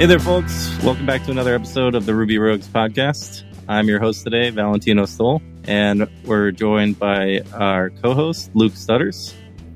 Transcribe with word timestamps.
Hey 0.00 0.06
there, 0.06 0.18
folks. 0.18 0.74
Welcome 0.82 1.04
back 1.04 1.24
to 1.24 1.30
another 1.30 1.54
episode 1.54 1.94
of 1.94 2.06
the 2.06 2.14
Ruby 2.14 2.38
Rogues 2.38 2.66
podcast. 2.66 3.42
I'm 3.68 3.86
your 3.86 4.00
host 4.00 4.24
today, 4.24 4.48
Valentino 4.48 5.04
Stoll, 5.04 5.42
and 5.64 6.08
we're 6.24 6.52
joined 6.52 6.98
by 6.98 7.42
our 7.52 7.90
co 7.90 8.14
host, 8.14 8.50
Luke 8.54 8.74
Stutters. 8.76 9.34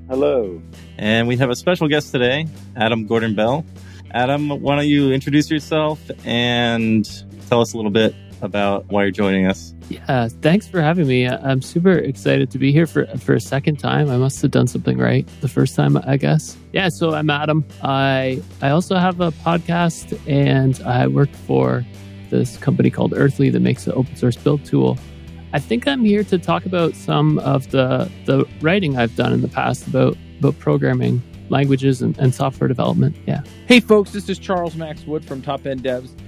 Hello. 0.09 0.63
And 0.97 1.29
we 1.29 1.37
have 1.37 1.51
a 1.51 1.55
special 1.55 1.89
guest 1.89 2.11
today, 2.11 2.47
Adam 2.75 3.07
Gordon 3.07 3.35
Bell. 3.35 3.67
Adam, 4.13 4.49
why 4.49 4.77
don't 4.77 4.89
you 4.89 5.13
introduce 5.13 5.51
yourself 5.51 6.01
and 6.25 7.05
tell 7.51 7.61
us 7.61 7.75
a 7.75 7.77
little 7.77 7.91
bit 7.91 8.15
about 8.41 8.87
why 8.89 9.03
you're 9.03 9.11
joining 9.11 9.47
us? 9.47 9.74
Yeah, 9.89 10.29
thanks 10.29 10.67
for 10.67 10.81
having 10.81 11.07
me. 11.07 11.29
I'm 11.29 11.63
super 11.63 11.93
excited 11.93 12.51
to 12.53 12.59
be 12.59 12.73
here 12.73 12.87
for 12.87 13.07
for 13.19 13.35
a 13.35 13.41
second 13.41 13.79
time. 13.79 14.11
I 14.11 14.17
must 14.17 14.41
have 14.43 14.51
done 14.51 14.67
something 14.67 14.99
right 14.99 15.29
the 15.41 15.49
first 15.49 15.77
time, 15.77 15.97
I 15.97 16.17
guess. 16.17 16.57
Yeah, 16.73 16.89
so 16.89 17.13
I'm 17.13 17.31
Adam. 17.31 17.65
I 17.83 18.43
I 18.63 18.71
also 18.71 18.97
have 18.97 19.21
a 19.21 19.31
podcast 19.31 20.19
and 20.29 20.81
I 20.87 21.07
work 21.07 21.31
for 21.31 21.85
this 22.31 22.57
company 22.57 22.91
called 22.91 23.15
Earthly 23.17 23.51
that 23.51 23.61
makes 23.61 23.87
an 23.87 23.93
open 23.95 24.17
source 24.17 24.37
build 24.37 24.65
tool. 24.65 24.99
I 25.53 25.61
think 25.61 25.87
I'm 25.87 26.05
here 26.05 26.25
to 26.25 26.39
talk 26.39 26.67
about 26.67 26.95
some 26.95 27.39
of 27.41 27.71
the 27.71 28.11
the 28.25 28.45
writing 28.61 28.97
I've 28.97 29.15
done 29.17 29.33
in 29.33 29.41
the 29.41 29.49
past 29.49 29.87
about 29.87 30.17
about 30.39 30.59
programming 30.59 31.23
languages 31.51 32.03
and, 32.03 32.19
and 32.19 32.35
software 32.35 32.69
development. 32.69 33.17
Yeah. 33.27 33.43
Hey 33.67 33.81
folks, 33.81 34.11
this 34.11 34.29
is 34.29 34.39
Charles 34.39 34.77
Max 34.77 35.05
Wood 35.05 35.25
from 35.25 35.43
Top 35.43 35.67
End 35.67 35.83
Devs. 35.83 36.11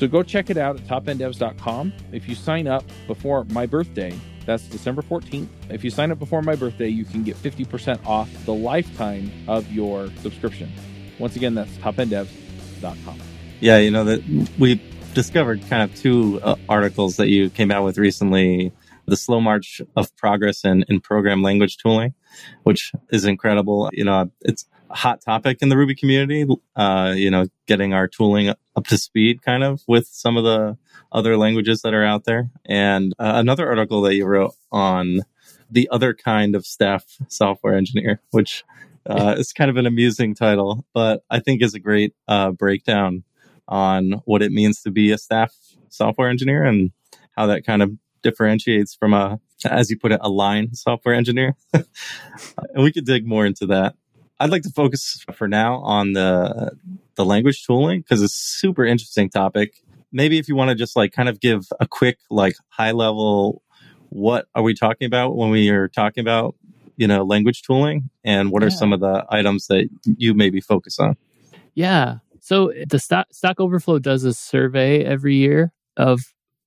So 0.00 0.08
go 0.08 0.22
check 0.22 0.48
it 0.48 0.56
out 0.56 0.76
at 0.76 0.86
topenddevs.com. 0.86 1.92
If 2.10 2.26
you 2.26 2.34
sign 2.34 2.66
up 2.66 2.84
before 3.06 3.44
my 3.50 3.66
birthday, 3.66 4.18
that's 4.46 4.62
December 4.62 5.02
14th. 5.02 5.46
If 5.68 5.84
you 5.84 5.90
sign 5.90 6.10
up 6.10 6.18
before 6.18 6.40
my 6.40 6.56
birthday, 6.56 6.88
you 6.88 7.04
can 7.04 7.22
get 7.22 7.36
50% 7.36 8.06
off 8.06 8.30
the 8.46 8.54
lifetime 8.54 9.30
of 9.46 9.70
your 9.70 10.08
subscription. 10.22 10.72
Once 11.18 11.36
again, 11.36 11.54
that's 11.54 11.70
topenddevs.com. 11.72 13.18
Yeah, 13.60 13.76
you 13.76 13.90
know, 13.90 14.04
that 14.04 14.48
we 14.58 14.80
discovered 15.12 15.60
kind 15.68 15.82
of 15.82 15.94
two 15.94 16.40
uh, 16.42 16.56
articles 16.66 17.16
that 17.16 17.28
you 17.28 17.50
came 17.50 17.70
out 17.70 17.84
with 17.84 17.98
recently 17.98 18.72
the 19.04 19.18
slow 19.18 19.38
march 19.38 19.82
of 19.96 20.16
progress 20.16 20.64
in, 20.64 20.82
in 20.88 21.02
program 21.02 21.42
language 21.42 21.76
tooling, 21.76 22.14
which 22.62 22.92
is 23.10 23.26
incredible. 23.26 23.90
You 23.92 24.04
know, 24.04 24.30
it's 24.40 24.64
hot 24.90 25.20
topic 25.20 25.58
in 25.60 25.68
the 25.68 25.76
Ruby 25.76 25.94
community, 25.94 26.46
uh, 26.76 27.14
you 27.16 27.30
know, 27.30 27.46
getting 27.66 27.94
our 27.94 28.08
tooling 28.08 28.48
up 28.48 28.86
to 28.86 28.98
speed 28.98 29.42
kind 29.42 29.62
of 29.62 29.82
with 29.86 30.06
some 30.06 30.36
of 30.36 30.44
the 30.44 30.76
other 31.12 31.36
languages 31.36 31.82
that 31.82 31.94
are 31.94 32.04
out 32.04 32.24
there. 32.24 32.50
And 32.66 33.12
uh, 33.18 33.32
another 33.36 33.68
article 33.68 34.02
that 34.02 34.14
you 34.14 34.26
wrote 34.26 34.54
on 34.70 35.20
the 35.70 35.88
other 35.90 36.14
kind 36.14 36.54
of 36.54 36.66
staff 36.66 37.04
software 37.28 37.74
engineer, 37.74 38.20
which 38.30 38.64
uh, 39.06 39.34
is 39.38 39.52
kind 39.52 39.70
of 39.70 39.76
an 39.76 39.86
amusing 39.86 40.34
title, 40.34 40.84
but 40.92 41.24
I 41.30 41.40
think 41.40 41.62
is 41.62 41.74
a 41.74 41.78
great 41.80 42.14
uh, 42.28 42.50
breakdown 42.50 43.24
on 43.68 44.20
what 44.24 44.42
it 44.42 44.52
means 44.52 44.82
to 44.82 44.90
be 44.90 45.12
a 45.12 45.18
staff 45.18 45.54
software 45.88 46.28
engineer 46.28 46.64
and 46.64 46.90
how 47.36 47.46
that 47.46 47.64
kind 47.64 47.82
of 47.82 47.92
differentiates 48.22 48.94
from 48.94 49.14
a, 49.14 49.40
as 49.64 49.90
you 49.90 49.98
put 49.98 50.12
it, 50.12 50.20
a 50.22 50.28
line 50.28 50.74
software 50.74 51.14
engineer. 51.14 51.56
and 51.72 51.84
we 52.76 52.92
could 52.92 53.06
dig 53.06 53.26
more 53.26 53.46
into 53.46 53.66
that. 53.66 53.94
I'd 54.40 54.50
like 54.50 54.62
to 54.62 54.70
focus 54.70 55.24
for 55.32 55.46
now 55.46 55.76
on 55.76 56.12
the 56.12 56.72
the 57.14 57.24
language 57.24 57.64
tooling 57.64 58.00
because 58.00 58.22
it's 58.22 58.34
super 58.34 58.84
interesting 58.84 59.30
topic. 59.30 59.74
Maybe 60.12 60.38
if 60.38 60.48
you 60.48 60.56
want 60.56 60.70
to 60.70 60.74
just 60.74 60.96
like 60.96 61.12
kind 61.12 61.28
of 61.28 61.40
give 61.40 61.68
a 61.78 61.86
quick 61.86 62.18
like 62.30 62.54
high 62.68 62.92
level 62.92 63.62
what 64.08 64.46
are 64.56 64.62
we 64.62 64.74
talking 64.74 65.06
about 65.06 65.36
when 65.36 65.50
we 65.50 65.68
are 65.68 65.86
talking 65.86 66.22
about 66.22 66.56
you 66.96 67.06
know 67.06 67.22
language 67.22 67.62
tooling 67.62 68.10
and 68.24 68.50
what 68.50 68.62
yeah. 68.62 68.66
are 68.66 68.70
some 68.70 68.92
of 68.92 68.98
the 68.98 69.24
items 69.30 69.68
that 69.68 69.88
you 70.04 70.34
maybe 70.34 70.60
focus 70.60 70.98
on 70.98 71.16
yeah 71.74 72.16
so 72.40 72.72
the 72.88 72.98
Stack, 72.98 73.26
Stack 73.30 73.60
Overflow 73.60 73.98
does 74.00 74.24
a 74.24 74.34
survey 74.34 75.04
every 75.04 75.36
year 75.36 75.72
of 75.96 76.20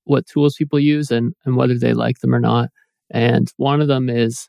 what 0.04 0.26
tools 0.26 0.54
people 0.56 0.78
use 0.78 1.10
and, 1.10 1.34
and 1.44 1.56
whether 1.56 1.78
they 1.78 1.92
like 1.92 2.20
them 2.20 2.34
or 2.34 2.40
not. 2.40 2.70
And 3.10 3.52
one 3.56 3.80
of 3.80 3.88
them 3.88 4.08
is 4.08 4.48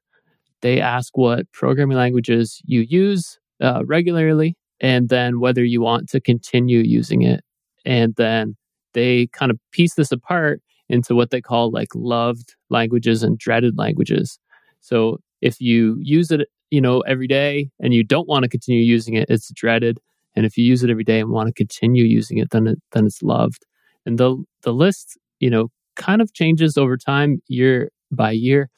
they 0.66 0.81
ask 0.81 1.16
what 1.16 1.52
programming 1.52 1.96
languages 1.96 2.59
you 2.66 2.81
use 2.81 3.38
uh, 3.62 3.84
regularly 3.86 4.58
and 4.81 5.09
then 5.09 5.40
whether 5.40 5.64
you 5.64 5.80
want 5.80 6.09
to 6.09 6.20
continue 6.20 6.80
using 6.80 7.22
it. 7.22 7.44
And 7.86 8.16
then 8.16 8.56
they 8.94 9.28
kind 9.28 9.52
of 9.52 9.59
piece 9.72 9.94
this 9.94 10.12
apart 10.12 10.64
into 10.90 11.14
what 11.14 11.30
they 11.30 11.40
call 11.40 11.70
like 11.70 11.90
loved 11.94 12.56
languages 12.72 13.22
and 13.22 13.38
dreaded 13.38 13.78
languages. 13.78 14.40
So 14.80 15.20
if 15.40 15.62
you 15.62 16.00
use 16.02 16.31
it, 16.31 16.48
you 16.72 16.82
know, 16.82 17.02
every 17.02 17.28
day 17.28 17.70
and 17.80 17.94
you 17.94 18.03
don't 18.03 18.28
want 18.28 18.42
to 18.42 18.50
continue 18.50 18.82
using 18.82 19.14
it, 19.14 19.30
it's 19.30 19.52
dreaded. 19.53 20.00
And 20.36 20.47
if 20.47 20.58
you 20.58 20.66
use 20.66 20.84
it 20.84 20.90
every 20.90 21.03
day 21.03 21.20
and 21.20 21.30
want 21.30 21.46
to 21.46 21.53
continue 21.53 22.06
using 22.06 22.40
it, 22.40 22.50
then 22.50 22.66
it, 22.66 22.80
then 22.92 23.06
it's 23.06 23.22
loved. 23.22 23.68
And 24.03 24.18
the 24.18 24.44
the 24.64 24.74
list 24.74 25.16
you 25.40 25.50
know, 25.52 25.70
kind 25.96 26.24
of 26.24 26.34
changes 26.34 26.76
over 26.76 26.97
time 26.97 27.40
year 27.47 27.92
by 28.12 28.32
year. 28.32 28.70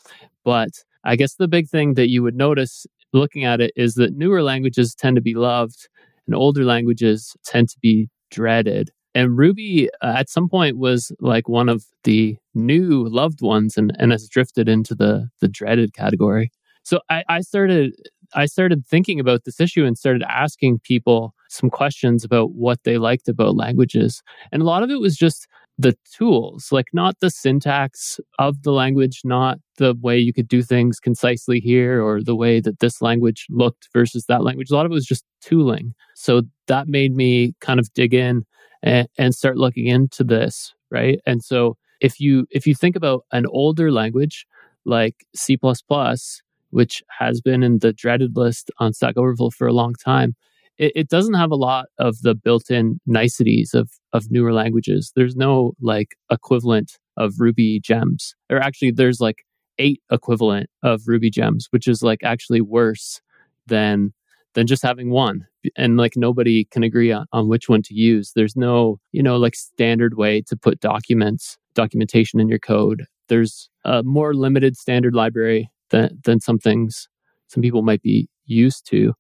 But 0.43 0.71
I 1.07 1.15
guess 1.15 1.35
the 1.35 1.47
big 1.47 1.69
thing 1.69 1.93
that 1.93 2.09
you 2.09 2.21
would 2.21 2.35
notice 2.35 2.85
looking 3.13 3.45
at 3.45 3.61
it 3.61 3.71
is 3.77 3.95
that 3.95 4.17
newer 4.17 4.43
languages 4.43 4.93
tend 4.93 5.15
to 5.15 5.21
be 5.21 5.33
loved 5.33 5.87
and 6.27 6.35
older 6.35 6.65
languages 6.65 7.33
tend 7.45 7.69
to 7.69 7.77
be 7.81 8.09
dreaded. 8.29 8.91
And 9.15 9.37
Ruby 9.37 9.89
uh, 10.01 10.15
at 10.17 10.29
some 10.29 10.49
point 10.49 10.77
was 10.77 11.13
like 11.21 11.47
one 11.47 11.69
of 11.69 11.85
the 12.03 12.37
new 12.53 13.07
loved 13.07 13.41
ones 13.41 13.77
and, 13.77 13.95
and 13.97 14.11
has 14.11 14.27
drifted 14.27 14.67
into 14.67 14.93
the, 14.93 15.29
the 15.39 15.47
dreaded 15.47 15.93
category. 15.93 16.51
So 16.83 16.99
I, 17.09 17.23
I 17.29 17.41
started 17.41 17.93
I 18.33 18.45
started 18.45 18.85
thinking 18.85 19.21
about 19.21 19.45
this 19.45 19.61
issue 19.61 19.85
and 19.85 19.97
started 19.97 20.23
asking 20.23 20.79
people 20.79 21.33
some 21.49 21.69
questions 21.69 22.25
about 22.25 22.51
what 22.51 22.83
they 22.83 22.97
liked 22.97 23.29
about 23.29 23.55
languages. 23.55 24.21
And 24.51 24.61
a 24.61 24.65
lot 24.65 24.83
of 24.83 24.89
it 24.89 24.99
was 24.99 25.15
just 25.15 25.47
the 25.77 25.95
tools, 26.13 26.67
like 26.71 26.87
not 26.91 27.15
the 27.21 27.29
syntax 27.29 28.19
of 28.37 28.63
the 28.63 28.73
language, 28.73 29.21
not 29.23 29.59
the 29.77 29.95
way 30.01 30.17
you 30.17 30.33
could 30.33 30.47
do 30.47 30.61
things 30.61 30.99
concisely 30.99 31.59
here 31.59 32.03
or 32.03 32.21
the 32.21 32.35
way 32.35 32.59
that 32.59 32.79
this 32.79 33.01
language 33.01 33.45
looked 33.49 33.89
versus 33.93 34.25
that 34.25 34.43
language. 34.43 34.69
A 34.69 34.75
lot 34.75 34.85
of 34.85 34.91
it 34.91 34.95
was 34.95 35.05
just 35.05 35.23
tooling. 35.41 35.93
So 36.15 36.41
that 36.67 36.87
made 36.87 37.15
me 37.15 37.53
kind 37.61 37.79
of 37.79 37.91
dig 37.93 38.13
in 38.13 38.45
and, 38.83 39.07
and 39.17 39.33
start 39.33 39.57
looking 39.57 39.87
into 39.87 40.23
this, 40.23 40.73
right? 40.91 41.19
And 41.25 41.43
so 41.43 41.77
if 42.01 42.19
you 42.19 42.45
if 42.51 42.67
you 42.67 42.75
think 42.75 42.95
about 42.95 43.25
an 43.31 43.45
older 43.49 43.91
language 43.91 44.45
like 44.85 45.25
C++, 45.35 45.57
which 46.69 47.03
has 47.19 47.41
been 47.41 47.63
in 47.63 47.79
the 47.79 47.93
dreaded 47.93 48.35
list 48.35 48.71
on 48.79 48.93
Stack 48.93 49.17
Overflow 49.17 49.49
for 49.51 49.67
a 49.67 49.73
long 49.73 49.93
time, 49.93 50.35
it, 50.77 50.91
it 50.95 51.09
doesn't 51.09 51.33
have 51.33 51.51
a 51.51 51.55
lot 51.55 51.87
of 51.99 52.21
the 52.21 52.35
built-in 52.35 52.99
niceties 53.05 53.73
of 53.73 53.89
of 54.13 54.31
newer 54.31 54.53
languages. 54.53 55.11
There's 55.15 55.35
no 55.35 55.73
like 55.81 56.15
equivalent 56.31 56.97
of 57.17 57.33
Ruby 57.39 57.79
gems, 57.79 58.35
or 58.49 58.59
actually, 58.59 58.91
there's 58.91 59.19
like 59.19 59.43
eight 59.79 60.01
equivalent 60.11 60.69
of 60.83 61.07
Ruby 61.07 61.29
gems, 61.29 61.67
which 61.71 61.87
is 61.87 62.01
like 62.03 62.23
actually 62.23 62.61
worse 62.61 63.21
than 63.67 64.13
than 64.53 64.67
just 64.67 64.81
having 64.81 65.11
one. 65.11 65.45
And 65.75 65.97
like 65.97 66.13
nobody 66.15 66.65
can 66.65 66.83
agree 66.83 67.11
on, 67.11 67.27
on 67.31 67.47
which 67.47 67.69
one 67.69 67.81
to 67.83 67.93
use. 67.93 68.31
There's 68.35 68.55
no 68.55 68.99
you 69.11 69.23
know 69.23 69.37
like 69.37 69.55
standard 69.55 70.17
way 70.17 70.41
to 70.43 70.55
put 70.55 70.79
documents 70.79 71.57
documentation 71.73 72.39
in 72.39 72.47
your 72.47 72.59
code. 72.59 73.05
There's 73.29 73.69
a 73.85 74.03
more 74.03 74.33
limited 74.33 74.77
standard 74.77 75.13
library 75.13 75.69
than 75.89 76.19
than 76.23 76.39
some 76.39 76.59
things 76.59 77.07
some 77.47 77.61
people 77.63 77.81
might 77.81 78.01
be 78.01 78.29
used 78.45 78.85
to. 78.89 79.13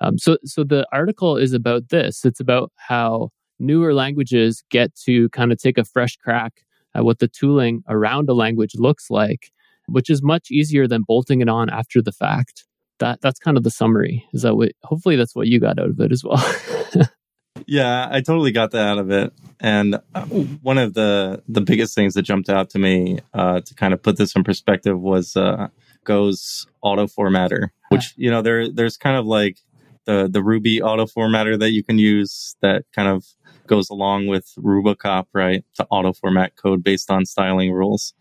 Um, 0.00 0.18
so, 0.18 0.38
so 0.44 0.64
the 0.64 0.86
article 0.92 1.36
is 1.36 1.52
about 1.52 1.90
this. 1.90 2.24
It's 2.24 2.40
about 2.40 2.72
how 2.76 3.30
newer 3.58 3.92
languages 3.92 4.62
get 4.70 4.94
to 5.04 5.28
kind 5.30 5.52
of 5.52 5.58
take 5.58 5.78
a 5.78 5.84
fresh 5.84 6.16
crack 6.16 6.64
at 6.94 7.04
what 7.04 7.18
the 7.18 7.28
tooling 7.28 7.82
around 7.88 8.28
a 8.28 8.34
language 8.34 8.74
looks 8.74 9.10
like, 9.10 9.52
which 9.86 10.10
is 10.10 10.22
much 10.22 10.50
easier 10.50 10.86
than 10.86 11.04
bolting 11.06 11.40
it 11.40 11.48
on 11.48 11.70
after 11.70 12.02
the 12.02 12.12
fact. 12.12 12.64
That 12.98 13.20
that's 13.20 13.38
kind 13.38 13.56
of 13.56 13.62
the 13.62 13.70
summary. 13.70 14.26
Is 14.32 14.42
that 14.42 14.56
what 14.56 14.72
hopefully 14.82 15.16
that's 15.16 15.34
what 15.34 15.46
you 15.46 15.58
got 15.58 15.78
out 15.78 15.88
of 15.88 16.00
it 16.00 16.12
as 16.12 16.22
well. 16.22 16.44
yeah, 17.66 18.08
I 18.10 18.20
totally 18.20 18.52
got 18.52 18.72
that 18.72 18.86
out 18.86 18.98
of 18.98 19.10
it. 19.10 19.32
And 19.58 20.00
uh, 20.14 20.24
one 20.26 20.78
of 20.78 20.94
the 20.94 21.42
the 21.48 21.60
biggest 21.60 21.94
things 21.94 22.14
that 22.14 22.22
jumped 22.22 22.48
out 22.48 22.70
to 22.70 22.78
me 22.78 23.18
uh, 23.32 23.60
to 23.60 23.74
kind 23.74 23.94
of 23.94 24.02
put 24.02 24.16
this 24.16 24.34
in 24.36 24.44
perspective 24.44 25.00
was 25.00 25.36
uh, 25.36 25.68
Go's 26.04 26.66
auto 26.82 27.06
formatter, 27.06 27.68
which 27.88 28.12
you 28.16 28.30
know 28.30 28.42
there 28.42 28.70
there's 28.70 28.96
kind 28.96 29.16
of 29.16 29.26
like 29.26 29.58
the 30.06 30.28
the 30.30 30.42
Ruby 30.42 30.82
auto 30.82 31.06
formatter 31.06 31.58
that 31.58 31.70
you 31.70 31.82
can 31.82 31.98
use 31.98 32.56
that 32.62 32.84
kind 32.94 33.08
of 33.08 33.24
goes 33.70 33.90
along 33.90 34.26
with 34.28 34.52
Rubocop, 34.58 35.26
right? 35.34 35.64
To 35.76 35.86
auto 35.90 36.12
format 36.12 36.56
code 36.56 36.84
based 36.84 37.10
on 37.10 37.24
styling 37.26 37.72
rules. 37.72 38.14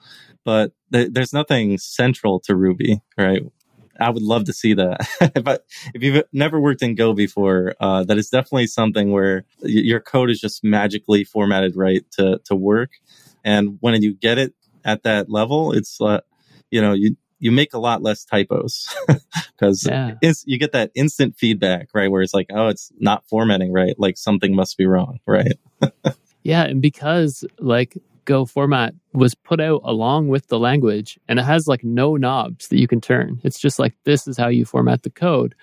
But 0.45 0.73
th- 0.93 1.09
there's 1.11 1.33
nothing 1.33 1.79
central 1.79 2.39
to 2.45 2.55
Ruby, 2.55 3.01
right? 3.17 3.43
I 3.99 4.11
would 4.11 4.23
love 4.23 4.45
to 4.45 4.53
see 4.53 4.73
that. 4.75 5.07
but 5.43 5.65
if 5.93 6.03
you've 6.03 6.23
never 6.31 6.61
worked 6.61 6.83
in 6.83 6.95
Go 6.95 7.13
before, 7.13 7.75
uh, 7.81 8.03
that 8.05 8.17
is 8.17 8.29
definitely 8.29 8.67
something 8.67 9.11
where 9.11 9.45
y- 9.61 9.69
your 9.69 9.99
code 9.99 10.29
is 10.29 10.39
just 10.39 10.63
magically 10.63 11.25
formatted 11.25 11.75
right 11.75 12.05
to, 12.13 12.39
to 12.45 12.55
work. 12.55 12.91
And 13.43 13.77
when 13.81 14.01
you 14.01 14.13
get 14.13 14.37
it 14.37 14.53
at 14.85 15.03
that 15.03 15.29
level, 15.29 15.73
it's, 15.73 15.99
uh, 15.99 16.21
you 16.71 16.81
know, 16.81 16.93
you, 16.93 17.17
you 17.39 17.51
make 17.51 17.73
a 17.73 17.79
lot 17.79 18.01
less 18.03 18.23
typos 18.25 18.93
because 19.57 19.85
yeah. 19.85 20.15
you 20.45 20.57
get 20.57 20.73
that 20.73 20.91
instant 20.93 21.35
feedback, 21.37 21.89
right? 21.93 22.11
Where 22.11 22.21
it's 22.21 22.33
like, 22.33 22.47
oh, 22.53 22.67
it's 22.67 22.91
not 22.99 23.25
formatting 23.27 23.71
right. 23.71 23.95
Like 23.97 24.17
something 24.17 24.55
must 24.55 24.77
be 24.77 24.85
wrong, 24.85 25.19
right? 25.25 25.57
yeah. 26.43 26.63
And 26.63 26.81
because 26.81 27.45
like 27.59 27.97
Go 28.29 28.45
format 28.45 28.93
was 29.11 29.33
put 29.33 29.59
out 29.59 29.81
along 29.83 30.27
with 30.27 30.49
the 30.49 30.59
language 30.59 31.17
and 31.27 31.39
it 31.39 31.45
has 31.45 31.67
like 31.67 31.83
no 31.83 32.15
knobs 32.15 32.67
that 32.67 32.77
you 32.77 32.87
can 32.87 33.01
turn. 33.01 33.41
It's 33.43 33.59
just 33.59 33.79
like, 33.79 33.95
this 34.03 34.27
is 34.27 34.37
how 34.37 34.49
you 34.49 34.65
format 34.65 35.01
the 35.01 35.09
code. 35.09 35.55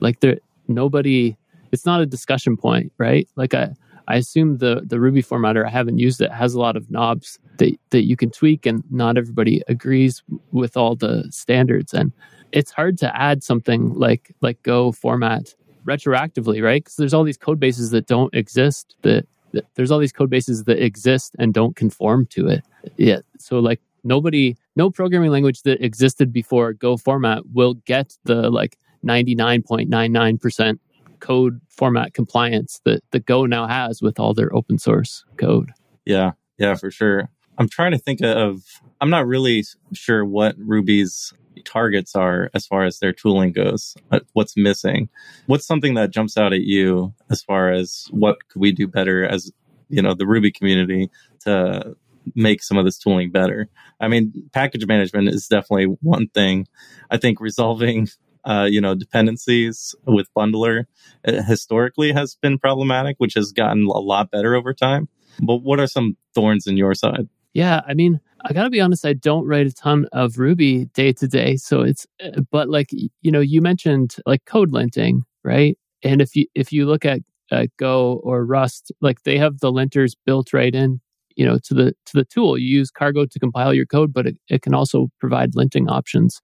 Like 0.00 0.20
there, 0.20 0.38
nobody, 0.66 1.36
it's 1.70 1.84
not 1.84 2.00
a 2.00 2.06
discussion 2.06 2.56
point, 2.56 2.92
right? 2.96 3.28
Like 3.36 3.52
I, 3.52 3.74
I 4.08 4.16
assume 4.16 4.58
the 4.58 4.82
the 4.84 5.00
Ruby 5.00 5.22
formatter 5.22 5.66
I 5.66 5.70
haven't 5.70 5.98
used 5.98 6.20
it 6.20 6.32
has 6.32 6.54
a 6.54 6.60
lot 6.60 6.76
of 6.76 6.90
knobs 6.90 7.38
that 7.58 7.78
that 7.90 8.04
you 8.04 8.16
can 8.16 8.30
tweak, 8.30 8.66
and 8.66 8.82
not 8.90 9.16
everybody 9.16 9.62
agrees 9.68 10.22
with 10.52 10.76
all 10.76 10.96
the 10.96 11.26
standards. 11.30 11.94
And 11.94 12.12
it's 12.52 12.70
hard 12.70 12.98
to 12.98 13.16
add 13.16 13.42
something 13.42 13.94
like 13.94 14.34
like 14.40 14.62
Go 14.62 14.92
format 14.92 15.54
retroactively, 15.84 16.62
right? 16.62 16.82
Because 16.82 16.96
there's 16.96 17.14
all 17.14 17.24
these 17.24 17.36
code 17.36 17.60
bases 17.60 17.90
that 17.90 18.06
don't 18.06 18.34
exist. 18.34 18.96
That, 19.02 19.26
there's 19.74 19.90
all 19.90 19.98
these 19.98 20.12
code 20.12 20.30
bases 20.30 20.64
that 20.64 20.82
exist 20.82 21.36
and 21.38 21.54
don't 21.54 21.76
conform 21.76 22.26
to 22.26 22.48
it. 22.48 22.64
Yeah. 22.96 23.20
So 23.38 23.58
like 23.60 23.80
nobody, 24.02 24.56
no 24.76 24.90
programming 24.90 25.30
language 25.30 25.62
that 25.62 25.84
existed 25.84 26.32
before 26.32 26.72
Go 26.72 26.96
format 26.96 27.42
will 27.52 27.74
get 27.74 28.16
the 28.24 28.50
like 28.50 28.76
99.99% 29.04 30.78
code 31.24 31.58
format 31.70 32.12
compliance 32.12 32.82
that 32.84 33.02
the 33.10 33.18
Go 33.18 33.46
now 33.46 33.66
has 33.66 34.02
with 34.02 34.20
all 34.20 34.34
their 34.34 34.54
open 34.54 34.78
source 34.78 35.24
code. 35.38 35.72
Yeah, 36.04 36.32
yeah, 36.58 36.74
for 36.74 36.90
sure. 36.90 37.30
I'm 37.56 37.68
trying 37.68 37.92
to 37.92 37.98
think 37.98 38.20
of, 38.20 38.62
I'm 39.00 39.08
not 39.08 39.26
really 39.26 39.64
sure 39.94 40.22
what 40.24 40.54
Ruby's 40.58 41.32
targets 41.64 42.14
are 42.14 42.50
as 42.52 42.66
far 42.66 42.84
as 42.84 42.98
their 42.98 43.12
tooling 43.12 43.52
goes. 43.52 43.96
Uh, 44.10 44.20
what's 44.34 44.54
missing? 44.54 45.08
What's 45.46 45.66
something 45.66 45.94
that 45.94 46.10
jumps 46.10 46.36
out 46.36 46.52
at 46.52 46.60
you 46.60 47.14
as 47.30 47.42
far 47.42 47.72
as 47.72 48.06
what 48.10 48.36
could 48.48 48.60
we 48.60 48.70
do 48.72 48.86
better 48.86 49.24
as, 49.24 49.50
you 49.88 50.02
know, 50.02 50.12
the 50.12 50.26
Ruby 50.26 50.52
community 50.52 51.10
to 51.40 51.96
make 52.34 52.62
some 52.62 52.76
of 52.76 52.84
this 52.84 52.98
tooling 52.98 53.30
better? 53.30 53.68
I 53.98 54.08
mean, 54.08 54.32
package 54.52 54.86
management 54.86 55.28
is 55.28 55.48
definitely 55.48 55.96
one 56.02 56.28
thing. 56.34 56.66
I 57.10 57.16
think 57.16 57.40
resolving 57.40 58.08
uh, 58.44 58.66
you 58.70 58.80
know, 58.80 58.94
dependencies 58.94 59.94
with 60.06 60.28
bundler 60.36 60.84
uh, 61.26 61.42
historically 61.42 62.12
has 62.12 62.36
been 62.36 62.58
problematic, 62.58 63.16
which 63.18 63.34
has 63.34 63.52
gotten 63.52 63.86
a 63.86 63.98
lot 63.98 64.30
better 64.30 64.54
over 64.54 64.72
time. 64.72 65.08
But 65.40 65.58
what 65.58 65.80
are 65.80 65.86
some 65.86 66.16
thorns 66.34 66.66
in 66.66 66.76
your 66.76 66.94
side? 66.94 67.28
Yeah, 67.54 67.82
I 67.86 67.94
mean, 67.94 68.20
I 68.44 68.52
gotta 68.52 68.70
be 68.70 68.80
honest, 68.80 69.06
I 69.06 69.14
don't 69.14 69.46
write 69.46 69.66
a 69.66 69.72
ton 69.72 70.06
of 70.12 70.38
Ruby 70.38 70.86
day 70.86 71.12
to 71.14 71.28
day. 71.28 71.56
So 71.56 71.82
it's, 71.82 72.06
uh, 72.22 72.42
but 72.50 72.68
like, 72.68 72.88
you 72.90 73.30
know, 73.30 73.40
you 73.40 73.62
mentioned 73.62 74.16
like 74.26 74.44
code 74.44 74.72
linting, 74.72 75.20
right? 75.44 75.78
And 76.02 76.20
if 76.20 76.36
you, 76.36 76.46
if 76.54 76.72
you 76.72 76.86
look 76.86 77.04
at 77.04 77.20
uh, 77.50 77.66
Go 77.78 78.20
or 78.24 78.44
Rust, 78.44 78.92
like 79.00 79.22
they 79.22 79.38
have 79.38 79.60
the 79.60 79.72
linters 79.72 80.12
built 80.26 80.52
right 80.52 80.74
in, 80.74 81.00
you 81.36 81.46
know, 81.46 81.58
to 81.64 81.74
the, 81.74 81.94
to 82.06 82.12
the 82.14 82.24
tool. 82.24 82.58
You 82.58 82.78
use 82.78 82.90
Cargo 82.90 83.24
to 83.24 83.38
compile 83.38 83.72
your 83.72 83.86
code, 83.86 84.12
but 84.12 84.26
it, 84.26 84.36
it 84.48 84.62
can 84.62 84.74
also 84.74 85.08
provide 85.20 85.52
linting 85.54 85.88
options. 85.88 86.40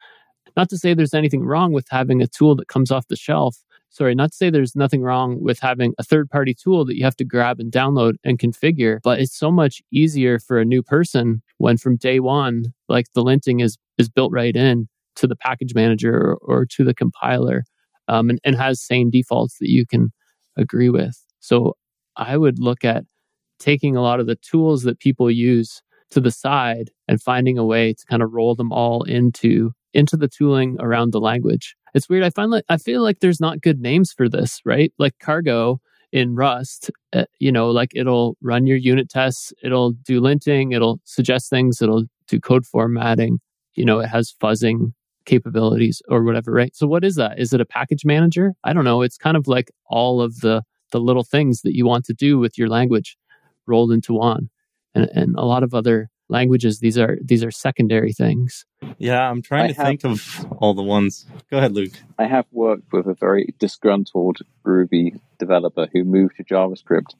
Not 0.57 0.69
to 0.71 0.79
say 0.79 0.95
there's 0.95 1.15
anything 1.15 1.45
wrong 1.45 1.73
with 1.73 1.87
having 1.91 2.23
a 2.23 2.27
tool 2.27 2.57
that 2.57 2.69
comes 2.69 2.91
off 2.91 3.09
the 3.09 3.17
shelf. 3.17 3.57
Sorry, 3.89 4.15
not 4.15 4.31
to 4.31 4.37
say 4.37 4.51
there's 4.51 4.77
nothing 4.77 5.03
wrong 5.03 5.43
with 5.43 5.59
having 5.59 5.95
a 5.99 6.05
third 6.05 6.31
party 6.31 6.55
tool 6.55 6.85
that 6.85 6.97
you 6.97 7.05
have 7.05 7.17
to 7.17 7.25
grab 7.25 7.59
and 7.59 7.73
download 7.73 8.15
and 8.23 8.39
configure, 8.39 9.01
but 9.03 9.19
it's 9.19 9.37
so 9.37 9.51
much 9.51 9.83
easier 9.93 10.39
for 10.39 10.61
a 10.61 10.65
new 10.65 10.83
person 10.83 11.43
when 11.59 11.77
from 11.77 11.97
day 11.97 12.21
one, 12.21 12.67
like 12.89 13.07
the 13.15 13.25
linting 13.25 13.61
is, 13.63 13.77
is 13.99 14.09
built 14.09 14.33
right 14.33 14.55
in 14.55 14.89
to 15.17 15.27
the 15.27 15.35
package 15.35 15.75
manager 15.75 16.15
or, 16.15 16.39
or 16.43 16.67
to 16.67 16.85
the 16.85 16.95
compiler 16.95 17.65
um, 18.07 18.31
and, 18.31 18.41
and 18.45 18.57
has 18.57 18.81
sane 18.81 19.11
defaults 19.11 19.59
that 19.59 19.71
you 19.71 19.85
can 19.85 20.13
agree 20.57 20.89
with. 20.89 21.17
So 21.41 21.77
I 22.17 22.37
would 22.37 22.59
look 22.59 22.85
at 22.85 23.05
taking 23.59 23.97
a 23.97 24.03
lot 24.03 24.21
of 24.21 24.27
the 24.27 24.37
tools 24.37 24.85
that 24.85 25.01
people 25.01 25.31
use 25.31 25.83
to 26.11 26.21
the 26.21 26.31
side 26.31 26.91
and 27.09 27.23
finding 27.23 27.59
a 27.59 27.65
way 27.65 27.93
to 27.93 28.05
kind 28.07 28.23
of 28.23 28.33
roll 28.33 28.55
them 28.55 28.73
all 28.73 29.03
into 29.05 29.73
into 29.93 30.17
the 30.17 30.29
tooling 30.29 30.77
around 30.81 31.13
the 31.13 31.21
language. 31.21 31.77
It's 31.95 32.09
weird. 32.09 32.25
I 32.25 32.31
find 32.31 32.51
like 32.51 32.65
I 32.69 32.77
feel 32.77 33.03
like 33.03 33.21
there's 33.21 33.41
not 33.41 33.61
good 33.61 33.81
names 33.81 34.13
for 34.13 34.29
this, 34.29 34.61
right? 34.65 34.93
Like 34.99 35.19
cargo 35.21 35.81
in 36.13 36.35
Rust, 36.35 36.91
uh, 37.13 37.25
you 37.39 37.53
know, 37.53 37.71
like 37.71 37.91
it'll 37.95 38.37
run 38.43 38.67
your 38.67 38.77
unit 38.77 39.09
tests, 39.09 39.53
it'll 39.63 39.93
do 39.93 40.21
linting, 40.21 40.75
it'll 40.75 41.01
suggest 41.05 41.51
things, 41.51 41.81
it'll 41.81 42.05
do 42.27 42.41
code 42.41 42.67
formatting. 42.67 43.39
You 43.75 43.85
know, 43.85 44.01
it 44.01 44.09
has 44.09 44.35
fuzzing 44.43 44.93
capabilities 45.25 46.03
or 46.09 46.25
whatever, 46.25 46.53
right? 46.53 46.75
So 46.75 46.87
what 46.87 47.05
is 47.05 47.15
that? 47.17 47.39
Is 47.39 47.53
it 47.53 47.61
a 47.61 47.67
package 47.67 48.05
manager? 48.05 48.55
I 48.65 48.73
don't 48.73 48.85
know. 48.85 49.03
It's 49.03 49.17
kind 49.17 49.37
of 49.37 49.47
like 49.47 49.71
all 49.87 50.21
of 50.21 50.41
the 50.41 50.63
the 50.93 51.01
little 51.01 51.23
things 51.23 51.63
that 51.63 51.77
you 51.77 51.87
want 51.87 52.05
to 52.05 52.13
do 52.13 52.39
with 52.39 52.59
your 52.59 52.69
language 52.69 53.17
rolled 53.67 53.93
into 53.93 54.15
one. 54.15 54.51
And, 54.93 55.09
and 55.15 55.37
a 55.37 55.45
lot 55.45 55.63
of 55.63 55.73
other 55.73 56.11
languages 56.31 56.81
these 56.81 56.97
are 56.97 57.19
these 57.23 57.45
are 57.45 57.51
secondary 57.51 58.13
things. 58.13 58.65
Yeah 58.99 59.29
i'm 59.31 59.43
trying 59.43 59.65
I 59.65 59.69
to 59.69 59.75
have, 59.75 59.87
think 59.87 60.05
of 60.05 60.47
all 60.59 60.75
the 60.75 60.83
ones. 60.83 61.27
Go 61.51 61.59
ahead 61.59 61.73
luke. 61.73 61.93
I 62.19 62.27
have 62.27 62.47
worked 62.53 62.93
with 62.93 63.07
a 63.07 63.15
very 63.15 63.55
disgruntled 63.59 64.39
ruby 64.65 65.15
developer 65.39 65.89
who 65.93 66.05
moved 66.05 66.37
to 66.37 66.45
javascript 66.45 67.15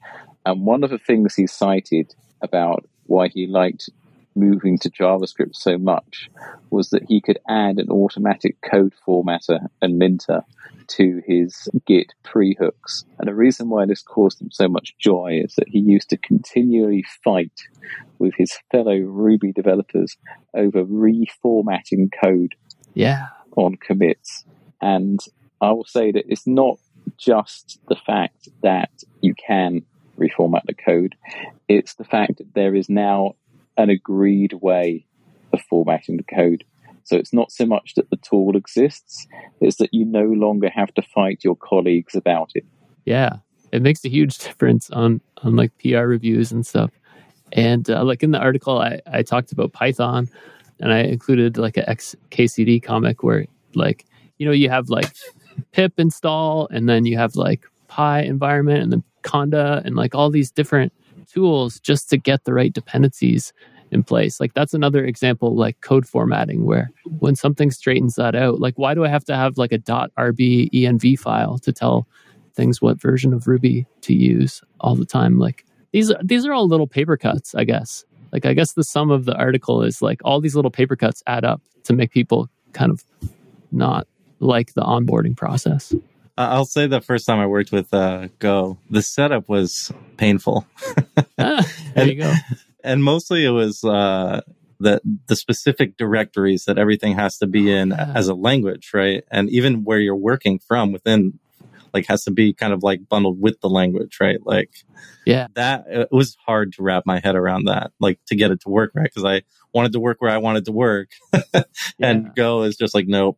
and 0.45 0.65
one 0.65 0.83
of 0.83 0.89
the 0.89 0.97
things 0.97 1.35
he 1.35 1.47
cited 1.47 2.15
about 2.41 2.85
why 3.05 3.27
he 3.27 3.45
liked 3.47 3.89
moving 4.35 4.77
to 4.79 4.89
JavaScript 4.89 5.55
so 5.55 5.77
much 5.77 6.29
was 6.69 6.89
that 6.89 7.03
he 7.07 7.21
could 7.21 7.39
add 7.49 7.77
an 7.79 7.89
automatic 7.89 8.57
code 8.61 8.93
formatter 9.05 9.67
and 9.81 9.99
linter 9.99 10.43
to 10.87 11.21
his 11.25 11.69
Git 11.85 12.13
pre 12.23 12.55
hooks. 12.59 13.05
And 13.17 13.27
the 13.27 13.35
reason 13.35 13.69
why 13.69 13.85
this 13.85 14.01
caused 14.01 14.41
him 14.41 14.51
so 14.51 14.67
much 14.67 14.95
joy 14.97 15.41
is 15.43 15.55
that 15.55 15.67
he 15.67 15.79
used 15.79 16.09
to 16.09 16.17
continually 16.17 17.05
fight 17.23 17.61
with 18.19 18.33
his 18.37 18.57
fellow 18.71 18.97
Ruby 18.97 19.51
developers 19.51 20.17
over 20.53 20.83
reformatting 20.83 22.09
code 22.21 22.55
yeah. 22.93 23.27
on 23.55 23.75
commits. 23.75 24.45
And 24.81 25.19
I 25.61 25.71
will 25.71 25.85
say 25.85 26.11
that 26.11 26.25
it's 26.27 26.47
not 26.47 26.77
just 27.17 27.79
the 27.87 27.95
fact 27.95 28.49
that 28.63 28.91
you 29.21 29.33
can 29.35 29.83
reformat 30.17 30.63
the 30.65 30.73
code, 30.73 31.15
it's 31.67 31.95
the 31.95 32.03
fact 32.03 32.37
that 32.37 32.53
there 32.53 32.75
is 32.75 32.89
now 32.89 33.35
an 33.81 33.89
agreed 33.89 34.53
way 34.53 35.05
of 35.53 35.61
formatting 35.69 36.17
the 36.17 36.23
code. 36.23 36.63
So 37.03 37.17
it's 37.17 37.33
not 37.33 37.51
so 37.51 37.65
much 37.65 37.95
that 37.95 38.09
the 38.09 38.17
tool 38.17 38.55
exists, 38.55 39.27
it's 39.59 39.77
that 39.77 39.93
you 39.93 40.05
no 40.05 40.23
longer 40.23 40.69
have 40.69 40.93
to 40.93 41.01
fight 41.01 41.43
your 41.43 41.55
colleagues 41.55 42.15
about 42.15 42.51
it. 42.55 42.63
Yeah, 43.05 43.37
it 43.71 43.81
makes 43.81 44.05
a 44.05 44.09
huge 44.09 44.37
difference 44.37 44.89
on, 44.91 45.21
on 45.43 45.55
like 45.55 45.71
PR 45.79 46.05
reviews 46.05 46.51
and 46.51 46.65
stuff. 46.65 46.91
And 47.53 47.89
uh, 47.89 48.03
like 48.03 48.23
in 48.23 48.31
the 48.31 48.39
article, 48.39 48.79
I, 48.79 49.01
I 49.11 49.23
talked 49.23 49.51
about 49.51 49.73
Python 49.73 50.29
and 50.79 50.93
I 50.93 50.99
included 50.99 51.57
like 51.57 51.75
a 51.75 51.83
XKCD 51.83 52.81
comic 52.81 53.23
where 53.23 53.45
like, 53.75 54.05
you 54.37 54.45
know, 54.45 54.53
you 54.53 54.69
have 54.69 54.89
like 54.89 55.13
pip 55.71 55.93
install 55.97 56.67
and 56.71 56.87
then 56.87 57.05
you 57.05 57.17
have 57.17 57.35
like 57.35 57.65
Py 57.89 58.25
environment 58.25 58.83
and 58.83 58.91
then 58.91 59.03
Conda 59.23 59.83
and 59.83 59.95
like 59.95 60.15
all 60.15 60.29
these 60.29 60.49
different 60.49 60.93
tools 61.27 61.79
just 61.79 62.09
to 62.09 62.17
get 62.17 62.43
the 62.43 62.53
right 62.53 62.73
dependencies 62.73 63.53
in 63.91 64.03
place. 64.03 64.39
Like 64.39 64.53
that's 64.53 64.73
another 64.73 65.03
example, 65.05 65.55
like 65.55 65.79
code 65.81 66.07
formatting, 66.07 66.65
where 66.65 66.91
when 67.19 67.35
something 67.35 67.71
straightens 67.71 68.15
that 68.15 68.35
out, 68.35 68.59
like 68.59 68.77
why 68.77 68.93
do 68.93 69.03
I 69.03 69.09
have 69.09 69.25
to 69.25 69.35
have 69.35 69.57
like 69.57 69.71
a 69.71 69.79
.rb 69.79 70.69
env 70.71 71.19
file 71.19 71.59
to 71.59 71.71
tell 71.73 72.07
things 72.53 72.81
what 72.81 73.01
version 73.01 73.33
of 73.33 73.47
Ruby 73.47 73.85
to 74.01 74.13
use 74.13 74.61
all 74.79 74.95
the 74.95 75.05
time? 75.05 75.37
Like 75.39 75.65
these 75.91 76.11
these 76.23 76.45
are 76.45 76.53
all 76.53 76.67
little 76.67 76.87
paper 76.87 77.17
cuts, 77.17 77.53
I 77.53 77.65
guess. 77.65 78.05
Like, 78.31 78.45
I 78.45 78.53
guess 78.53 78.73
the 78.73 78.83
sum 78.83 79.11
of 79.11 79.25
the 79.25 79.35
article 79.35 79.83
is 79.83 80.01
like 80.01 80.21
all 80.23 80.39
these 80.39 80.55
little 80.55 80.71
paper 80.71 80.95
cuts 80.95 81.21
add 81.27 81.43
up 81.43 81.61
to 81.83 81.93
make 81.93 82.11
people 82.11 82.49
kind 82.73 82.91
of 82.91 83.03
not 83.71 84.07
like 84.39 84.73
the 84.73 84.81
onboarding 84.81 85.35
process. 85.35 85.93
I'll 86.37 86.65
say 86.65 86.87
the 86.87 87.01
first 87.01 87.25
time 87.25 87.39
I 87.39 87.45
worked 87.47 87.71
with 87.71 87.93
uh, 87.93 88.29
Go, 88.39 88.77
the 88.89 89.01
setup 89.01 89.47
was 89.49 89.91
painful. 90.17 90.65
ah, 91.37 91.67
there 91.93 92.07
you 92.11 92.15
go. 92.15 92.33
And 92.83 93.03
mostly 93.03 93.45
it 93.45 93.49
was 93.51 93.83
uh, 93.83 94.41
the 94.79 95.01
the 95.27 95.35
specific 95.35 95.97
directories 95.97 96.63
that 96.65 96.77
everything 96.77 97.13
has 97.15 97.37
to 97.39 97.47
be 97.47 97.71
in 97.71 97.89
Yeah. 97.89 98.13
as 98.15 98.27
a 98.27 98.33
language, 98.33 98.89
right? 98.93 99.23
And 99.29 99.49
even 99.49 99.83
where 99.83 99.99
you're 99.99 100.15
working 100.15 100.59
from 100.59 100.91
within, 100.91 101.39
like, 101.93 102.07
has 102.07 102.23
to 102.23 102.31
be 102.31 102.53
kind 102.53 102.73
of 102.73 102.81
like 102.81 103.07
bundled 103.07 103.39
with 103.39 103.59
the 103.61 103.69
language, 103.69 104.17
right? 104.19 104.39
Like 104.43 104.71
Yeah. 105.25 105.47
that 105.53 105.85
it 105.87 106.07
was 106.11 106.35
hard 106.47 106.73
to 106.73 106.81
wrap 106.83 107.03
my 107.05 107.19
head 107.19 107.35
around 107.35 107.65
that, 107.65 107.91
like 107.99 108.19
to 108.27 108.35
get 108.35 108.49
it 108.51 108.61
to 108.61 108.69
work, 108.69 108.91
right? 108.95 109.03
Because 109.13 109.25
I 109.25 109.43
wanted 109.73 109.91
to 109.93 109.99
work 109.99 110.21
where 110.21 110.31
I 110.31 110.37
wanted 110.37 110.65
to 110.65 110.71
work, 110.71 111.09
Yeah. 111.53 111.63
and 111.99 112.35
Go 112.35 112.63
is 112.63 112.75
just 112.77 112.95
like 112.95 113.05
nope, 113.07 113.37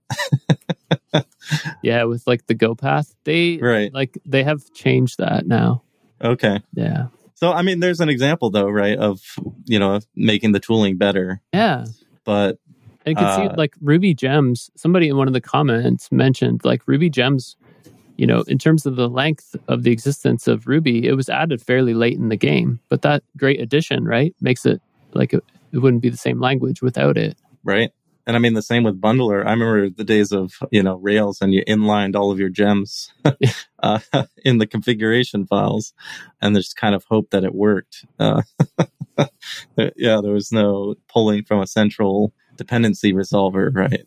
yeah, 1.82 2.04
with 2.04 2.26
like 2.28 2.46
the 2.48 2.54
Go 2.54 2.76
path, 2.76 3.14
they 3.24 3.58
right? 3.58 3.94
like 3.94 4.18
they 4.26 4.44
have 4.44 4.72
changed 4.74 5.18
that 5.20 5.46
now. 5.48 5.84
Okay. 6.22 6.62
Yeah. 6.74 7.08
So, 7.36 7.52
I 7.52 7.62
mean, 7.62 7.80
there's 7.82 8.00
an 8.00 8.10
example 8.10 8.50
though, 8.50 8.70
right, 8.70 8.98
of, 8.98 9.20
you 9.66 9.78
know, 9.80 10.00
making 10.16 10.54
the 10.54 10.60
tooling 10.60 10.98
better. 10.98 11.42
Yeah. 11.54 11.86
But 12.24 12.58
And 13.06 13.12
you 13.12 13.16
can 13.16 13.26
Uh, 13.26 13.50
see 13.50 13.56
like 13.58 13.76
Ruby 13.82 14.14
Gems, 14.14 14.70
somebody 14.76 15.10
in 15.10 15.18
one 15.18 15.28
of 15.28 15.34
the 15.34 15.42
comments 15.42 16.10
mentioned 16.12 16.62
like 16.64 16.82
Ruby 16.88 17.10
Gems, 17.10 17.58
you 18.16 18.26
know, 18.28 18.42
in 18.48 18.58
terms 18.60 18.86
of 18.86 18.96
the 18.96 19.10
length 19.10 19.56
of 19.68 19.84
the 19.84 19.92
existence 19.92 20.48
of 20.48 20.68
Ruby, 20.68 21.06
it 21.08 21.14
was 21.14 21.28
added 21.30 21.62
fairly 21.62 21.94
late 21.94 22.18
in 22.18 22.30
the 22.30 22.38
game. 22.38 22.80
But 22.88 23.02
that 23.02 23.24
great 23.36 23.60
addition, 23.60 24.06
right, 24.06 24.34
makes 24.40 24.66
it 24.66 24.82
like 25.14 25.34
it, 25.34 25.44
it 25.74 25.80
wouldn't 25.80 26.02
be 26.04 26.10
the 26.10 26.18
same 26.18 26.40
language 26.40 26.82
without 26.82 27.18
it. 27.18 27.36
right. 27.64 27.92
And 28.26 28.36
I 28.36 28.40
mean, 28.40 28.54
the 28.54 28.62
same 28.62 28.84
with 28.84 29.02
Bundler. 29.02 29.46
I 29.46 29.52
remember 29.52 29.90
the 29.90 30.04
days 30.04 30.32
of, 30.32 30.54
you 30.72 30.82
know, 30.82 30.96
Rails 30.96 31.42
and 31.42 31.54
you 31.54 31.64
inlined 31.68 32.16
all 32.16 32.32
of 32.32 32.40
your 32.40 32.50
gems 32.50 33.12
uh, 33.84 34.00
in 34.46 34.60
the 34.60 34.68
configuration 34.68 35.46
files 35.46 35.94
and 36.42 36.56
just 36.56 36.76
kind 36.78 36.96
of 36.96 37.04
hope 37.06 37.32
that 37.32 37.44
it 37.44 37.54
worked. 37.54 38.06
Uh, 38.20 38.42
yeah, 39.78 40.22
there 40.22 40.32
was 40.34 40.52
no 40.52 40.96
pulling 41.10 41.44
from 41.44 41.62
a 41.62 41.68
central 41.68 42.34
dependency 42.56 43.14
resolver, 43.14 43.76
right? 43.76 44.06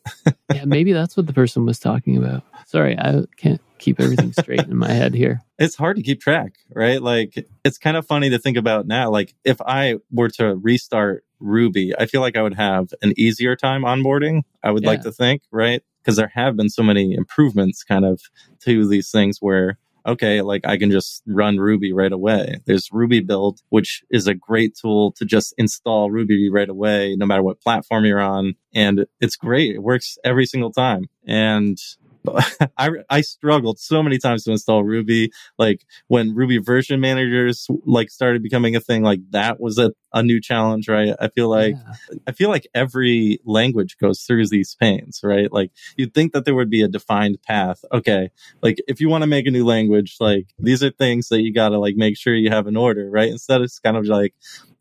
yeah, 0.55 0.65
maybe 0.65 0.93
that's 0.93 1.17
what 1.17 1.27
the 1.27 1.33
person 1.33 1.67
was 1.67 1.79
talking 1.79 2.17
about. 2.17 2.43
Sorry, 2.67 2.99
I 2.99 3.25
can't 3.37 3.61
keep 3.79 4.01
everything 4.01 4.33
straight 4.33 4.61
in 4.61 4.77
my 4.77 4.91
head 4.91 5.15
here. 5.15 5.43
it's 5.59 5.75
hard 5.77 5.97
to 5.97 6.03
keep 6.03 6.21
track, 6.21 6.55
right? 6.71 7.03
Like 7.03 7.47
it's 7.65 7.77
kind 7.77 7.97
of 7.97 8.07
funny 8.07 8.31
to 8.31 8.39
think 8.39 8.57
about 8.57 8.87
now. 8.87 9.11
Like 9.11 9.35
if 9.45 9.61
I 9.61 9.97
were 10.11 10.31
to 10.31 10.57
restart 10.57 11.25
Ruby, 11.41 11.93
I 11.99 12.07
feel 12.07 12.21
like 12.21 12.37
I 12.37 12.43
would 12.43 12.55
have 12.55 12.89
an 13.03 13.13
easier 13.17 13.57
time 13.57 13.83
onboarding. 13.83 14.43
I 14.63 14.71
would 14.71 14.85
like 14.85 15.03
to 15.03 15.13
think, 15.13 15.43
right? 15.51 15.83
Because 16.03 16.17
there 16.17 16.33
have 16.35 16.57
been 16.57 16.69
so 16.69 16.83
many 16.83 17.15
improvements 17.15 17.83
kind 17.83 18.05
of 18.05 18.21
to 18.61 18.87
these 18.87 19.11
things 19.11 19.39
where 19.41 19.79
okay, 20.07 20.41
like 20.41 20.65
I 20.67 20.77
can 20.77 20.91
just 20.91 21.23
run 21.27 21.59
Ruby 21.59 21.93
right 21.93 22.13
away. 22.13 22.61
There's 22.65 22.91
Ruby 22.93 23.21
build, 23.21 23.61
which 23.71 24.05
is 24.11 24.27
a 24.27 24.35
great 24.35 24.77
tool 24.77 25.13
to 25.13 25.25
just 25.25 25.53
install 25.59 26.11
Ruby 26.11 26.49
right 26.49 26.69
away, 26.69 27.17
no 27.19 27.27
matter 27.27 27.43
what 27.43 27.61
platform 27.61 28.05
you're 28.05 28.21
on. 28.21 28.55
And 28.75 29.07
it's 29.21 29.37
great. 29.37 29.75
It 29.75 29.83
works 29.83 30.17
every 30.25 30.47
single 30.47 30.73
time. 30.73 31.07
And 31.27 31.79
I, 32.79 32.91
I 33.11 33.21
struggled 33.21 33.79
so 33.79 34.03
many 34.03 34.19
times 34.19 34.45
to 34.45 34.53
install 34.53 34.85
Ruby. 34.85 35.31
Like 35.59 35.85
when 36.09 36.35
Ruby 36.35 36.59
version 36.59 37.01
managers 37.01 37.67
like 37.85 38.11
started 38.11 38.43
becoming 38.43 38.77
a 38.77 38.81
thing, 38.81 39.03
like 39.03 39.21
that 39.31 39.61
was 39.61 39.79
a, 39.79 39.93
a 40.17 40.23
new 40.23 40.41
challenge, 40.41 40.89
right? 40.89 41.15
I 41.21 41.29
feel 41.29 41.49
like 41.49 41.75
Yeah. 41.77 42.19
I 42.27 42.33
feel 42.33 42.49
like 42.49 42.67
every 42.75 43.39
language 43.45 43.99
goes 43.99 44.23
through 44.23 44.49
these 44.49 44.75
pains, 44.81 45.21
right? 45.23 45.53
Like 45.53 45.71
you'd 45.97 46.15
think 46.15 46.33
that 46.33 46.45
there 46.47 46.55
would 46.55 46.71
be 46.71 46.83
a 46.83 46.89
defined 46.89 47.43
path. 47.43 47.85
Okay. 47.93 48.31
Like 48.63 48.79
if 48.89 49.01
you 49.01 49.09
want 49.11 49.23
to 49.23 49.27
make 49.29 49.47
a 49.47 49.51
new 49.51 49.65
language, 49.67 50.17
like 50.19 50.47
these 50.59 50.83
are 50.83 50.91
things 50.91 51.29
that 51.29 51.43
you 51.43 51.53
got 51.53 51.69
to 51.69 51.79
like 51.79 51.97
make 51.97 52.17
sure 52.17 52.35
you 52.35 52.51
have 52.51 52.67
in 52.67 52.77
order, 52.77 53.11
right? 53.11 53.29
Instead 53.31 53.61
it's 53.61 53.79
kind 53.79 53.97
of 53.97 54.07
like, 54.07 54.33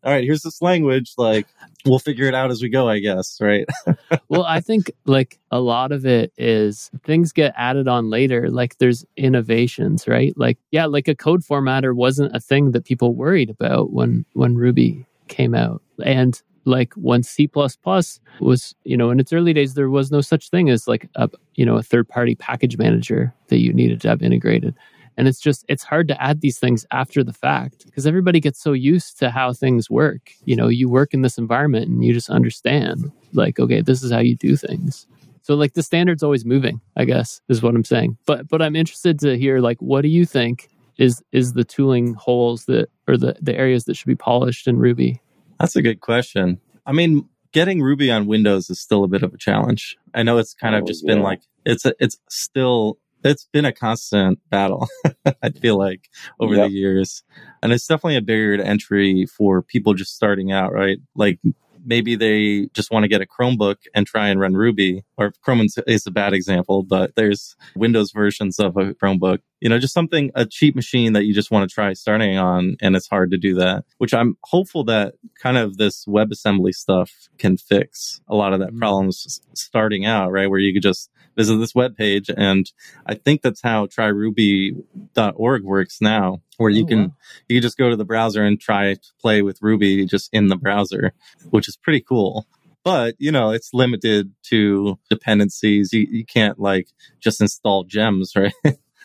all 0.02 0.12
right, 0.12 0.24
here's 0.24 0.42
this 0.42 0.62
language. 0.62 1.12
Like 1.18 1.46
we'll 1.84 1.98
figure 1.98 2.26
it 2.26 2.34
out 2.34 2.50
as 2.50 2.62
we 2.62 2.68
go, 2.68 2.88
I 2.88 3.00
guess, 3.00 3.38
right? 3.40 3.66
well, 4.28 4.44
I 4.44 4.60
think 4.60 4.90
like 5.04 5.38
a 5.50 5.60
lot 5.60 5.92
of 5.92 6.06
it 6.06 6.32
is 6.38 6.90
things 7.04 7.32
get 7.32 7.52
added 7.56 7.88
on 7.88 8.08
later. 8.08 8.48
Like 8.48 8.78
there's 8.78 9.04
innovations, 9.16 10.08
right? 10.08 10.32
Like 10.36 10.58
yeah, 10.70 10.86
like 10.86 11.08
a 11.08 11.14
code 11.14 11.42
formatter 11.42 11.94
wasn't 11.94 12.34
a 12.34 12.40
thing 12.40 12.70
that 12.72 12.84
people 12.84 13.14
worried 13.14 13.50
about 13.50 13.92
when 13.92 14.24
when 14.32 14.54
Ruby 14.54 15.04
came 15.28 15.54
out, 15.54 15.82
and 16.04 16.40
like 16.64 16.92
when 16.94 17.22
C 17.22 17.48
was 17.54 18.74
you 18.84 18.96
know 18.96 19.10
in 19.10 19.20
its 19.20 19.32
early 19.32 19.52
days 19.52 19.74
there 19.74 19.90
was 19.90 20.10
no 20.10 20.20
such 20.20 20.50
thing 20.50 20.68
as 20.68 20.88
like 20.88 21.08
a 21.14 21.30
you 21.54 21.64
know 21.64 21.76
a 21.76 21.82
third 21.82 22.08
party 22.08 22.34
package 22.34 22.76
manager 22.76 23.32
that 23.48 23.58
you 23.58 23.72
needed 23.72 24.00
to 24.02 24.08
have 24.08 24.22
integrated. 24.22 24.74
And 25.16 25.26
it's 25.28 25.40
just, 25.40 25.64
it's 25.68 25.82
hard 25.82 26.08
to 26.08 26.22
add 26.22 26.40
these 26.40 26.58
things 26.58 26.84
after 26.90 27.24
the 27.24 27.32
fact 27.32 27.86
because 27.86 28.06
everybody 28.06 28.38
gets 28.40 28.60
so 28.60 28.72
used 28.72 29.18
to 29.20 29.30
how 29.30 29.52
things 29.52 29.88
work. 29.88 30.32
You 30.44 30.56
know, 30.56 30.68
you 30.68 30.88
work 30.88 31.14
in 31.14 31.22
this 31.22 31.38
environment 31.38 31.88
and 31.88 32.04
you 32.04 32.12
just 32.12 32.28
understand, 32.28 33.10
like, 33.32 33.58
okay, 33.58 33.80
this 33.80 34.02
is 34.02 34.12
how 34.12 34.18
you 34.18 34.36
do 34.36 34.56
things. 34.56 35.06
So, 35.42 35.54
like, 35.54 35.74
the 35.74 35.82
standard's 35.82 36.22
always 36.22 36.44
moving, 36.44 36.80
I 36.96 37.04
guess, 37.04 37.40
is 37.48 37.62
what 37.62 37.74
I'm 37.74 37.84
saying. 37.84 38.18
But, 38.26 38.48
but 38.48 38.60
I'm 38.60 38.76
interested 38.76 39.18
to 39.20 39.38
hear, 39.38 39.60
like, 39.60 39.80
what 39.80 40.02
do 40.02 40.08
you 40.08 40.26
think 40.26 40.68
is 40.98 41.22
is 41.32 41.52
the 41.52 41.64
tooling 41.64 42.14
holes 42.14 42.64
that, 42.66 42.88
or 43.06 43.16
the 43.16 43.36
the 43.40 43.54
areas 43.56 43.84
that 43.84 43.96
should 43.96 44.06
be 44.06 44.14
polished 44.16 44.66
in 44.66 44.78
Ruby? 44.78 45.20
That's 45.60 45.76
a 45.76 45.82
good 45.82 46.00
question. 46.00 46.60
I 46.84 46.92
mean, 46.92 47.28
getting 47.52 47.80
Ruby 47.82 48.10
on 48.10 48.26
Windows 48.26 48.68
is 48.70 48.78
still 48.80 49.04
a 49.04 49.08
bit 49.08 49.22
of 49.22 49.32
a 49.34 49.38
challenge. 49.38 49.96
I 50.14 50.22
know 50.22 50.38
it's 50.38 50.54
kind 50.54 50.74
of 50.74 50.82
Oh, 50.82 50.86
just 50.86 51.06
been 51.06 51.22
like 51.22 51.40
it's 51.64 51.84
a, 51.84 51.94
it's 51.98 52.18
still 52.28 52.98
it's 53.24 53.48
been 53.52 53.64
a 53.64 53.72
constant 53.72 54.38
battle. 54.50 54.86
I 55.42 55.50
feel 55.50 55.76
like 55.78 56.08
over 56.38 56.54
Yep. 56.54 56.68
the 56.68 56.72
years, 56.74 57.22
and 57.62 57.72
it's 57.72 57.86
definitely 57.86 58.16
a 58.16 58.20
barrier 58.22 58.56
to 58.58 58.64
entry 58.66 59.26
for 59.26 59.62
people 59.62 59.94
just 59.94 60.14
starting 60.14 60.52
out. 60.52 60.72
Right, 60.72 60.98
like 61.14 61.40
maybe 61.84 62.16
they 62.16 62.68
just 62.74 62.90
want 62.90 63.04
to 63.04 63.08
get 63.08 63.20
a 63.22 63.26
Chromebook 63.26 63.76
and 63.94 64.06
try 64.06 64.28
and 64.28 64.38
run 64.40 64.54
Ruby, 64.54 65.04
or 65.16 65.32
Chrome 65.42 65.60
is- 65.60 65.78
is 65.86 66.04
a 66.06 66.10
bad 66.10 66.32
example, 66.34 66.82
but 66.82 67.14
there's 67.14 67.54
Windows 67.76 68.10
versions 68.12 68.58
of 68.58 68.76
a 68.76 68.92
Chromebook. 68.94 69.38
You 69.60 69.68
know, 69.70 69.78
just 69.78 69.94
something 69.94 70.30
a 70.34 70.44
cheap 70.44 70.76
machine 70.76 71.14
that 71.14 71.24
you 71.24 71.32
just 71.32 71.50
want 71.50 71.68
to 71.68 71.74
try 71.74 71.92
starting 71.94 72.36
on, 72.36 72.76
and 72.80 72.94
it's 72.94 73.08
hard 73.08 73.30
to 73.30 73.38
do 73.38 73.54
that. 73.54 73.84
Which 73.98 74.12
I'm 74.12 74.36
hopeful 74.44 74.84
that 74.84 75.14
kind 75.42 75.56
of 75.56 75.78
this 75.78 76.04
WebAssembly 76.04 76.72
stuff 76.74 77.10
can 77.38 77.56
fix 77.56 78.20
a 78.28 78.34
lot 78.34 78.52
of 78.52 78.60
that 78.60 78.72
Mhm. 78.72 78.78
problems 78.78 79.40
starting 79.54 80.04
out, 80.04 80.30
right? 80.30 80.48
Where 80.50 80.58
you 80.60 80.74
could 80.74 80.82
just 80.82 81.10
visit 81.36 81.56
this 81.56 81.74
web 81.74 81.96
page, 81.96 82.30
and 82.36 82.70
I 83.06 83.14
think 83.14 83.40
that's 83.42 83.62
how 83.62 83.86
tryruby.org 83.86 85.62
works 85.62 86.00
now, 86.00 86.42
where 86.58 86.70
you 86.70 86.84
Oh, 86.84 86.86
can 86.86 86.98
wow. 87.00 87.12
you 87.48 87.56
can 87.56 87.62
just 87.62 87.78
go 87.78 87.88
to 87.90 87.96
the 87.96 88.04
browser 88.04 88.42
and 88.44 88.60
try 88.60 88.94
to 88.94 89.00
play 89.20 89.42
with 89.42 89.58
Ruby 89.62 90.04
just 90.06 90.28
in 90.32 90.48
the 90.48 90.56
browser, 90.56 91.12
which 91.50 91.68
is 91.68 91.76
pretty 91.76 92.00
cool. 92.00 92.46
But 92.84 93.16
you 93.18 93.32
know, 93.32 93.50
it's 93.50 93.70
limited 93.72 94.32
to 94.50 94.98
dependencies. 95.10 95.92
You 95.92 96.06
you 96.10 96.24
can't 96.24 96.58
like 96.58 96.88
just 97.20 97.40
install 97.40 97.84
gems, 97.84 98.32
right? 98.36 98.52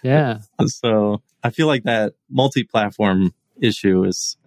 Yeah. 0.03 0.39
so 0.65 1.21
I 1.43 1.49
feel 1.49 1.67
like 1.67 1.83
that 1.83 2.13
multi-platform 2.29 3.33
issue 3.59 4.03
is 4.03 4.37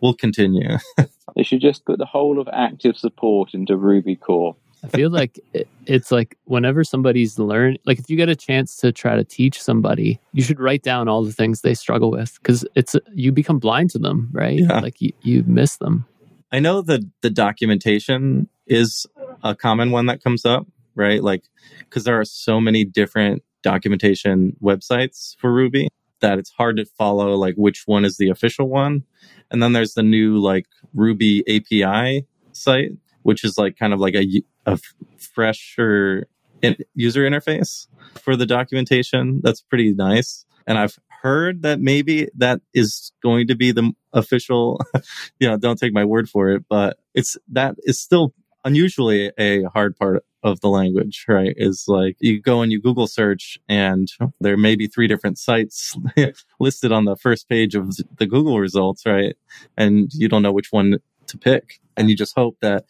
will 0.00 0.14
continue. 0.14 0.78
They 1.36 1.42
should 1.42 1.60
just 1.60 1.84
put 1.84 1.98
the 1.98 2.06
whole 2.06 2.40
of 2.40 2.48
active 2.52 2.96
support 2.96 3.54
into 3.54 3.76
Ruby 3.76 4.16
core. 4.16 4.56
I 4.82 4.88
feel 4.88 5.10
like 5.10 5.38
it, 5.52 5.68
it's 5.86 6.10
like 6.10 6.36
whenever 6.44 6.84
somebody's 6.84 7.38
learn, 7.38 7.76
like 7.84 7.98
if 7.98 8.10
you 8.10 8.16
get 8.16 8.28
a 8.28 8.36
chance 8.36 8.76
to 8.78 8.92
try 8.92 9.16
to 9.16 9.24
teach 9.24 9.62
somebody, 9.62 10.18
you 10.32 10.42
should 10.42 10.60
write 10.60 10.82
down 10.82 11.08
all 11.08 11.22
the 11.22 11.32
things 11.32 11.60
they 11.60 11.74
struggle 11.74 12.10
with 12.10 12.38
because 12.42 12.66
it's 12.74 12.96
you 13.14 13.32
become 13.32 13.58
blind 13.58 13.90
to 13.90 13.98
them, 13.98 14.28
right? 14.32 14.58
Yeah. 14.58 14.80
Like 14.80 15.00
you, 15.00 15.12
you 15.22 15.44
miss 15.46 15.76
them. 15.76 16.06
I 16.52 16.58
know 16.58 16.82
that 16.82 17.02
the 17.20 17.30
documentation 17.30 18.48
is 18.66 19.06
a 19.42 19.54
common 19.54 19.92
one 19.92 20.06
that 20.06 20.22
comes 20.22 20.44
up, 20.44 20.66
right? 20.94 21.22
Like, 21.22 21.44
because 21.78 22.04
there 22.04 22.18
are 22.18 22.24
so 22.24 22.60
many 22.60 22.84
different 22.84 23.42
documentation 23.62 24.56
websites 24.62 25.36
for 25.38 25.52
Ruby 25.52 25.88
that 26.20 26.38
it's 26.38 26.50
hard 26.50 26.76
to 26.76 26.84
follow, 26.84 27.34
like, 27.34 27.54
which 27.54 27.84
one 27.86 28.04
is 28.04 28.18
the 28.18 28.28
official 28.28 28.68
one. 28.68 29.04
And 29.50 29.62
then 29.62 29.72
there's 29.72 29.94
the 29.94 30.02
new, 30.02 30.38
like, 30.38 30.66
Ruby 30.94 31.42
API 31.48 32.26
site, 32.52 32.92
which 33.22 33.44
is 33.44 33.56
like 33.58 33.78
kind 33.78 33.92
of 33.92 34.00
like 34.00 34.14
a, 34.14 34.42
a 34.66 34.78
fresher 35.18 36.26
in- 36.62 36.76
user 36.94 37.28
interface 37.28 37.86
for 38.20 38.36
the 38.36 38.46
documentation. 38.46 39.40
That's 39.42 39.60
pretty 39.60 39.92
nice. 39.92 40.44
And 40.66 40.78
I've 40.78 40.98
heard 41.22 41.62
that 41.62 41.80
maybe 41.80 42.28
that 42.36 42.60
is 42.74 43.12
going 43.22 43.46
to 43.48 43.54
be 43.54 43.72
the 43.72 43.92
official 44.12 44.80
you 45.38 45.48
know, 45.48 45.56
don't 45.56 45.78
take 45.78 45.92
my 45.92 46.04
word 46.04 46.28
for 46.28 46.50
it, 46.50 46.64
but 46.68 46.98
it's 47.14 47.36
that 47.52 47.76
is 47.82 48.00
still 48.00 48.34
unusually 48.64 49.32
a 49.38 49.64
hard 49.64 49.96
part 49.96 50.24
of 50.42 50.60
the 50.60 50.68
language, 50.68 51.24
right? 51.28 51.54
Is 51.56 51.84
like 51.86 52.16
you 52.20 52.40
go 52.40 52.62
and 52.62 52.72
you 52.72 52.80
Google 52.80 53.06
search 53.06 53.58
and 53.68 54.08
there 54.40 54.56
may 54.56 54.76
be 54.76 54.86
three 54.86 55.06
different 55.06 55.38
sites 55.38 55.96
listed 56.60 56.92
on 56.92 57.04
the 57.04 57.16
first 57.16 57.48
page 57.48 57.74
of 57.74 57.96
the 58.18 58.26
Google 58.26 58.58
results, 58.58 59.04
right? 59.06 59.36
And 59.76 60.10
you 60.12 60.28
don't 60.28 60.42
know 60.42 60.52
which 60.52 60.72
one 60.72 60.98
to 61.26 61.38
pick. 61.38 61.80
And 61.96 62.08
you 62.08 62.16
just 62.16 62.34
hope 62.34 62.56
that 62.60 62.84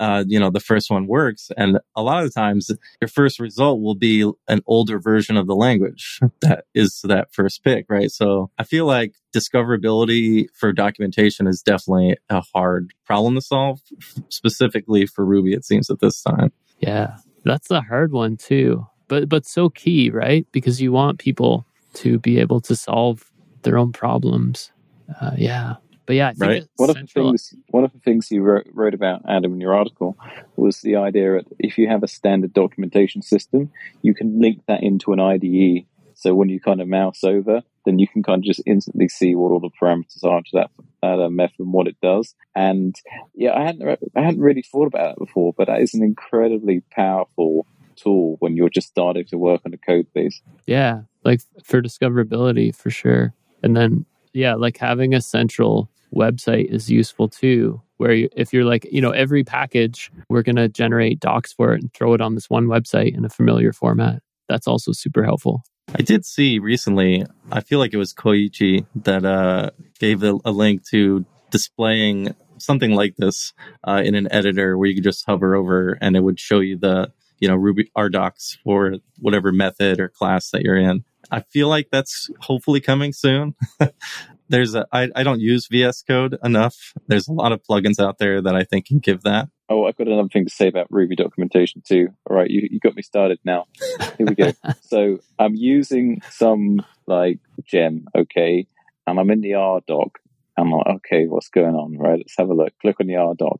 uh, 0.00 0.24
you 0.26 0.40
know, 0.40 0.50
the 0.50 0.60
first 0.60 0.90
one 0.90 1.06
works. 1.06 1.50
And 1.56 1.78
a 1.94 2.02
lot 2.02 2.24
of 2.24 2.32
the 2.32 2.40
times 2.40 2.70
your 3.00 3.08
first 3.08 3.38
result 3.38 3.80
will 3.80 3.94
be 3.94 4.28
an 4.48 4.60
older 4.66 4.98
version 4.98 5.36
of 5.36 5.46
the 5.46 5.54
language 5.54 6.20
that 6.40 6.64
is 6.74 7.00
that 7.04 7.32
first 7.32 7.62
pick, 7.62 7.86
right? 7.88 8.10
So 8.10 8.50
I 8.58 8.64
feel 8.64 8.86
like 8.86 9.14
discoverability 9.34 10.48
for 10.54 10.72
documentation 10.72 11.46
is 11.46 11.62
definitely 11.62 12.16
a 12.28 12.42
hard 12.54 12.92
problem 13.04 13.34
to 13.36 13.40
solve, 13.40 13.80
specifically 14.28 15.06
for 15.06 15.24
Ruby, 15.24 15.52
it 15.52 15.64
seems 15.64 15.90
at 15.90 16.00
this 16.00 16.22
time. 16.22 16.52
Yeah, 16.78 17.16
that's 17.44 17.70
a 17.70 17.80
hard 17.80 18.12
one 18.12 18.36
too, 18.36 18.86
but, 19.08 19.28
but 19.28 19.46
so 19.46 19.70
key, 19.70 20.10
right? 20.10 20.46
Because 20.52 20.80
you 20.80 20.92
want 20.92 21.18
people 21.18 21.66
to 21.94 22.18
be 22.18 22.38
able 22.38 22.60
to 22.62 22.76
solve 22.76 23.30
their 23.62 23.78
own 23.78 23.92
problems. 23.92 24.72
Uh, 25.20 25.32
yeah. 25.36 25.76
But 26.06 26.16
yeah, 26.16 26.32
right. 26.36 26.64
One 26.76 26.90
of 26.90 26.96
the 26.96 27.06
things 27.06 27.54
one 27.68 27.84
of 27.84 27.92
the 27.92 27.98
things 28.00 28.30
you 28.30 28.42
wrote, 28.42 28.66
wrote 28.72 28.92
about 28.92 29.22
Adam 29.26 29.54
in 29.54 29.60
your 29.60 29.74
article 29.74 30.18
was 30.56 30.82
the 30.82 30.96
idea 30.96 31.32
that 31.32 31.46
if 31.58 31.78
you 31.78 31.88
have 31.88 32.02
a 32.02 32.08
standard 32.08 32.52
documentation 32.52 33.22
system, 33.22 33.70
you 34.02 34.14
can 34.14 34.38
link 34.38 34.60
that 34.68 34.82
into 34.82 35.12
an 35.14 35.20
IDE. 35.20 35.86
So 36.14 36.34
when 36.34 36.50
you 36.50 36.60
kind 36.60 36.80
of 36.80 36.88
mouse 36.88 37.24
over, 37.24 37.62
then 37.86 37.98
you 37.98 38.06
can 38.06 38.22
kind 38.22 38.40
of 38.40 38.44
just 38.44 38.62
instantly 38.66 39.08
see 39.08 39.34
what 39.34 39.50
all 39.50 39.60
the 39.60 39.70
parameters 39.80 40.24
are 40.24 40.40
to 40.40 40.50
that 40.52 40.70
uh, 41.04 41.28
method 41.28 41.60
and 41.60 41.72
what 41.72 41.86
it 41.86 41.96
does. 42.02 42.34
And 42.54 42.94
yeah, 43.34 43.54
I 43.56 43.64
hadn't 43.64 43.98
I 44.16 44.20
hadn't 44.20 44.40
really 44.40 44.62
thought 44.62 44.86
about 44.86 45.16
that 45.16 45.18
before, 45.18 45.52
but 45.56 45.66
that 45.66 45.80
is 45.80 45.94
an 45.94 46.02
incredibly 46.02 46.80
powerful 46.90 47.66
tool 47.96 48.36
when 48.40 48.56
you're 48.56 48.70
just 48.70 48.88
starting 48.88 49.24
to 49.26 49.38
work 49.38 49.60
on 49.64 49.72
a 49.72 49.78
code 49.78 50.06
base. 50.14 50.40
Yeah, 50.66 51.02
like 51.24 51.40
for 51.62 51.80
discoverability 51.80 52.74
for 52.74 52.90
sure. 52.90 53.34
And 53.62 53.76
then 53.76 54.04
yeah, 54.32 54.54
like 54.54 54.78
having 54.78 55.14
a 55.14 55.20
central 55.20 55.90
website 56.14 56.66
is 56.66 56.90
useful 56.90 57.28
too 57.28 57.80
where 57.96 58.12
you, 58.12 58.28
if 58.36 58.52
you're 58.52 58.64
like 58.64 58.86
you 58.90 59.00
know 59.00 59.10
every 59.10 59.44
package 59.44 60.10
we're 60.28 60.42
going 60.42 60.56
to 60.56 60.68
generate 60.68 61.20
docs 61.20 61.52
for 61.52 61.74
it 61.74 61.82
and 61.82 61.92
throw 61.92 62.14
it 62.14 62.20
on 62.20 62.34
this 62.34 62.48
one 62.48 62.66
website 62.66 63.16
in 63.16 63.24
a 63.24 63.28
familiar 63.28 63.72
format 63.72 64.22
that's 64.48 64.68
also 64.68 64.92
super 64.92 65.24
helpful 65.24 65.64
i 65.92 66.02
did 66.02 66.24
see 66.24 66.58
recently 66.58 67.24
i 67.50 67.60
feel 67.60 67.78
like 67.78 67.92
it 67.92 67.98
was 67.98 68.14
koichi 68.14 68.86
that 68.94 69.24
uh, 69.24 69.70
gave 69.98 70.22
a, 70.22 70.38
a, 70.44 70.50
link 70.50 70.84
to 70.84 71.24
displaying 71.50 72.34
something 72.58 72.92
like 72.92 73.16
this 73.16 73.52
uh, 73.84 74.02
in 74.04 74.14
an 74.14 74.28
editor 74.30 74.78
where 74.78 74.88
you 74.88 74.94
could 74.94 75.04
just 75.04 75.24
hover 75.26 75.54
over 75.54 75.98
and 76.00 76.16
it 76.16 76.20
would 76.20 76.40
show 76.40 76.60
you 76.60 76.76
the 76.76 77.12
you 77.38 77.48
know 77.48 77.56
ruby 77.56 77.90
rdocs 77.96 78.56
for 78.64 78.96
whatever 79.18 79.52
method 79.52 80.00
or 80.00 80.08
class 80.08 80.50
that 80.50 80.62
you're 80.62 80.76
in 80.76 81.04
I 81.30 81.40
feel 81.40 81.68
like 81.68 81.88
that's 81.90 82.30
hopefully 82.40 82.80
coming 82.80 83.12
soon. 83.12 83.54
there's 84.48 84.74
a 84.74 84.86
I, 84.92 85.10
I 85.14 85.22
don't 85.22 85.40
use 85.40 85.66
VS 85.68 86.02
Code 86.02 86.38
enough. 86.44 86.92
There's 87.06 87.28
a 87.28 87.32
lot 87.32 87.52
of 87.52 87.62
plugins 87.62 87.98
out 87.98 88.18
there 88.18 88.40
that 88.42 88.54
I 88.54 88.64
think 88.64 88.86
can 88.86 88.98
give 88.98 89.22
that. 89.22 89.48
Oh, 89.68 89.86
I've 89.86 89.96
got 89.96 90.08
another 90.08 90.28
thing 90.28 90.44
to 90.44 90.50
say 90.50 90.68
about 90.68 90.88
Ruby 90.90 91.16
documentation 91.16 91.82
too. 91.86 92.08
All 92.28 92.36
right, 92.36 92.50
you, 92.50 92.68
you 92.70 92.80
got 92.80 92.96
me 92.96 93.02
started 93.02 93.38
now. 93.44 93.64
Here 94.18 94.26
we 94.26 94.34
go. 94.34 94.52
so 94.82 95.18
I'm 95.38 95.54
using 95.54 96.20
some 96.30 96.84
like 97.06 97.38
gem, 97.64 98.06
okay, 98.14 98.66
and 99.06 99.18
I'm 99.18 99.30
in 99.30 99.40
the 99.40 99.52
RDoc. 99.52 100.10
I'm 100.56 100.70
like, 100.70 100.86
okay, 100.86 101.26
what's 101.26 101.48
going 101.48 101.74
on? 101.74 101.98
Right, 101.98 102.18
let's 102.18 102.36
have 102.38 102.50
a 102.50 102.54
look. 102.54 102.72
Click 102.80 102.96
on 103.00 103.06
the 103.06 103.14
RDoc. 103.14 103.58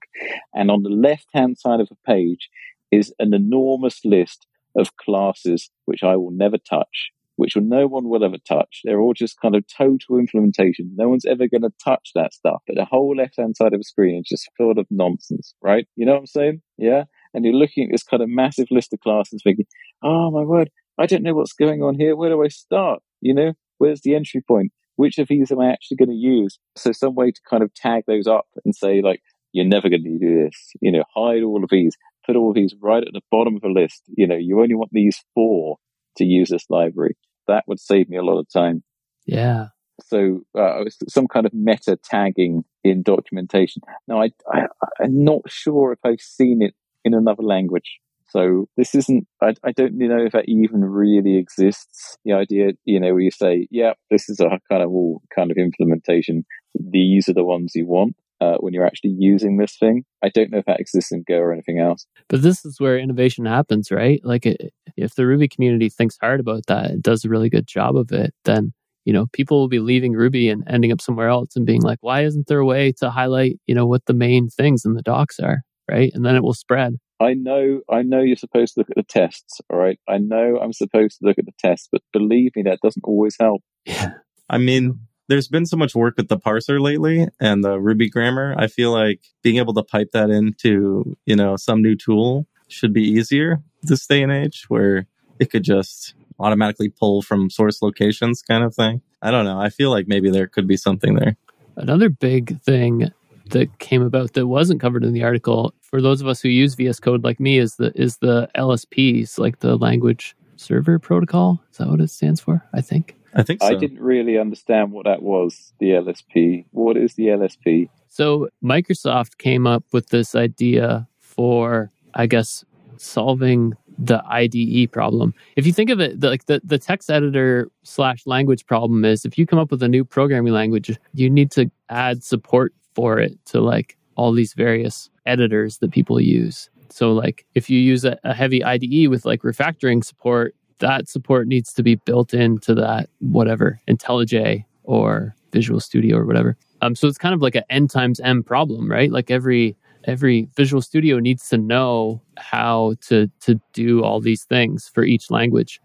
And 0.55 0.71
on 0.71 0.83
the 0.83 0.91
left 0.91 1.27
hand 1.33 1.59
side 1.59 1.81
of 1.81 1.89
the 1.89 1.97
page 2.07 2.51
is 2.93 3.13
an 3.19 3.35
enormous 3.35 4.05
list 4.05 4.47
of 4.77 4.97
classes 4.97 5.71
which 5.87 6.03
I 6.03 6.17
will 6.17 6.31
never 6.31 6.59
touch 6.59 7.11
which 7.37 7.57
no 7.57 7.87
one 7.87 8.09
will 8.09 8.25
ever 8.25 8.39
touch. 8.47 8.81
They're 8.85 9.01
all 9.01 9.15
just 9.15 9.41
kind 9.41 9.57
of 9.57 9.65
total 9.67 10.19
implementation. 10.19 10.93
No 10.97 11.09
one's 11.09 11.25
ever 11.25 11.49
going 11.49 11.63
to 11.63 11.73
touch 11.83 12.11
that 12.15 12.33
stuff. 12.33 12.63
But 12.67 12.77
the 12.77 12.85
whole 12.85 13.17
left 13.17 13.35
hand 13.39 13.57
side 13.57 13.73
of 13.73 13.81
the 13.81 13.85
screen 13.85 14.21
is 14.21 14.29
just 14.29 14.49
filled 14.57 14.79
of 14.79 14.87
nonsense, 14.91 15.55
right? 15.63 15.87
You 15.97 16.07
know 16.07 16.13
what 16.13 16.21
I'm 16.21 16.27
saying? 16.27 16.63
Yeah. 16.79 17.05
And 17.33 17.45
you're 17.45 17.55
looking 17.55 17.85
at 17.85 17.91
this 17.93 18.05
kind 18.05 18.23
of 18.23 18.29
massive 18.29 18.69
list 18.71 18.93
of 18.93 19.01
classes 19.01 19.41
thinking, 19.43 19.67
oh 20.03 20.31
my 20.31 20.43
word, 20.43 20.71
I 20.99 21.07
don't 21.07 21.23
know 21.23 21.35
what's 21.35 21.53
going 21.53 21.83
on 21.83 21.99
here. 21.99 22.15
Where 22.15 22.31
do 22.31 22.43
I 22.43 22.49
start? 22.49 23.03
You 23.21 23.35
know, 23.35 23.53
where's 23.79 24.03
the 24.03 24.15
entry 24.15 24.43
point? 24.47 24.73
Which 24.97 25.19
of 25.19 25.27
these 25.29 25.51
am 25.51 25.61
I 25.61 25.73
actually 25.73 25.97
going 25.97 26.11
to 26.11 26.15
use? 26.15 26.59
So 26.77 26.93
some 26.93 27.17
way 27.17 27.33
to 27.33 27.41
kind 27.51 27.65
of 27.65 27.75
tag 27.75 28.05
those 28.07 28.29
up 28.29 28.47
and 28.65 28.75
say 28.75 29.03
like, 29.03 29.21
you're 29.53 29.65
never 29.65 29.89
going 29.89 30.05
to 30.05 30.19
do 30.19 30.45
this. 30.45 30.71
You 30.81 30.93
know, 30.93 31.05
hide 31.15 31.43
all 31.43 31.65
of 31.65 31.71
these, 31.71 31.97
put 32.27 32.37
all 32.37 32.51
of 32.51 32.55
these 32.55 32.75
right 32.81 33.03
at 33.03 33.13
the 33.13 33.23
bottom 33.31 33.57
of 33.57 33.63
the 33.63 33.69
list. 33.69 34.03
You 34.17 34.27
know, 34.29 34.37
you 34.37 34.61
only 34.61 34.75
want 34.75 34.91
these 34.93 35.19
four 35.35 35.79
to 36.17 36.25
use 36.25 36.51
this 36.51 36.67
library. 36.69 37.17
That 37.47 37.65
would 37.67 37.81
save 37.81 38.09
me 38.09 38.17
a 38.17 38.23
lot 38.23 38.39
of 38.39 38.49
time. 38.49 38.83
Yeah. 39.27 39.67
So 40.03 40.43
uh, 40.59 40.85
some 41.09 41.29
kind 41.29 41.47
of 41.47 41.55
meta 41.55 41.97
tagging 42.03 42.65
in 42.83 43.03
documentation. 43.03 43.83
Now, 44.09 44.23
I, 44.23 44.31
I, 44.53 44.67
I'm 45.01 45.25
not 45.25 45.43
sure 45.49 45.93
if 45.93 45.99
I've 46.05 46.21
seen 46.21 46.63
it 46.63 46.75
in 47.05 47.15
another 47.15 47.43
language. 47.43 48.01
So 48.29 48.69
this 48.77 48.95
isn't, 48.95 49.29
I, 49.41 49.55
I 49.63 49.71
don't 49.71 49.95
know 49.95 50.25
if 50.25 50.33
that 50.33 50.49
even 50.49 50.85
really 50.85 51.37
exists. 51.37 52.17
The 52.25 52.33
idea, 52.33 52.73
you 52.85 52.99
know, 52.99 53.13
where 53.13 53.21
you 53.21 53.31
say, 53.31 53.69
yeah, 53.71 53.93
this 54.11 54.29
is 54.29 54.41
a 54.41 54.59
kind 54.69 54.83
of 54.83 54.91
all 54.91 55.23
kind 55.33 55.53
of 55.53 55.57
implementation. 55.57 56.45
These 56.75 57.29
are 57.29 57.35
the 57.35 57.45
ones 57.45 57.73
you 57.75 57.87
want 57.87 58.17
uh, 58.45 58.57
when 58.59 58.73
you're 58.73 58.87
actually 58.87 59.15
using 59.19 59.57
this 59.57 59.77
thing. 59.77 60.05
I 60.23 60.29
don't 60.29 60.51
know 60.51 60.59
if 60.59 60.67
that 60.67 60.81
exists 60.81 61.13
in 61.13 61.25
Go 61.27 61.39
or 61.39 61.53
anything 61.53 61.79
else. 61.79 62.07
But 62.29 62.43
this 62.43 62.65
is 62.65 62.81
where 62.81 62.99
innovation 62.99 63.47
happens, 63.47 63.91
right? 63.91 64.21
Like, 64.25 64.47
it, 64.47 64.73
if 64.97 65.15
the 65.15 65.27
Ruby 65.27 65.49
community 65.49 65.89
thinks 65.89 66.17
hard 66.21 66.41
about 66.41 66.67
that 66.67 66.91
and 66.91 67.03
does 67.03 67.25
a 67.25 67.29
really 67.29 67.49
good 67.49 67.67
job 67.67 67.97
of 67.97 68.13
it, 68.13 68.35
then 68.45 68.73
you 69.05 69.13
know 69.13 69.27
people 69.33 69.61
will 69.61 69.69
be 69.69 69.81
leaving 69.81 70.13
Ruby 70.13 70.49
and 70.49 70.65
ending 70.67 70.93
up 70.93 71.01
somewhere 71.01 71.29
else 71.29 71.57
and 71.57 71.67
being 71.67 71.83
like, 71.83 71.99
why 72.01 72.25
isn't 72.25 72.47
there 72.47 72.61
a 72.61 72.67
way 72.67 72.93
to 73.01 73.11
highlight 73.11 73.59
you 73.67 73.75
know 73.75 73.87
what 73.87 74.07
the 74.07 74.15
main 74.15 74.49
things 74.49 74.85
in 74.85 74.95
the 74.95 75.03
docs 75.03 75.39
are, 75.41 75.63
right? 75.91 76.11
And 76.15 76.25
then 76.25 76.37
it 76.37 76.43
will 76.43 76.55
spread. 76.55 76.97
I 77.21 77.35
know, 77.35 77.81
I 77.89 78.03
know 78.03 78.21
you're 78.21 78.37
supposed 78.37 78.75
to 78.75 78.81
look 78.81 78.91
at 78.91 78.97
the 78.97 79.05
tests, 79.05 79.61
all 79.71 79.79
right? 79.79 79.99
I 80.09 80.19
know 80.19 80.59
I'm 80.61 80.73
supposed 80.73 81.19
to 81.19 81.27
look 81.27 81.39
at 81.39 81.47
the 81.47 81.53
tests, 81.59 81.89
but 81.91 82.03
believe 82.13 82.53
me, 82.57 82.63
that 82.63 82.81
doesn't 82.83 83.05
always 83.05 83.37
help. 83.39 83.63
Yeah. 83.87 84.15
I 84.51 84.59
mean, 84.59 85.01
there's 85.29 85.49
been 85.49 85.67
so 85.67 85.77
much 85.77 85.95
work 85.95 86.17
with 86.17 86.29
the 86.29 86.39
parser 86.39 86.81
lately 86.81 87.27
and 87.41 87.65
the 87.65 87.81
Ruby 87.81 88.09
grammar. 88.09 88.55
I 88.59 88.67
feel 88.67 88.93
like 88.93 89.21
being 89.43 89.57
able 89.57 89.75
to 89.75 89.83
pipe 89.83 90.11
that 90.13 90.31
into, 90.31 91.17
you 91.27 91.37
know, 91.37 91.57
some 91.57 91.83
new 91.83 91.97
tool 91.97 92.47
should 92.69 92.93
be 92.93 93.03
easier 93.03 93.63
this 93.83 94.07
day 94.07 94.23
and 94.23 94.33
age 94.33 94.65
where 94.69 95.07
it 95.39 95.51
could 95.51 95.63
just 95.63 96.15
automatically 96.39 96.89
pull 96.89 97.23
from 97.23 97.51
source 97.51 97.83
locations 97.83 98.43
kind 98.43 98.65
of 98.65 98.75
thing. 98.75 99.01
I 99.23 99.31
don't 99.31 99.45
know. 99.45 99.59
I 99.59 99.71
feel 99.71 99.91
like 99.91 100.07
maybe 100.09 100.31
there 100.31 100.47
could 100.47 100.67
be 100.67 100.77
something 100.77 101.15
there. 101.15 101.37
Another 101.77 102.09
big 102.09 102.61
thing 102.63 103.11
that 103.51 103.79
came 103.79 104.03
about 104.03 104.33
that 104.35 104.47
wasn't 104.47 104.81
covered 104.81 105.05
in 105.05 105.13
the 105.13 105.23
article 105.23 105.75
for 105.81 106.01
those 106.01 106.21
of 106.21 106.27
us 106.27 106.41
who 106.41 106.49
use 106.49 106.75
VS 106.75 107.01
Code 107.01 107.25
like 107.25 107.41
me 107.41 107.59
is 107.59 107.77
the 107.77 107.93
is 107.95 108.19
the 108.19 108.49
LSPs, 108.57 109.39
like 109.39 109.61
the 109.61 109.77
language 109.77 110.37
server 110.57 110.99
protocol. 110.99 111.63
Is 111.71 111.79
that 111.79 111.89
what 111.89 112.01
it 112.01 112.11
stands 112.11 112.41
for? 112.41 112.65
I 112.73 112.81
think. 112.81 113.17
I 113.35 113.43
think 113.43 113.63
so. 113.63 113.69
I 113.69 113.75
didn't 113.75 114.01
really 114.01 114.39
understand 114.39 114.93
what 114.93 115.05
that 115.05 115.23
was, 115.23 115.73
the 115.81 115.91
LSP. 115.91 116.67
What 116.71 116.97
is 116.97 117.15
the 117.15 117.25
LSP? 117.27 117.89
So 118.09 118.49
Microsoft 118.63 119.39
came 119.39 119.67
up 119.67 119.85
with 119.93 120.09
this 120.09 120.35
idea 120.35 121.09
for, 121.19 121.91
I 122.15 122.27
guess, 122.27 122.65
solving 122.97 123.75
the 123.99 124.23
IDE 124.27 124.91
problem. 124.93 125.35
If 125.57 125.67
you 125.67 125.73
think 125.73 125.91
of 125.91 126.01
it, 126.01 126.21
the, 126.21 126.31
like 126.31 126.47
the, 126.47 126.61
the 126.65 126.79
text 126.79 127.11
editor 127.11 127.71
slash 127.83 128.27
language 128.27 128.67
problem 128.67 129.05
is 129.05 129.25
if 129.25 129.39
you 129.39 129.47
come 129.47 129.59
up 129.59 129.71
with 129.71 129.83
a 129.83 129.89
new 129.89 130.05
programming 130.05 130.53
language, 130.53 130.97
you 131.13 131.31
need 131.31 131.51
to 131.53 131.71
add 131.89 132.25
support 132.25 132.73
for 132.95 133.19
it 133.19 133.39
to 133.47 133.61
like 133.61 133.97
all 134.17 134.33
these 134.33 134.55
various 134.55 135.11
editors 135.27 135.79
that 135.79 135.91
people 135.91 136.21
use. 136.21 136.71
So 136.91 137.13
like 137.13 137.45
if 137.55 137.69
you 137.69 137.79
use 137.79 138.05
a, 138.05 138.19
a 138.25 138.35
heavy 138.35 138.63
IDE 138.63 139.09
with 139.09 139.25
like 139.25 139.43
refactoring 139.43 140.05
support, 140.05 140.55
that 140.79 141.09
support 141.09 141.47
needs 141.47 141.73
to 141.75 141.83
be 141.83 141.97
built 141.97 142.35
into 142.35 142.75
that 142.75 143.09
whatever 143.21 143.81
IntelliJ 143.89 144.65
or 144.83 145.35
Visual 145.53 145.81
Studio 145.81 146.19
or 146.19 146.27
whatever. 146.27 146.57
Um, 146.83 146.95
so 146.95 147.09
it's 147.09 147.19
kind 147.19 147.35
of 147.35 147.41
like 147.41 147.55
an 147.55 147.65
n 147.71 147.89
times 147.89 148.21
m 148.21 148.43
problem, 148.43 148.91
right? 148.91 149.11
Like 149.11 149.31
every 149.31 149.77
every 150.05 150.49
Visual 150.57 150.83
Studio 150.83 151.19
needs 151.19 151.49
to 151.49 151.59
know 151.59 152.21
how 152.37 152.95
to 153.09 153.31
to 153.41 153.61
do 153.73 154.03
all 154.03 154.21
these 154.21 154.45
things 154.45 154.89
for 154.89 155.05
each 155.05 155.31
language. 155.31 155.81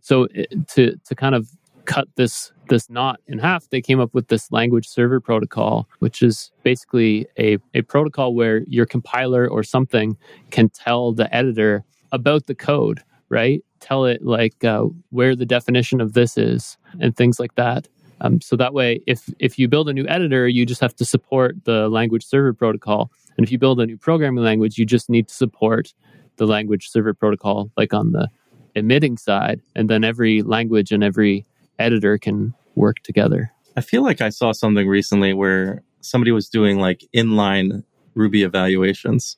So 0.00 0.28
it, 0.34 0.68
to 0.68 0.96
to 1.06 1.14
kind 1.14 1.34
of 1.34 1.48
cut 1.84 2.08
this 2.16 2.52
this 2.68 2.88
knot 2.90 3.20
in 3.26 3.38
half, 3.38 3.68
they 3.70 3.80
came 3.80 4.00
up 4.00 4.14
with 4.14 4.28
this 4.28 4.50
language 4.50 4.88
server 4.88 5.20
protocol, 5.20 5.88
which 5.98 6.22
is 6.22 6.50
basically 6.62 7.26
a, 7.38 7.58
a 7.74 7.82
protocol 7.82 8.34
where 8.34 8.62
your 8.66 8.86
compiler 8.86 9.46
or 9.46 9.62
something 9.62 10.16
can 10.50 10.68
tell 10.70 11.12
the 11.12 11.32
editor 11.34 11.84
about 12.12 12.46
the 12.46 12.54
code, 12.54 13.02
right? 13.28 13.62
Tell 13.84 14.06
it 14.06 14.24
like 14.24 14.64
uh, 14.64 14.86
where 15.10 15.36
the 15.36 15.46
definition 15.46 16.00
of 16.00 16.14
this 16.14 16.38
is 16.38 16.78
and 17.00 17.16
things 17.16 17.38
like 17.38 17.54
that. 17.56 17.88
Um, 18.20 18.40
so 18.40 18.56
that 18.56 18.72
way, 18.72 19.00
if 19.06 19.28
if 19.38 19.58
you 19.58 19.68
build 19.68 19.88
a 19.88 19.92
new 19.92 20.06
editor, 20.08 20.48
you 20.48 20.64
just 20.64 20.80
have 20.80 20.96
to 20.96 21.04
support 21.04 21.64
the 21.64 21.88
language 21.88 22.24
server 22.24 22.54
protocol, 22.54 23.10
and 23.36 23.44
if 23.44 23.52
you 23.52 23.58
build 23.58 23.80
a 23.80 23.86
new 23.86 23.98
programming 23.98 24.44
language, 24.44 24.78
you 24.78 24.86
just 24.86 25.10
need 25.10 25.28
to 25.28 25.34
support 25.34 25.92
the 26.36 26.46
language 26.46 26.88
server 26.88 27.12
protocol, 27.12 27.70
like 27.76 27.92
on 27.92 28.12
the 28.12 28.28
emitting 28.74 29.16
side, 29.18 29.60
and 29.76 29.90
then 29.90 30.04
every 30.04 30.42
language 30.42 30.90
and 30.92 31.04
every 31.04 31.44
editor 31.78 32.18
can 32.18 32.54
work 32.76 33.00
together. 33.00 33.52
I 33.76 33.80
feel 33.80 34.02
like 34.02 34.20
I 34.20 34.30
saw 34.30 34.52
something 34.52 34.88
recently 34.88 35.32
where 35.34 35.82
somebody 36.00 36.32
was 36.32 36.48
doing 36.48 36.78
like 36.78 37.04
inline 37.14 37.82
Ruby 38.14 38.42
evaluations. 38.42 39.36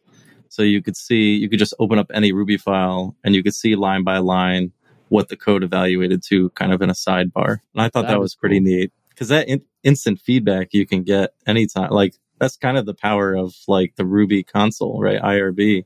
So 0.57 0.62
you 0.62 0.83
could 0.83 0.97
see, 0.97 1.35
you 1.35 1.51
could 1.51 1.59
just 1.59 1.75
open 1.79 1.99
up 1.99 2.11
any 2.14 2.33
Ruby 2.33 2.57
file 2.57 3.14
and 3.23 3.35
you 3.35 3.42
could 3.42 3.55
see 3.55 3.77
line 3.77 4.05
by 4.05 4.16
line 4.19 4.73
what 5.11 5.29
the 5.29 5.37
code 5.37 5.62
evaluated 5.62 6.23
to 6.29 6.49
kind 6.51 6.73
of 6.73 6.81
in 6.81 6.88
a 6.88 6.95
sidebar. 6.95 7.59
And 7.75 7.83
I 7.83 7.90
thought 7.90 8.07
that, 8.07 8.12
That 8.12 8.21
was 8.21 8.35
pretty 8.35 8.59
cool. 8.59 8.64
neat 8.64 8.92
because 9.11 9.29
that 9.29 9.49
in- 9.49 9.66
instant 9.83 10.19
feedback 10.19 10.69
you 10.73 10.87
can 10.87 11.03
get 11.03 11.35
anytime. 11.47 11.90
Like 11.90 12.14
that's 12.40 12.57
kind 12.57 12.79
of 12.79 12.87
the 12.87 12.95
power 12.95 13.35
of 13.35 13.55
like 13.69 13.97
the 13.97 14.07
Ruby 14.07 14.42
console, 14.42 14.99
right? 14.99 15.21
IRB. 15.21 15.85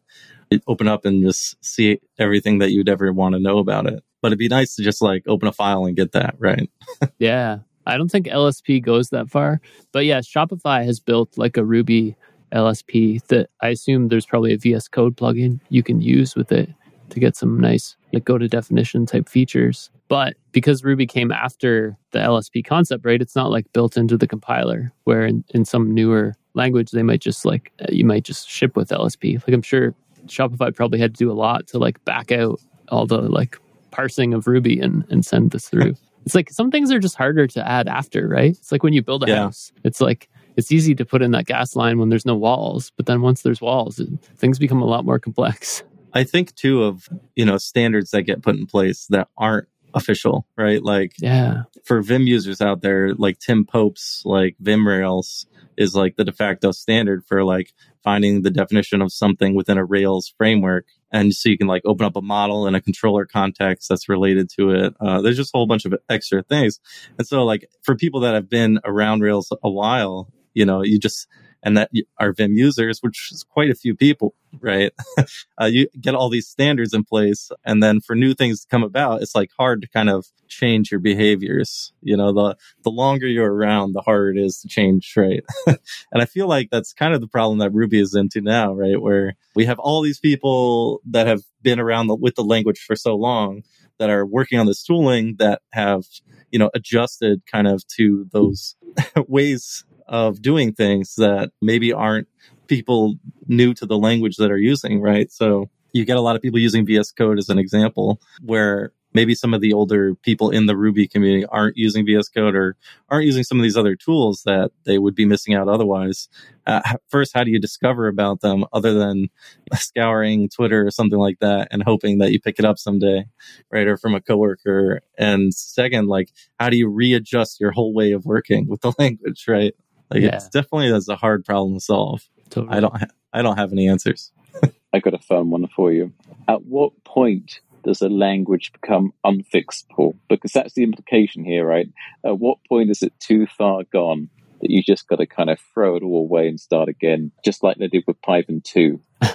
You 0.51 0.61
open 0.69 0.87
up 0.87 1.05
and 1.05 1.21
just 1.25 1.57
see 1.65 1.99
everything 2.17 2.59
that 2.61 2.71
you'd 2.71 2.89
ever 2.89 3.13
want 3.13 3.35
to 3.35 3.41
know 3.41 3.59
about 3.59 3.87
it. 3.87 4.05
But 4.23 4.29
it'd 4.29 4.39
be 4.39 4.47
nice 4.49 4.77
to 4.77 4.85
just 4.85 5.03
like 5.03 5.25
open 5.27 5.49
a 5.49 5.53
file 5.53 5.85
and 5.85 5.97
get 5.97 6.13
that, 6.13 6.37
right? 6.39 6.71
Yeah. 7.19 7.59
I 7.87 7.97
don't 7.97 8.11
think 8.11 8.27
LSP 8.27 8.83
goes 8.85 9.09
that 9.09 9.31
far. 9.31 9.61
But 9.91 10.05
yeah, 10.05 10.21
Shopify 10.21 10.85
has 10.85 11.01
built 11.01 11.37
like 11.39 11.57
a 11.57 11.65
Ruby 11.65 12.15
LSP 12.53 13.25
that 13.29 13.51
I 13.61 13.69
assume 13.69 14.09
there's 14.09 14.27
probably 14.27 14.53
a 14.53 14.59
VS 14.59 14.89
Code 14.89 15.17
plugin 15.17 15.61
you 15.69 15.83
can 15.83 16.01
use 16.01 16.35
with 16.37 16.53
it 16.53 16.69
to 17.11 17.21
get 17.21 17.37
some 17.37 17.59
nice 17.59 17.97
like 18.13 18.25
go 18.25 18.39
to 18.39 18.49
definition 18.49 19.07
type 19.07 19.29
features. 19.29 19.91
But 20.09 20.35
because 20.53 20.83
Ruby 20.85 21.07
came 21.07 21.31
after 21.31 21.97
the 22.11 22.19
LSP 22.19 22.65
concept, 22.65 23.05
right? 23.05 23.21
It's 23.23 23.37
not 23.37 23.51
like 23.51 23.73
built 23.73 23.97
into 23.97 24.17
the 24.17 24.27
compiler 24.27 24.93
where 25.05 25.25
in, 25.27 25.45
in 25.51 25.65
some 25.65 25.93
newer 25.95 26.35
language 26.55 26.91
they 26.91 27.03
might 27.05 27.21
just 27.21 27.45
like 27.45 27.73
uh, 27.81 27.87
you 27.91 28.05
might 28.05 28.25
just 28.25 28.49
ship 28.49 28.77
with 28.77 28.89
LSP. 28.91 29.35
Like 29.47 29.55
I'm 29.55 29.63
sure 29.63 29.95
Shopify 30.27 30.75
probably 30.75 30.99
had 30.99 31.15
to 31.15 31.19
do 31.19 31.31
a 31.31 31.35
lot 31.35 31.67
to 31.69 31.79
like 31.79 32.05
back 32.05 32.33
out 32.33 32.61
all 32.89 33.07
the 33.07 33.21
like 33.23 33.57
parsing 33.93 34.35
of 34.35 34.47
Ruby 34.47 34.81
and, 34.81 35.05
and 35.11 35.25
send 35.25 35.53
this 35.53 35.69
through. 35.69 35.95
It's 36.27 36.35
like 36.35 36.51
some 36.51 36.71
things 36.71 36.93
are 36.93 36.99
just 36.99 37.17
harder 37.17 37.47
to 37.47 37.67
add 37.67 37.89
after, 37.89 38.29
right? 38.29 38.51
It's 38.51 38.71
like 38.73 38.83
when 38.83 38.93
you 38.93 39.03
build 39.03 39.25
a 39.25 39.29
Yeah. 39.29 39.37
house. 39.45 39.73
It's 39.85 40.01
like 40.01 40.29
it's 40.61 40.71
easy 40.71 40.95
to 40.95 41.05
put 41.05 41.23
in 41.23 41.33
that 41.33 41.47
gas 41.47 41.75
line 41.75 41.99
when 41.99 42.11
there's 42.11 42.27
no 42.27 42.37
walls, 42.37 42.93
but 42.97 43.07
then 43.07 43.23
once 43.23 43.43
there's 43.43 43.61
walls, 43.61 43.99
it, 43.99 44.09
things 44.37 44.59
become 44.59 44.81
a 44.83 44.87
lot 44.87 45.05
more 45.05 45.19
complex. 45.19 45.83
I 46.13 46.25
think 46.25 46.55
too 46.55 46.85
of, 46.85 47.09
you 47.35 47.45
know, 47.45 47.57
standards 47.57 48.11
that 48.11 48.23
get 48.23 48.43
put 48.43 48.57
in 48.57 48.67
place 48.67 49.07
that 49.11 49.29
aren't 49.39 49.69
official, 49.95 50.47
right? 50.57 50.83
Like 50.83 51.15
Yeah. 51.19 51.63
for 51.85 52.03
Vim 52.03 52.27
users 52.27 52.61
out 52.61 52.83
there, 52.83 53.15
like 53.15 53.39
Tim 53.39 53.65
Pope's 53.65 54.23
like 54.25 54.57
Vim 54.61 54.87
Rails 54.87 55.47
is 55.77 55.95
like 55.95 56.17
the 56.17 56.25
de 56.25 56.33
facto 56.33 56.73
standard 56.73 57.25
for 57.27 57.43
like 57.45 57.73
finding 58.05 58.43
the 58.43 58.51
definition 58.51 59.03
of 59.03 59.13
something 59.13 59.55
within 59.55 59.79
a 59.79 59.85
Rails 59.85 60.33
framework. 60.37 60.85
And 61.13 61.35
so 61.35 61.49
you 61.49 61.59
can 61.59 61.67
like 61.67 61.83
open 61.85 62.07
up 62.07 62.17
a 62.17 62.23
model 62.23 62.67
in 62.67 62.75
a 62.75 62.81
controller 62.81 63.25
context 63.27 63.89
that's 63.89 64.09
related 64.09 64.49
to 64.57 64.71
it. 64.71 64.95
Uh, 65.01 65.21
there's 65.23 65.37
just 65.37 65.51
a 65.55 65.59
whole 65.59 65.67
bunch 65.67 65.85
of 65.85 65.95
extra 66.09 66.43
things. 66.43 66.81
And 67.19 67.27
so 67.27 67.45
like 67.45 67.69
for 67.83 67.95
people 67.97 68.21
that 68.21 68.35
have 68.35 68.49
been 68.49 68.79
around 68.85 69.21
Rails 69.23 69.53
a 69.63 69.71
while, 69.71 70.29
you 70.55 70.65
know, 70.65 70.83
you 70.83 70.99
just, 70.99 71.27
and 71.63 71.77
that 71.77 71.91
are 72.19 72.33
Vim 72.33 72.55
users, 72.55 73.01
which 73.01 73.31
is 73.33 73.45
quite 73.45 73.71
a 73.71 73.75
few 73.75 73.95
people, 73.95 74.35
right? 74.61 74.93
uh, 75.61 75.67
you 75.67 75.89
get 76.01 76.15
all 76.15 76.31
these 76.31 76.49
standards 76.49 76.95
in 76.95 77.05
place. 77.05 77.51
And 77.65 77.83
then 77.83 78.01
for 78.01 78.17
new 78.17 78.35
things 78.35 78.63
to 78.63 78.69
come 78.69 78.83
about, 78.83 79.23
it's 79.23 79.35
like 79.35 79.51
hard 79.59 79.83
to 79.83 79.89
kind 79.89 80.09
of 80.09 80.27
change 80.49 80.91
your 80.91 81.01
behaviors. 81.01 81.93
You 82.01 82.17
know, 82.17 82.33
the, 82.33 82.57
the 82.83 82.91
longer 82.91 83.27
you're 83.27 83.53
around, 83.53 83.93
the 83.93 84.01
harder 84.01 84.31
it 84.31 84.39
is 84.39 84.61
to 84.61 84.69
change, 84.69 85.13
right? 85.17 85.45
and 85.67 85.79
I 86.15 86.25
feel 86.25 86.49
like 86.49 86.71
that's 86.71 86.93
kind 86.95 87.15
of 87.15 87.21
the 87.21 87.29
problem 87.29 87.59
that 87.59 87.75
Ruby 87.75 88.01
is 88.01 88.15
into 88.15 88.41
now, 88.41 88.73
right? 88.73 89.01
Where 89.01 89.37
we 89.55 89.67
have 89.67 89.79
all 89.79 90.01
these 90.01 90.19
people 90.19 91.01
that 91.11 91.27
have 91.27 91.43
been 91.63 91.79
around 91.79 92.07
the, 92.07 92.15
with 92.15 92.37
the 92.37 92.45
language 92.45 92.81
for 92.81 92.97
so 92.97 93.15
long 93.17 93.63
that 94.01 94.11
are 94.11 94.27
working 94.27 94.59
on 94.59 94.67
this 94.67 94.83
tooling 94.83 95.37
that 95.39 95.63
have, 95.73 96.03
you 96.51 96.59
know, 96.59 96.71
adjusted 96.75 97.43
kind 97.47 97.69
of 97.69 97.87
to 97.97 98.27
those 98.33 98.75
ways 99.29 99.85
of 100.09 100.43
doing 100.43 100.73
things 100.73 101.15
that 101.17 101.51
maybe 101.63 101.93
aren't 101.93 102.27
people 102.67 103.15
new 103.47 103.75
to 103.75 103.87
the 103.87 103.99
language 103.99 104.37
that 104.37 104.51
are 104.51 104.59
using, 104.59 105.01
right? 105.01 105.31
So 105.31 105.71
you 105.93 106.05
get 106.05 106.17
a 106.17 106.21
lot 106.21 106.37
of 106.37 106.43
people 106.43 106.59
using 106.59 106.85
VS 106.87 107.13
Code 107.13 107.39
as 107.39 107.49
an 107.49 107.59
example 107.59 108.21
where 108.43 108.93
maybe 109.13 109.35
some 109.35 109.53
of 109.53 109.61
the 109.61 109.73
older 109.73 110.15
people 110.15 110.51
in 110.51 110.67
the 110.67 110.77
Ruby 110.77 111.09
community 111.09 111.45
aren't 111.47 111.77
using 111.77 112.07
VS 112.07 112.29
Code 112.29 112.55
or 112.55 112.77
aren't 113.09 113.27
using 113.27 113.43
some 113.43 113.59
of 113.59 113.65
these 113.65 113.77
other 113.77 113.97
tools 113.97 114.43
that 114.47 114.71
they 114.85 114.99
would 114.99 115.17
be 115.17 115.25
missing 115.25 115.53
out 115.53 115.69
otherwise. 115.69 116.29
Uh, 116.65 116.81
first, 117.09 117.33
how 117.35 117.43
do 117.43 117.51
you 117.51 117.59
discover 117.59 118.07
about 118.07 118.41
them 118.41 118.65
other 118.73 118.95
than 118.95 119.27
scouring 119.75 120.49
Twitter 120.49 120.87
or 120.87 120.91
something 120.93 121.19
like 121.19 121.41
that 121.41 121.67
and 121.73 121.83
hoping 121.83 122.19
that 122.19 122.31
you 122.31 122.41
pick 122.41 122.61
it 122.61 122.65
up 122.65 122.79
someday, 122.79 123.25
right? 123.73 123.89
Or 123.89 123.97
from 123.97 124.15
a 124.15 124.21
coworker. 124.21 125.01
And 125.19 125.53
second, 125.53 126.07
like, 126.07 126.31
how 126.61 126.71
do 126.71 126.77
you 126.77 126.87
readjust 126.89 127.61
your 127.61 127.73
whole 127.73 127.93
way 127.93 128.13
of 128.13 128.25
working 128.27 128.69
with 128.69 128.81
the 128.83 128.93
language, 128.99 129.47
right? 129.49 129.75
Like, 130.11 130.23
Yeah. 130.23 130.37
it's 130.37 130.49
definitely 130.49 130.93
that's 130.93 131.09
a 131.09 131.17
hard 131.17 131.45
problem 131.45 131.75
to 131.75 131.81
solve. 131.81 132.23
Totally. 132.51 132.77
I 132.77 132.81
don't, 132.81 132.97
ha- 132.97 133.07
I 133.33 133.43
don't 133.43 133.57
have 133.59 133.73
any 133.73 133.89
answers. 133.89 134.31
I 134.93 134.99
got 134.99 135.15
a 135.15 135.19
fun 135.19 135.51
one 135.51 135.69
for 135.69 135.93
you. 135.93 136.13
At 136.49 136.65
what 136.65 136.93
point 137.05 137.61
does 137.85 138.03
a 138.03 138.09
language 138.09 138.73
become 138.73 139.13
unfixable? 139.25 140.17
Because 140.29 140.53
that's 140.53 140.75
the 140.75 140.83
implication 140.83 141.45
here, 141.45 141.67
right? 141.67 141.89
At 142.25 142.39
what 142.39 142.59
point 142.69 142.91
is 142.91 143.03
it 143.03 143.13
too 143.21 143.47
far 143.47 143.85
gone 143.85 144.29
that 144.61 144.71
you 144.71 144.83
just 144.83 145.09
got 145.09 145.17
to 145.17 145.27
kind 145.27 145.51
of 145.51 145.59
throw 145.73 145.97
it 145.97 146.03
all 146.03 146.21
away 146.21 146.49
and 146.49 146.61
start 146.61 146.89
again, 146.89 147.33
just 147.45 147.63
like 147.63 147.79
they 147.79 147.89
did 147.89 148.05
with 148.07 148.21
Python 148.23 148.61
2? 148.65 149.01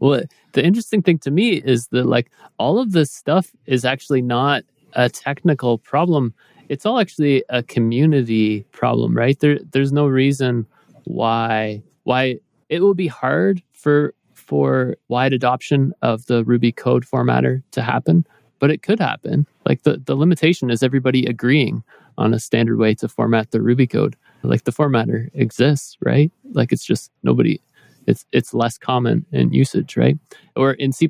Well, 0.00 0.22
the 0.52 0.64
interesting 0.64 1.02
thing 1.02 1.18
to 1.18 1.30
me 1.30 1.52
is 1.52 1.86
that 1.88 2.06
like 2.06 2.30
all 2.58 2.80
of 2.80 2.90
this 2.90 3.12
stuff 3.12 3.52
is 3.66 3.84
actually 3.84 4.22
not 4.22 4.64
a 4.94 5.08
technical 5.08 5.78
problem. 5.78 6.34
It's 6.68 6.84
all 6.84 6.98
actually 6.98 7.44
a 7.48 7.62
community 7.62 8.64
problem, 8.72 9.16
right? 9.16 9.38
There 9.38 9.58
there's 9.70 9.92
no 9.92 10.06
reason 10.06 10.66
why 11.04 11.82
why 12.02 12.40
it 12.68 12.80
will 12.80 12.94
be 12.94 13.06
hard 13.06 13.62
for 13.72 14.14
for 14.52 14.98
wide 15.08 15.32
adoption 15.32 15.94
of 16.02 16.26
the 16.26 16.44
Ruby 16.44 16.72
code 16.72 17.06
formatter 17.06 17.62
to 17.70 17.80
happen, 17.80 18.26
but 18.58 18.70
it 18.70 18.82
could 18.82 19.00
happen. 19.00 19.46
Like 19.64 19.84
the, 19.84 19.96
the 20.04 20.14
limitation 20.14 20.70
is 20.70 20.82
everybody 20.82 21.24
agreeing 21.24 21.82
on 22.18 22.34
a 22.34 22.38
standard 22.38 22.76
way 22.76 22.94
to 22.96 23.08
format 23.08 23.50
the 23.50 23.62
Ruby 23.62 23.86
code. 23.86 24.14
Like 24.42 24.64
the 24.64 24.70
formatter 24.70 25.30
exists, 25.32 25.96
right? 26.02 26.30
Like 26.52 26.70
it's 26.70 26.84
just 26.84 27.10
nobody 27.22 27.62
it's 28.06 28.26
it's 28.30 28.52
less 28.52 28.76
common 28.76 29.24
in 29.32 29.54
usage, 29.54 29.96
right? 29.96 30.18
Or 30.54 30.72
in 30.72 30.92
C++, 30.92 31.08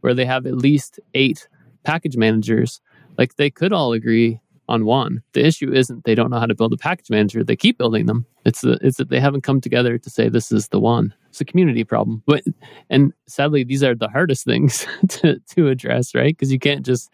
where 0.00 0.14
they 0.14 0.24
have 0.24 0.46
at 0.46 0.56
least 0.56 0.98
eight 1.12 1.48
package 1.84 2.16
managers, 2.16 2.80
like 3.18 3.36
they 3.36 3.50
could 3.50 3.74
all 3.74 3.92
agree 3.92 4.40
on 4.68 4.84
one. 4.84 5.22
The 5.32 5.44
issue 5.44 5.72
isn't 5.72 6.04
they 6.04 6.14
don't 6.14 6.30
know 6.30 6.38
how 6.38 6.46
to 6.46 6.54
build 6.54 6.72
a 6.72 6.76
package 6.76 7.10
manager; 7.10 7.44
they 7.44 7.56
keep 7.56 7.78
building 7.78 8.06
them. 8.06 8.26
It's 8.44 8.60
the, 8.60 8.78
it's 8.80 8.98
that 8.98 9.08
they 9.08 9.20
haven't 9.20 9.42
come 9.42 9.60
together 9.60 9.98
to 9.98 10.10
say 10.10 10.28
this 10.28 10.52
is 10.52 10.68
the 10.68 10.80
one. 10.80 11.14
It's 11.30 11.40
a 11.40 11.44
community 11.44 11.84
problem, 11.84 12.22
but 12.26 12.44
and 12.90 13.12
sadly, 13.26 13.64
these 13.64 13.82
are 13.82 13.94
the 13.94 14.08
hardest 14.08 14.44
things 14.44 14.86
to 15.08 15.38
to 15.54 15.68
address, 15.68 16.14
right? 16.14 16.36
Because 16.36 16.52
you 16.52 16.58
can't 16.58 16.84
just 16.84 17.12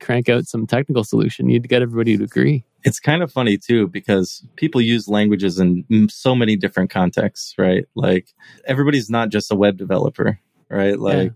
crank 0.00 0.28
out 0.28 0.46
some 0.46 0.66
technical 0.66 1.04
solution. 1.04 1.48
You'd 1.48 1.68
get 1.68 1.82
everybody 1.82 2.16
to 2.16 2.24
agree. 2.24 2.64
it's 2.82 2.98
kind 2.98 3.22
of 3.22 3.30
funny 3.30 3.58
too 3.58 3.86
because 3.88 4.42
people 4.56 4.80
use 4.80 5.08
languages 5.08 5.58
in 5.58 5.84
so 6.08 6.34
many 6.34 6.56
different 6.56 6.90
contexts, 6.90 7.54
right? 7.58 7.84
Like 7.94 8.32
everybody's 8.64 9.10
not 9.10 9.28
just 9.28 9.52
a 9.52 9.54
web 9.54 9.76
developer, 9.76 10.40
right? 10.70 10.98
Like 10.98 11.34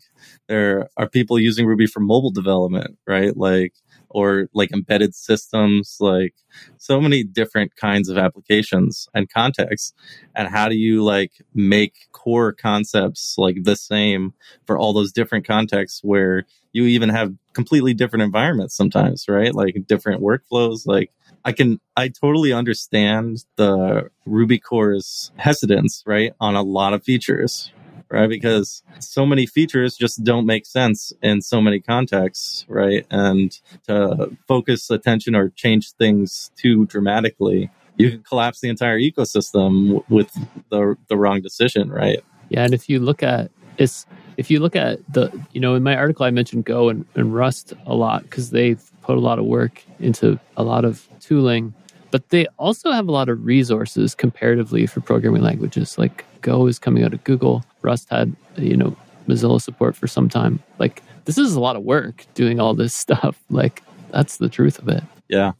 there 0.48 0.88
are 0.96 1.08
people 1.08 1.38
using 1.38 1.66
Ruby 1.66 1.86
for 1.86 2.00
mobile 2.00 2.30
development, 2.30 2.96
right? 3.06 3.36
Like 3.36 3.74
or 4.14 4.48
like 4.54 4.72
embedded 4.72 5.14
systems, 5.14 5.96
like 6.00 6.34
so 6.78 7.00
many 7.00 7.24
different 7.24 7.74
kinds 7.76 8.08
of 8.08 8.16
applications 8.16 9.08
and 9.12 9.28
contexts. 9.28 9.92
And 10.36 10.48
how 10.48 10.68
do 10.68 10.76
you 10.76 11.02
like 11.02 11.32
make 11.52 11.94
core 12.12 12.52
concepts 12.52 13.34
like 13.36 13.64
the 13.64 13.76
same 13.76 14.32
for 14.66 14.78
all 14.78 14.92
those 14.92 15.12
different 15.12 15.46
contexts 15.46 16.00
where 16.02 16.44
you 16.72 16.84
even 16.86 17.08
have 17.08 17.34
completely 17.54 17.92
different 17.92 18.22
environments 18.22 18.76
sometimes, 18.76 19.26
right? 19.28 19.54
Like 19.54 19.76
different 19.86 20.22
workflows, 20.22 20.86
like 20.86 21.10
I 21.44 21.52
can, 21.52 21.80
I 21.96 22.08
totally 22.08 22.52
understand 22.52 23.44
the 23.56 24.10
Ruby 24.24 24.58
core's 24.58 25.32
hesitance, 25.36 26.04
right, 26.06 26.32
on 26.40 26.54
a 26.54 26.62
lot 26.62 26.94
of 26.94 27.02
features, 27.04 27.72
right? 28.14 28.28
Because 28.28 28.82
so 29.00 29.26
many 29.26 29.44
features 29.44 29.96
just 29.96 30.22
don't 30.22 30.46
make 30.46 30.64
sense 30.66 31.12
in 31.20 31.42
so 31.42 31.60
many 31.60 31.80
contexts, 31.80 32.64
right? 32.68 33.04
And 33.10 33.58
to 33.88 34.36
focus 34.46 34.88
attention 34.88 35.34
or 35.34 35.50
change 35.50 35.92
things 35.92 36.52
too 36.56 36.86
dramatically, 36.86 37.70
you 37.96 38.10
can 38.10 38.22
collapse 38.22 38.60
the 38.60 38.68
entire 38.68 38.98
ecosystem 38.98 40.02
with 40.08 40.32
the 40.70 40.96
the 41.08 41.16
wrong 41.16 41.42
decision, 41.42 41.90
right? 41.90 42.20
Yeah, 42.48 42.64
and 42.64 42.72
if 42.72 42.88
you 42.88 43.00
look 43.00 43.22
at 43.22 43.50
it's 43.78 44.06
if 44.36 44.50
you 44.50 44.60
look 44.60 44.76
at 44.76 45.00
the 45.12 45.30
you 45.52 45.60
know 45.60 45.74
in 45.74 45.82
my 45.82 45.96
article 45.96 46.24
I 46.24 46.30
mentioned 46.30 46.64
Go 46.64 46.88
and, 46.88 47.04
and 47.14 47.34
Rust 47.34 47.72
a 47.86 47.94
lot 47.94 48.22
because 48.22 48.50
they've 48.50 48.82
put 49.02 49.16
a 49.16 49.20
lot 49.20 49.38
of 49.38 49.44
work 49.44 49.82
into 49.98 50.38
a 50.56 50.62
lot 50.62 50.84
of 50.84 51.08
tooling, 51.20 51.74
but 52.14 52.28
they 52.28 52.46
also 52.60 52.92
have 52.92 53.08
a 53.08 53.10
lot 53.10 53.28
of 53.28 53.44
resources 53.44 54.14
comparatively 54.14 54.86
for 54.86 55.00
programming 55.00 55.42
languages. 55.42 55.98
Like 55.98 56.24
Go 56.42 56.68
is 56.68 56.78
coming 56.78 57.02
out 57.02 57.12
of 57.12 57.24
Google, 57.24 57.64
Rust 57.82 58.08
had 58.08 58.36
you 58.56 58.76
know 58.76 58.96
Mozilla 59.26 59.60
support 59.60 59.96
for 59.96 60.06
some 60.06 60.28
time. 60.28 60.62
Like 60.78 61.02
this 61.24 61.38
is 61.38 61.56
a 61.56 61.60
lot 61.60 61.74
of 61.74 61.82
work 61.82 62.24
doing 62.34 62.60
all 62.60 62.72
this 62.72 62.94
stuff. 63.04 63.42
Like 63.50 63.82
that's 64.12 64.36
the 64.36 64.48
truth 64.48 64.78
of 64.78 64.86
it. 64.86 65.02
Yeah. 65.28 65.54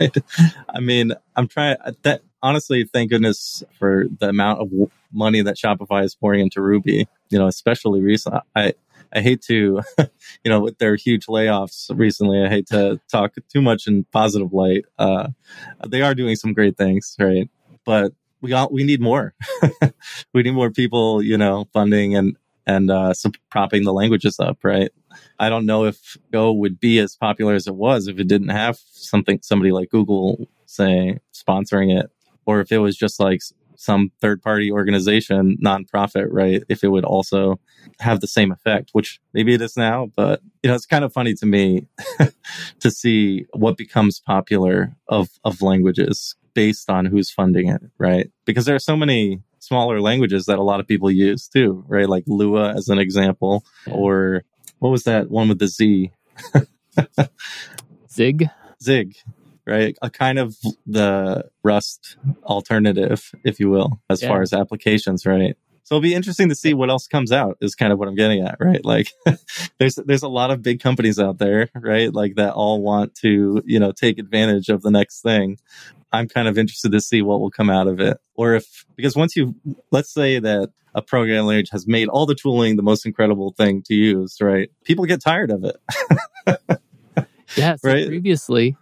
I 0.70 0.80
mean, 0.80 1.12
I'm 1.36 1.48
trying 1.48 1.76
that 2.00 2.22
honestly, 2.42 2.84
thank 2.84 3.10
goodness 3.10 3.62
for 3.78 4.06
the 4.20 4.30
amount 4.30 4.62
of 4.62 4.90
money 5.12 5.42
that 5.42 5.56
Shopify 5.56 6.02
is 6.02 6.14
pouring 6.14 6.40
into 6.40 6.62
Ruby. 6.62 7.06
You 7.34 7.40
know, 7.40 7.48
especially 7.48 8.00
recently. 8.00 8.40
I 8.54 8.74
I 9.12 9.20
hate 9.20 9.42
to, 9.42 9.82
you 10.44 10.50
know, 10.50 10.60
with 10.60 10.78
their 10.78 10.96
huge 10.96 11.26
layoffs 11.26 11.90
recently, 11.96 12.42
I 12.44 12.48
hate 12.48 12.68
to 12.68 13.00
talk 13.10 13.34
too 13.52 13.60
much 13.60 13.86
in 13.86 14.04
positive 14.12 14.52
light. 14.52 14.84
Uh, 14.98 15.28
they 15.86 16.02
are 16.02 16.14
doing 16.14 16.36
some 16.36 16.52
great 16.52 16.76
things, 16.76 17.16
right? 17.18 17.48
But 17.84 18.12
we 18.40 18.50
got 18.50 18.72
we 18.72 18.84
need 18.84 19.00
more. 19.00 19.34
we 20.34 20.42
need 20.42 20.54
more 20.54 20.70
people, 20.70 21.22
you 21.22 21.38
know, 21.38 21.66
funding 21.72 22.16
and 22.16 22.36
and 22.66 22.90
uh, 22.90 23.12
propping 23.50 23.84
the 23.84 23.92
languages 23.92 24.40
up, 24.40 24.58
right? 24.62 24.90
I 25.38 25.48
don't 25.48 25.66
know 25.66 25.84
if 25.84 26.16
Go 26.32 26.52
would 26.52 26.80
be 26.80 26.98
as 26.98 27.16
popular 27.16 27.54
as 27.54 27.66
it 27.66 27.74
was 27.74 28.08
if 28.08 28.18
it 28.18 28.28
didn't 28.28 28.50
have 28.50 28.78
something 28.92 29.40
somebody 29.42 29.72
like 29.72 29.90
Google 29.90 30.48
say 30.66 31.18
sponsoring 31.32 31.98
it, 31.98 32.10
or 32.46 32.60
if 32.60 32.72
it 32.72 32.78
was 32.78 32.96
just 32.96 33.20
like 33.20 33.40
some 33.84 34.10
third 34.20 34.42
party 34.42 34.72
organization, 34.72 35.56
nonprofit, 35.62 36.28
right? 36.30 36.62
If 36.68 36.82
it 36.82 36.88
would 36.88 37.04
also 37.04 37.60
have 38.00 38.20
the 38.20 38.26
same 38.26 38.50
effect, 38.50 38.90
which 38.92 39.20
maybe 39.32 39.54
it 39.54 39.60
is 39.60 39.76
now, 39.76 40.10
but 40.16 40.40
you 40.62 40.68
know, 40.68 40.74
it's 40.74 40.86
kind 40.86 41.04
of 41.04 41.12
funny 41.12 41.34
to 41.34 41.46
me 41.46 41.86
to 42.80 42.90
see 42.90 43.46
what 43.52 43.76
becomes 43.76 44.20
popular 44.20 44.96
of, 45.08 45.28
of 45.44 45.62
languages 45.62 46.34
based 46.54 46.88
on 46.88 47.04
who's 47.04 47.30
funding 47.30 47.68
it, 47.68 47.82
right? 47.98 48.30
Because 48.44 48.64
there 48.64 48.74
are 48.74 48.80
so 48.80 48.96
many 48.96 49.40
smaller 49.58 50.00
languages 50.00 50.46
that 50.46 50.58
a 50.58 50.62
lot 50.62 50.80
of 50.80 50.86
people 50.86 51.10
use 51.10 51.48
too, 51.48 51.84
right? 51.88 52.08
Like 52.08 52.24
Lua 52.26 52.74
as 52.74 52.88
an 52.88 52.98
example, 52.98 53.64
or 53.90 54.44
what 54.78 54.90
was 54.90 55.04
that 55.04 55.30
one 55.30 55.48
with 55.48 55.58
the 55.58 55.68
Z? 55.68 56.10
Zig. 58.10 58.48
Zig, 58.82 59.16
right? 59.66 59.96
A 60.02 60.10
kind 60.10 60.38
of 60.38 60.56
the 60.86 61.44
Rust 61.62 62.16
alternative, 62.44 63.30
if 63.44 63.58
you 63.60 63.70
will, 63.70 64.00
as 64.10 64.22
yeah. 64.22 64.28
far 64.28 64.42
as 64.42 64.52
applications, 64.52 65.26
right? 65.26 65.56
So 65.84 65.96
it'll 65.96 66.02
be 66.02 66.14
interesting 66.14 66.48
to 66.48 66.54
see 66.54 66.72
what 66.72 66.88
else 66.88 67.06
comes 67.06 67.30
out 67.30 67.58
is 67.60 67.74
kind 67.74 67.92
of 67.92 67.98
what 67.98 68.08
I'm 68.08 68.14
getting 68.14 68.40
at, 68.40 68.56
right? 68.58 68.82
Like 68.82 69.08
there's 69.78 69.96
there's 69.96 70.22
a 70.22 70.28
lot 70.28 70.50
of 70.50 70.62
big 70.62 70.80
companies 70.80 71.18
out 71.18 71.38
there, 71.38 71.68
right? 71.74 72.12
Like 72.12 72.36
that 72.36 72.54
all 72.54 72.80
want 72.80 73.14
to, 73.16 73.62
you 73.66 73.78
know, 73.78 73.92
take 73.92 74.18
advantage 74.18 74.70
of 74.70 74.80
the 74.80 74.90
next 74.90 75.20
thing. 75.20 75.58
I'm 76.10 76.26
kind 76.28 76.48
of 76.48 76.56
interested 76.56 76.92
to 76.92 77.00
see 77.00 77.20
what 77.20 77.40
will 77.40 77.50
come 77.50 77.68
out 77.68 77.86
of 77.86 78.00
it. 78.00 78.16
Or 78.34 78.54
if 78.54 78.86
because 78.96 79.14
once 79.14 79.36
you 79.36 79.54
let's 79.90 80.12
say 80.12 80.38
that 80.38 80.70
a 80.94 81.02
programming 81.02 81.46
language 81.46 81.70
has 81.70 81.86
made 81.86 82.08
all 82.08 82.24
the 82.24 82.34
tooling 82.34 82.76
the 82.76 82.82
most 82.82 83.04
incredible 83.04 83.52
thing 83.58 83.82
to 83.82 83.94
use, 83.94 84.38
right? 84.40 84.70
People 84.84 85.04
get 85.04 85.20
tired 85.20 85.50
of 85.50 85.64
it. 85.64 85.76
yeah, 87.56 87.76
so 87.76 87.90
right? 87.90 88.06
previously 88.06 88.76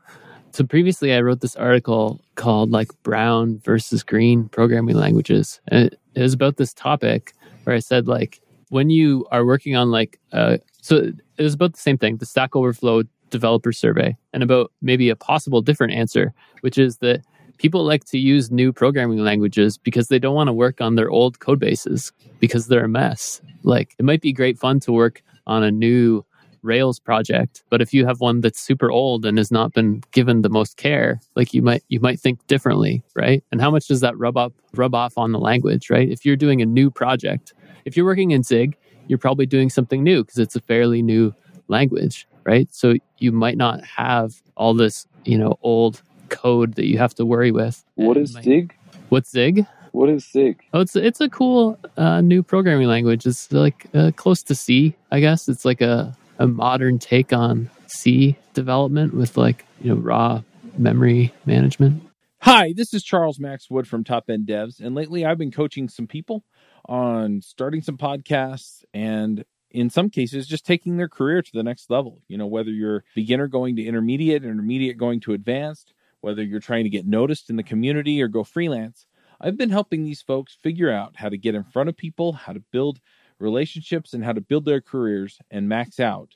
so 0.52 0.64
previously, 0.64 1.14
I 1.14 1.20
wrote 1.20 1.40
this 1.40 1.56
article 1.56 2.20
called 2.34 2.70
like 2.70 2.88
brown 3.02 3.58
versus 3.64 4.02
green 4.02 4.48
programming 4.48 4.96
languages, 4.96 5.60
and 5.68 5.86
it, 6.14 6.20
was 6.20 6.34
about 6.34 6.56
this 6.56 6.74
topic 6.74 7.32
where 7.64 7.74
I 7.74 7.78
said 7.78 8.06
like 8.06 8.40
when 8.68 8.90
you 8.90 9.26
are 9.30 9.46
working 9.46 9.76
on 9.76 9.90
like 9.90 10.20
uh, 10.32 10.58
so 10.82 10.96
it 11.38 11.42
was 11.42 11.54
about 11.54 11.72
the 11.72 11.80
same 11.80 11.98
thing, 11.98 12.18
the 12.18 12.26
Stack 12.26 12.54
Overflow 12.54 13.04
developer 13.30 13.72
survey, 13.72 14.16
and 14.32 14.42
about 14.42 14.72
maybe 14.82 15.08
a 15.08 15.16
possible 15.16 15.62
different 15.62 15.94
answer, 15.94 16.34
which 16.60 16.76
is 16.76 16.98
that 16.98 17.22
people 17.58 17.84
like 17.84 18.04
to 18.04 18.18
use 18.18 18.50
new 18.50 18.72
programming 18.72 19.18
languages 19.18 19.78
because 19.78 20.08
they 20.08 20.18
don't 20.18 20.34
want 20.34 20.48
to 20.48 20.52
work 20.52 20.80
on 20.80 20.96
their 20.96 21.10
old 21.10 21.38
code 21.40 21.60
bases 21.60 22.12
because 22.40 22.66
they're 22.66 22.84
a 22.84 22.88
mess. 22.88 23.40
Like 23.62 23.94
it 23.98 24.04
might 24.04 24.20
be 24.20 24.32
great 24.32 24.58
fun 24.58 24.80
to 24.80 24.92
work 24.92 25.22
on 25.46 25.62
a 25.62 25.70
new 25.70 26.24
Rails 26.62 26.98
project. 26.98 27.62
But 27.70 27.80
if 27.80 27.92
you 27.92 28.06
have 28.06 28.20
one 28.20 28.40
that's 28.40 28.60
super 28.60 28.90
old 28.90 29.24
and 29.26 29.38
has 29.38 29.50
not 29.50 29.72
been 29.72 30.02
given 30.12 30.42
the 30.42 30.48
most 30.48 30.76
care, 30.76 31.20
like 31.36 31.52
you 31.52 31.62
might 31.62 31.82
you 31.88 32.00
might 32.00 32.20
think 32.20 32.46
differently, 32.46 33.02
right? 33.14 33.44
And 33.50 33.60
how 33.60 33.70
much 33.70 33.86
does 33.88 34.00
that 34.00 34.16
rub 34.18 34.36
up 34.36 34.52
rub 34.74 34.94
off 34.94 35.18
on 35.18 35.32
the 35.32 35.38
language, 35.38 35.90
right? 35.90 36.08
If 36.08 36.24
you're 36.24 36.36
doing 36.36 36.62
a 36.62 36.66
new 36.66 36.90
project, 36.90 37.52
if 37.84 37.96
you're 37.96 38.06
working 38.06 38.30
in 38.30 38.42
Zig, 38.42 38.76
you're 39.08 39.18
probably 39.18 39.46
doing 39.46 39.70
something 39.70 40.02
new 40.02 40.22
because 40.22 40.38
it's 40.38 40.56
a 40.56 40.60
fairly 40.60 41.02
new 41.02 41.34
language, 41.68 42.26
right? 42.44 42.72
So 42.72 42.94
you 43.18 43.32
might 43.32 43.56
not 43.56 43.84
have 43.84 44.40
all 44.56 44.74
this, 44.74 45.06
you 45.24 45.38
know, 45.38 45.58
old 45.62 46.02
code 46.28 46.74
that 46.74 46.86
you 46.86 46.98
have 46.98 47.14
to 47.16 47.26
worry 47.26 47.50
with. 47.50 47.84
What 47.96 48.16
is 48.16 48.34
might, 48.34 48.44
Zig? 48.44 48.74
What's 49.08 49.30
Zig? 49.30 49.66
What 49.92 50.08
is 50.08 50.26
Zig? 50.30 50.62
Oh, 50.72 50.80
it's 50.80 50.96
it's 50.96 51.20
a 51.20 51.28
cool 51.28 51.78
uh, 51.96 52.20
new 52.22 52.42
programming 52.42 52.88
language. 52.88 53.26
It's 53.26 53.52
like 53.52 53.86
uh, 53.94 54.10
close 54.16 54.42
to 54.44 54.54
C, 54.54 54.94
I 55.10 55.20
guess. 55.20 55.48
It's 55.48 55.64
like 55.64 55.80
a 55.82 56.16
a 56.38 56.46
modern 56.46 56.98
take 56.98 57.32
on 57.32 57.70
C 57.86 58.36
development 58.54 59.14
with 59.14 59.36
like, 59.36 59.66
you 59.80 59.94
know, 59.94 60.00
raw 60.00 60.42
memory 60.78 61.32
management. 61.46 62.02
Hi, 62.40 62.72
this 62.76 62.92
is 62.92 63.04
Charles 63.04 63.38
Max 63.38 63.70
Wood 63.70 63.86
from 63.86 64.02
Top 64.02 64.24
End 64.28 64.46
Devs, 64.46 64.80
and 64.80 64.94
lately 64.94 65.24
I've 65.24 65.38
been 65.38 65.52
coaching 65.52 65.88
some 65.88 66.06
people 66.06 66.44
on 66.86 67.40
starting 67.40 67.82
some 67.82 67.96
podcasts 67.96 68.82
and 68.92 69.44
in 69.70 69.90
some 69.90 70.10
cases 70.10 70.46
just 70.46 70.66
taking 70.66 70.96
their 70.96 71.08
career 71.08 71.40
to 71.40 71.50
the 71.52 71.62
next 71.62 71.90
level. 71.90 72.20
You 72.28 72.38
know, 72.38 72.46
whether 72.46 72.70
you're 72.70 73.04
beginner 73.14 73.46
going 73.46 73.76
to 73.76 73.84
intermediate, 73.84 74.44
intermediate 74.44 74.98
going 74.98 75.20
to 75.20 75.34
advanced, 75.34 75.94
whether 76.20 76.42
you're 76.42 76.60
trying 76.60 76.84
to 76.84 76.90
get 76.90 77.06
noticed 77.06 77.48
in 77.48 77.56
the 77.56 77.62
community 77.62 78.20
or 78.20 78.28
go 78.28 78.44
freelance, 78.44 79.06
I've 79.40 79.56
been 79.56 79.70
helping 79.70 80.04
these 80.04 80.22
folks 80.22 80.56
figure 80.62 80.90
out 80.90 81.16
how 81.16 81.28
to 81.28 81.38
get 81.38 81.54
in 81.54 81.64
front 81.64 81.88
of 81.88 81.96
people, 81.96 82.32
how 82.32 82.52
to 82.52 82.62
build 82.72 83.00
relationships 83.38 84.14
and 84.14 84.24
how 84.24 84.32
to 84.32 84.40
build 84.40 84.64
their 84.64 84.80
careers 84.80 85.38
and 85.50 85.68
max 85.68 86.00
out 86.00 86.34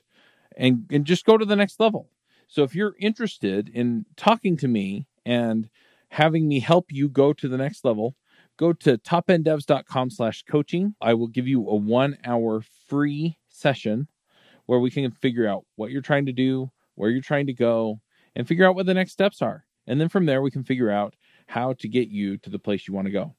and, 0.57 0.85
and 0.91 1.05
just 1.05 1.25
go 1.25 1.37
to 1.37 1.45
the 1.45 1.57
next 1.57 1.81
level. 1.81 2.11
So 2.49 2.63
if 2.63 2.75
you're 2.75 2.95
interested 2.99 3.69
in 3.69 4.07
talking 4.17 4.57
to 4.59 4.69
me 4.69 5.07
and 5.25 5.69
having 6.11 6.49
me 6.49 6.61
help 6.61 6.93
you 6.93 7.09
go 7.09 7.33
to 7.33 7.49
the 7.49 7.59
next 7.59 7.85
level, 7.85 8.15
go 8.57 8.73
to 8.73 8.99
topenddevs.com 8.99 10.11
slash 10.11 10.45
coaching. 10.45 10.95
I 11.01 11.15
will 11.15 11.27
give 11.27 11.47
you 11.47 11.69
a 11.69 11.75
one 11.75 12.17
hour 12.25 12.63
free 12.89 13.39
session 13.49 14.09
where 14.67 14.81
we 14.81 14.91
can 14.91 15.11
figure 15.11 15.47
out 15.47 15.65
what 15.77 15.91
you're 15.91 16.03
trying 16.03 16.27
to 16.27 16.33
do, 16.33 16.71
where 16.95 17.11
you're 17.11 17.23
trying 17.23 17.47
to 17.47 17.53
go, 17.53 18.01
and 18.35 18.47
figure 18.47 18.67
out 18.67 18.75
what 18.75 18.87
the 18.87 18.95
next 18.95 19.13
steps 19.13 19.43
are. 19.43 19.65
And 19.87 20.01
then 20.01 20.09
from 20.09 20.27
there, 20.27 20.43
we 20.43 20.51
can 20.51 20.65
figure 20.65 20.91
out 20.91 21.15
how 21.47 21.75
to 21.75 21.89
get 21.89 22.09
you 22.09 22.39
to 22.39 22.51
the 22.51 22.59
place 22.59 22.89
you 22.89 22.95
want 22.95 23.07
to 23.07 23.13
go. 23.13 23.35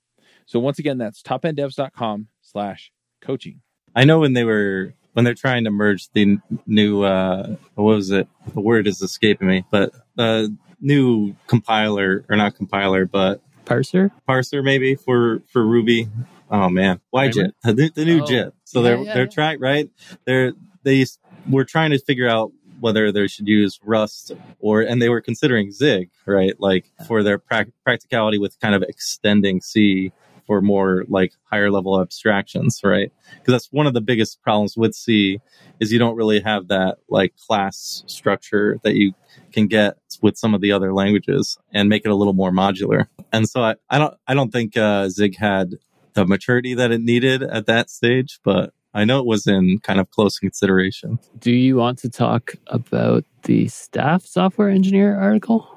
So 0.45 0.59
once 0.59 0.79
again, 0.79 0.97
that's 0.97 1.21
topenddevs.com 1.21 2.27
slash 2.41 2.91
coaching. 3.27 3.61
I 3.95 4.05
know 4.05 4.19
when 4.19 4.33
they 4.33 4.43
were 4.43 4.93
when 5.13 5.25
they're 5.25 5.33
trying 5.33 5.65
to 5.65 5.71
merge 5.71 6.09
the 6.13 6.37
new 6.65 7.03
uh 7.03 7.55
what 7.75 7.83
was 7.83 8.09
it? 8.11 8.27
The 8.53 8.61
word 8.61 8.87
is 8.87 9.01
escaping 9.01 9.47
me, 9.47 9.65
but 9.69 9.91
uh 10.17 10.47
new 10.79 11.35
compiler 11.47 12.25
or 12.29 12.35
not 12.35 12.55
compiler, 12.55 13.05
but 13.05 13.41
parser, 13.65 14.11
parser 14.27 14.63
maybe 14.63 14.95
for 14.95 15.41
for 15.51 15.65
Ruby. 15.65 16.09
Oh 16.49 16.69
man, 16.69 17.01
YJIT, 17.13 17.51
the, 17.63 17.91
the 17.93 18.05
new 18.05 18.23
oh. 18.23 18.25
JIT. 18.25 18.53
So 18.63 18.81
they're 18.81 18.97
yeah, 18.97 19.13
they're 19.13 19.23
yeah. 19.23 19.29
trying 19.29 19.59
right. 19.59 19.89
They're 20.25 20.53
they 20.83 21.05
were 21.49 21.65
trying 21.65 21.91
to 21.91 21.99
figure 21.99 22.29
out 22.29 22.51
whether 22.79 23.11
they 23.11 23.27
should 23.27 23.47
use 23.47 23.79
Rust 23.83 24.31
or, 24.59 24.81
and 24.81 25.01
they 25.01 25.09
were 25.09 25.21
considering 25.21 25.71
Zig, 25.71 26.09
right? 26.25 26.53
Like 26.59 26.85
for 27.07 27.23
their 27.23 27.39
pra- 27.39 27.65
practicality 27.83 28.37
with 28.37 28.59
kind 28.59 28.75
of 28.75 28.83
extending 28.83 29.61
C 29.61 30.11
for 30.47 30.61
more 30.61 31.03
like 31.09 31.33
higher 31.43 31.69
level 31.69 32.01
abstractions, 32.01 32.81
right? 32.83 33.11
Because 33.35 33.51
that's 33.51 33.71
one 33.71 33.85
of 33.85 33.93
the 33.93 34.01
biggest 34.01 34.41
problems 34.41 34.75
with 34.75 34.95
C 34.95 35.39
is 35.79 35.91
you 35.91 35.99
don't 35.99 36.15
really 36.15 36.39
have 36.39 36.69
that 36.69 36.97
like 37.09 37.35
class 37.35 38.03
structure 38.07 38.79
that 38.83 38.95
you 38.95 39.13
can 39.51 39.67
get 39.67 39.97
with 40.21 40.37
some 40.37 40.53
of 40.53 40.61
the 40.61 40.71
other 40.71 40.93
languages 40.93 41.57
and 41.73 41.89
make 41.89 42.05
it 42.05 42.09
a 42.09 42.15
little 42.15 42.33
more 42.33 42.51
modular. 42.51 43.07
And 43.31 43.47
so 43.47 43.61
I, 43.61 43.75
I 43.89 43.99
don't 43.99 44.15
I 44.25 44.33
don't 44.33 44.51
think 44.51 44.77
uh, 44.77 45.09
Zig 45.09 45.37
had 45.37 45.75
the 46.13 46.25
maturity 46.25 46.73
that 46.73 46.91
it 46.91 47.01
needed 47.01 47.43
at 47.43 47.67
that 47.67 47.89
stage, 47.89 48.39
but 48.43 48.73
I 48.93 49.05
know 49.05 49.19
it 49.19 49.25
was 49.25 49.45
in 49.45 49.79
kind 49.79 49.99
of 49.99 50.09
close 50.09 50.39
consideration. 50.39 51.19
Do 51.37 51.51
you 51.51 51.75
want 51.75 51.99
to 51.99 52.09
talk 52.09 52.55
about 52.67 53.25
the 53.43 53.67
staff 53.67 54.25
software 54.25 54.69
engineer 54.69 55.19
article? 55.19 55.67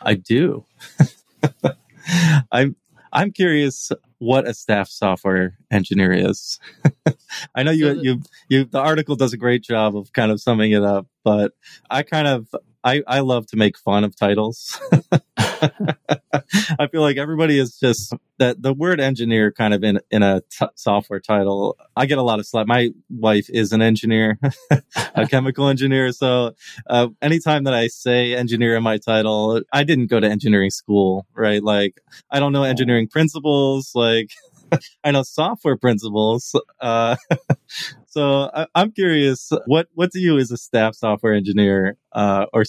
I 0.00 0.14
do. 0.14 0.64
I'm 2.52 2.76
I'm 3.12 3.30
curious 3.30 3.92
what 4.24 4.48
a 4.48 4.54
staff 4.54 4.88
software 4.88 5.58
engineer 5.70 6.12
is. 6.12 6.58
I 7.54 7.62
know 7.62 7.70
you, 7.70 7.94
the, 7.94 8.02
you, 8.02 8.22
you, 8.48 8.64
the 8.64 8.80
article 8.80 9.16
does 9.16 9.34
a 9.34 9.36
great 9.36 9.62
job 9.62 9.96
of 9.96 10.12
kind 10.12 10.32
of 10.32 10.40
summing 10.40 10.72
it 10.72 10.82
up, 10.82 11.06
but 11.22 11.52
I 11.90 12.02
kind 12.02 12.26
of, 12.26 12.48
I, 12.82 13.02
I 13.06 13.20
love 13.20 13.46
to 13.48 13.56
make 13.56 13.76
fun 13.76 14.02
of 14.02 14.16
titles. 14.16 14.80
I 16.78 16.86
feel 16.90 17.00
like 17.00 17.16
everybody 17.16 17.58
is 17.58 17.78
just 17.78 18.14
that 18.38 18.62
the 18.62 18.72
word 18.72 19.00
engineer 19.00 19.52
kind 19.52 19.74
of 19.74 19.84
in 19.84 20.00
in 20.10 20.22
a 20.22 20.42
t- 20.50 20.66
software 20.74 21.20
title. 21.20 21.76
I 21.96 22.06
get 22.06 22.18
a 22.18 22.22
lot 22.22 22.38
of 22.38 22.46
slack. 22.46 22.66
My 22.66 22.90
wife 23.10 23.48
is 23.50 23.72
an 23.72 23.82
engineer, 23.82 24.38
a 25.14 25.26
chemical 25.30 25.68
engineer. 25.68 26.12
So 26.12 26.54
uh, 26.88 27.08
anytime 27.22 27.64
that 27.64 27.74
I 27.74 27.88
say 27.88 28.34
engineer 28.34 28.76
in 28.76 28.82
my 28.82 28.98
title, 28.98 29.62
I 29.72 29.84
didn't 29.84 30.06
go 30.06 30.20
to 30.20 30.28
engineering 30.28 30.70
school, 30.70 31.26
right? 31.34 31.62
Like 31.62 32.00
I 32.30 32.40
don't 32.40 32.52
know 32.52 32.64
engineering 32.64 33.08
principles. 33.08 33.92
Like 33.94 34.30
I 35.04 35.10
know 35.10 35.22
software 35.22 35.76
principles. 35.76 36.58
Uh, 36.80 37.16
so 38.06 38.50
I, 38.54 38.66
am 38.74 38.92
curious, 38.92 39.52
what 39.66 39.88
what 39.94 40.12
do 40.12 40.20
you 40.20 40.38
as 40.38 40.50
a 40.50 40.56
staff 40.56 40.94
software 40.94 41.34
engineer 41.34 41.96
uh, 42.12 42.46
or 42.52 42.64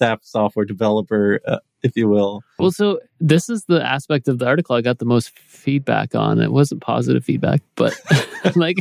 staff 0.00 0.20
software 0.22 0.64
developer, 0.64 1.40
uh, 1.46 1.58
if 1.82 1.94
you 1.94 2.08
will. 2.08 2.42
Well, 2.58 2.70
so 2.70 3.00
this 3.20 3.50
is 3.50 3.66
the 3.66 3.84
aspect 3.84 4.28
of 4.28 4.38
the 4.38 4.46
article 4.46 4.74
I 4.74 4.80
got 4.80 4.98
the 4.98 5.04
most 5.04 5.38
feedback 5.38 6.14
on. 6.14 6.40
It 6.40 6.50
wasn't 6.50 6.80
positive 6.80 7.22
feedback, 7.22 7.60
but 7.74 7.94
like, 8.56 8.78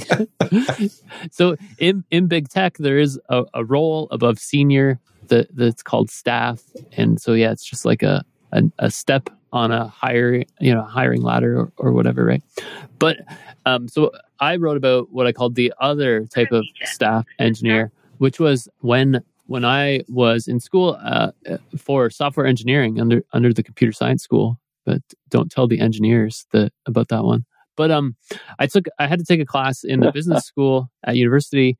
so 1.31 1.57
in 1.77 2.05
in 2.09 2.27
big 2.27 2.47
tech, 2.47 2.77
there 2.77 2.97
is 2.97 3.19
a, 3.27 3.43
a 3.53 3.65
role 3.65 4.07
above 4.11 4.39
senior 4.39 4.97
that 5.27 5.53
that's 5.53 5.83
called 5.83 6.09
staff, 6.09 6.63
and 6.93 7.21
so 7.21 7.33
yeah, 7.33 7.51
it's 7.51 7.65
just 7.65 7.83
like 7.83 8.01
a 8.01 8.23
a, 8.53 8.63
a 8.79 8.89
step 8.89 9.29
on 9.51 9.73
a 9.73 9.87
higher 9.87 10.43
you 10.61 10.73
know 10.73 10.83
hiring 10.83 11.21
ladder 11.21 11.59
or, 11.59 11.71
or 11.75 11.91
whatever, 11.91 12.23
right? 12.23 12.43
But 12.97 13.17
um, 13.65 13.89
so 13.89 14.11
I 14.39 14.55
wrote 14.55 14.77
about 14.77 15.11
what 15.11 15.27
I 15.27 15.33
called 15.33 15.55
the 15.55 15.73
other 15.81 16.25
type 16.27 16.53
of 16.53 16.63
staff 16.83 17.25
engineer, 17.39 17.91
which 18.19 18.39
was 18.39 18.69
when 18.79 19.21
when 19.49 19.65
I 19.65 20.01
was 20.07 20.47
in 20.47 20.59
school 20.59 20.95
uh, 21.03 21.31
for 21.75 22.11
software 22.11 22.45
engineering 22.45 23.01
under 23.01 23.23
under 23.33 23.51
the 23.51 23.63
computer 23.63 23.91
science 23.91 24.23
school. 24.23 24.59
But 24.85 25.01
don't 25.29 25.51
tell 25.51 25.67
the 25.67 25.79
engineers 25.79 26.45
that 26.51 26.71
about 26.85 27.07
that 27.09 27.23
one. 27.23 27.45
But 27.75 27.89
um, 27.89 28.15
I 28.59 28.67
took 28.67 28.85
I 28.99 29.07
had 29.07 29.17
to 29.17 29.25
take 29.25 29.41
a 29.41 29.45
class 29.45 29.83
in 29.83 30.01
the 30.01 30.11
business 30.17 30.45
school 30.45 30.91
at 31.03 31.15
university, 31.15 31.79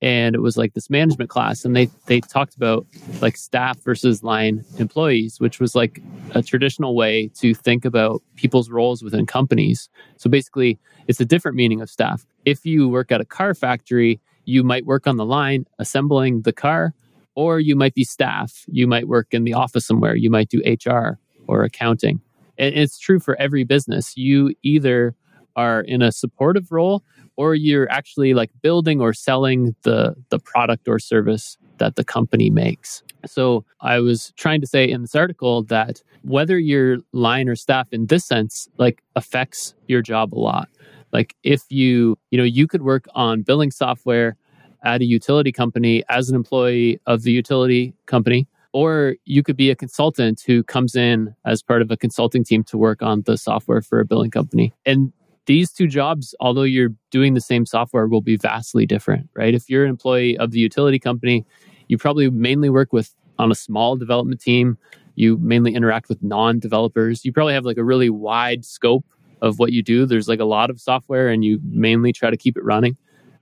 and 0.00 0.36
it 0.36 0.38
was 0.38 0.56
like 0.56 0.74
this 0.74 0.88
management 0.90 1.28
class, 1.28 1.64
and 1.64 1.74
they 1.74 1.90
they 2.06 2.20
talked 2.20 2.54
about 2.54 2.86
like 3.20 3.36
staff 3.36 3.78
versus 3.82 4.22
line 4.22 4.64
employees, 4.78 5.40
which 5.40 5.58
was 5.58 5.74
like 5.74 6.00
a 6.36 6.42
traditional 6.42 6.94
way 6.94 7.28
to 7.40 7.52
think 7.52 7.84
about 7.84 8.22
people's 8.36 8.70
roles 8.70 9.02
within 9.02 9.26
companies. 9.26 9.88
So 10.18 10.30
basically, 10.30 10.78
it's 11.08 11.20
a 11.20 11.24
different 11.24 11.56
meaning 11.56 11.80
of 11.80 11.90
staff. 11.90 12.24
If 12.44 12.64
you 12.64 12.88
work 12.88 13.10
at 13.10 13.20
a 13.20 13.24
car 13.24 13.54
factory, 13.54 14.20
you 14.44 14.62
might 14.62 14.86
work 14.86 15.08
on 15.08 15.16
the 15.16 15.26
line 15.26 15.66
assembling 15.80 16.42
the 16.42 16.52
car, 16.52 16.94
or 17.38 17.60
you 17.60 17.76
might 17.76 17.94
be 17.94 18.02
staff. 18.02 18.64
You 18.66 18.88
might 18.88 19.06
work 19.06 19.28
in 19.30 19.44
the 19.44 19.54
office 19.54 19.86
somewhere. 19.86 20.16
You 20.16 20.28
might 20.28 20.48
do 20.48 20.60
HR 20.66 21.20
or 21.46 21.62
accounting. 21.62 22.20
And 22.58 22.74
it's 22.74 22.98
true 22.98 23.20
for 23.20 23.36
every 23.36 23.62
business. 23.62 24.16
You 24.16 24.54
either 24.64 25.14
are 25.54 25.82
in 25.82 26.02
a 26.02 26.10
supportive 26.10 26.72
role 26.72 27.04
or 27.36 27.54
you're 27.54 27.88
actually 27.92 28.34
like 28.34 28.50
building 28.60 29.00
or 29.00 29.12
selling 29.12 29.76
the 29.82 30.16
the 30.30 30.40
product 30.40 30.88
or 30.88 30.98
service 30.98 31.56
that 31.76 31.94
the 31.94 32.02
company 32.02 32.50
makes. 32.50 33.04
So 33.24 33.64
I 33.80 34.00
was 34.00 34.32
trying 34.36 34.60
to 34.62 34.66
say 34.66 34.90
in 34.90 35.02
this 35.02 35.14
article 35.14 35.62
that 35.64 36.02
whether 36.22 36.58
you're 36.58 36.98
line 37.12 37.48
or 37.48 37.54
staff 37.54 37.86
in 37.92 38.06
this 38.06 38.24
sense 38.24 38.68
like 38.78 39.00
affects 39.14 39.76
your 39.86 40.02
job 40.02 40.34
a 40.34 40.40
lot. 40.40 40.68
Like 41.12 41.36
if 41.44 41.62
you, 41.68 42.18
you 42.32 42.38
know, 42.38 42.50
you 42.58 42.66
could 42.66 42.82
work 42.82 43.06
on 43.14 43.42
billing 43.42 43.70
software 43.70 44.36
at 44.84 45.00
a 45.00 45.04
utility 45.04 45.52
company 45.52 46.04
as 46.08 46.28
an 46.28 46.36
employee 46.36 47.00
of 47.06 47.22
the 47.22 47.32
utility 47.32 47.94
company 48.06 48.46
or 48.72 49.16
you 49.24 49.42
could 49.42 49.56
be 49.56 49.70
a 49.70 49.76
consultant 49.76 50.42
who 50.46 50.62
comes 50.62 50.94
in 50.94 51.34
as 51.44 51.62
part 51.62 51.82
of 51.82 51.90
a 51.90 51.96
consulting 51.96 52.44
team 52.44 52.62
to 52.64 52.76
work 52.76 53.02
on 53.02 53.22
the 53.22 53.36
software 53.36 53.80
for 53.80 54.00
a 54.00 54.04
billing 54.04 54.30
company. 54.30 54.74
And 54.84 55.12
these 55.46 55.72
two 55.72 55.86
jobs, 55.86 56.34
although 56.40 56.62
you're 56.62 56.92
doing 57.10 57.34
the 57.34 57.40
same 57.40 57.64
software, 57.64 58.06
will 58.06 58.20
be 58.20 58.36
vastly 58.36 58.84
different, 58.84 59.28
right? 59.34 59.54
If 59.54 59.70
you're 59.70 59.84
an 59.84 59.90
employee 59.90 60.36
of 60.36 60.50
the 60.50 60.58
utility 60.58 60.98
company, 60.98 61.46
you 61.88 61.96
probably 61.96 62.28
mainly 62.28 62.68
work 62.68 62.92
with 62.92 63.14
on 63.38 63.50
a 63.50 63.54
small 63.54 63.96
development 63.96 64.40
team. 64.40 64.76
You 65.14 65.38
mainly 65.38 65.74
interact 65.74 66.08
with 66.08 66.22
non 66.22 66.58
developers. 66.58 67.24
You 67.24 67.32
probably 67.32 67.54
have 67.54 67.64
like 67.64 67.78
a 67.78 67.84
really 67.84 68.10
wide 68.10 68.64
scope 68.64 69.06
of 69.40 69.58
what 69.58 69.72
you 69.72 69.82
do. 69.82 70.04
There's 70.04 70.28
like 70.28 70.40
a 70.40 70.44
lot 70.44 70.68
of 70.68 70.80
software 70.80 71.28
and 71.28 71.44
you 71.44 71.60
mainly 71.64 72.12
try 72.12 72.30
to 72.30 72.36
keep 72.36 72.56
it 72.56 72.64
running. 72.64 72.96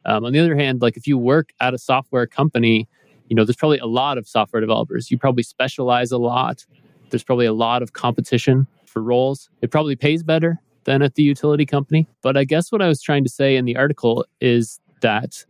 Um, 0.06 0.24
on 0.24 0.32
the 0.32 0.38
other 0.38 0.56
hand, 0.56 0.80
like 0.80 0.96
if 0.96 1.06
you 1.06 1.18
work 1.18 1.52
at 1.60 1.74
a 1.74 1.78
software 1.78 2.26
company, 2.26 2.88
you 3.28 3.36
know, 3.36 3.44
there's 3.44 3.56
probably 3.56 3.78
a 3.78 3.86
lot 3.86 4.18
of 4.18 4.26
software 4.26 4.60
developers. 4.60 5.10
You 5.10 5.18
probably 5.18 5.42
specialize 5.42 6.12
a 6.12 6.18
lot. 6.18 6.64
There's 7.10 7.24
probably 7.24 7.46
a 7.46 7.52
lot 7.52 7.82
of 7.82 7.92
competition 7.92 8.66
for 8.86 9.02
roles. 9.02 9.50
It 9.62 9.70
probably 9.70 9.96
pays 9.96 10.22
better 10.22 10.60
than 10.84 11.02
at 11.02 11.16
the 11.16 11.22
utility 11.22 11.66
company. 11.66 12.08
But 12.22 12.36
I 12.36 12.44
guess 12.44 12.70
what 12.70 12.80
I 12.80 12.86
was 12.86 13.02
trying 13.02 13.24
to 13.24 13.30
say 13.30 13.56
in 13.56 13.64
the 13.64 13.76
article 13.76 14.24
is 14.40 14.80
that 15.00 15.44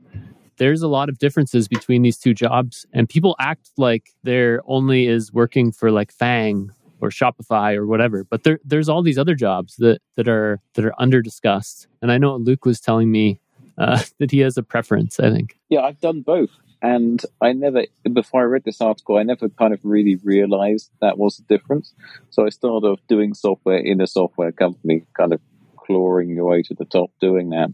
there's 0.56 0.80
a 0.80 0.88
lot 0.88 1.10
of 1.10 1.18
differences 1.18 1.68
between 1.68 2.00
these 2.00 2.16
two 2.16 2.32
jobs, 2.32 2.86
and 2.94 3.08
people 3.08 3.36
act 3.38 3.70
like 3.76 4.14
there 4.22 4.62
only 4.64 5.06
is 5.06 5.32
working 5.32 5.70
for 5.70 5.90
like 5.90 6.14
FAANG 6.14 6.70
or 7.00 7.10
Shopify 7.10 7.76
or 7.76 7.86
whatever. 7.86 8.24
But 8.24 8.44
there, 8.44 8.58
there's 8.64 8.88
all 8.88 9.02
these 9.02 9.18
other 9.18 9.34
jobs 9.34 9.76
that 9.76 10.00
that 10.16 10.28
are 10.28 10.60
that 10.74 10.84
are 10.86 10.94
under 10.98 11.20
discussed. 11.20 11.88
And 12.00 12.10
I 12.10 12.16
know 12.16 12.36
Luke 12.36 12.64
was 12.64 12.80
telling 12.80 13.10
me 13.10 13.38
uh, 13.78 14.02
that 14.18 14.30
he 14.30 14.40
has 14.40 14.56
a 14.56 14.62
preference. 14.62 15.20
I 15.20 15.30
think. 15.30 15.58
Yeah, 15.68 15.82
I've 15.82 16.00
done 16.00 16.22
both. 16.22 16.50
And 16.82 17.22
I 17.40 17.52
never, 17.52 17.84
before 18.12 18.42
I 18.42 18.44
read 18.44 18.64
this 18.64 18.80
article, 18.80 19.16
I 19.16 19.22
never 19.22 19.48
kind 19.48 19.72
of 19.72 19.80
really 19.82 20.16
realized 20.16 20.90
that 21.00 21.18
was 21.18 21.38
the 21.38 21.42
difference. 21.44 21.94
So 22.30 22.44
I 22.44 22.50
started 22.50 22.86
off 22.86 23.00
doing 23.08 23.34
software 23.34 23.78
in 23.78 24.00
a 24.00 24.06
software 24.06 24.52
company, 24.52 25.04
kind 25.16 25.32
of 25.32 25.40
clawing 25.76 26.30
your 26.30 26.44
way 26.44 26.62
to 26.62 26.74
the 26.74 26.84
top 26.84 27.10
doing 27.20 27.50
that. 27.50 27.70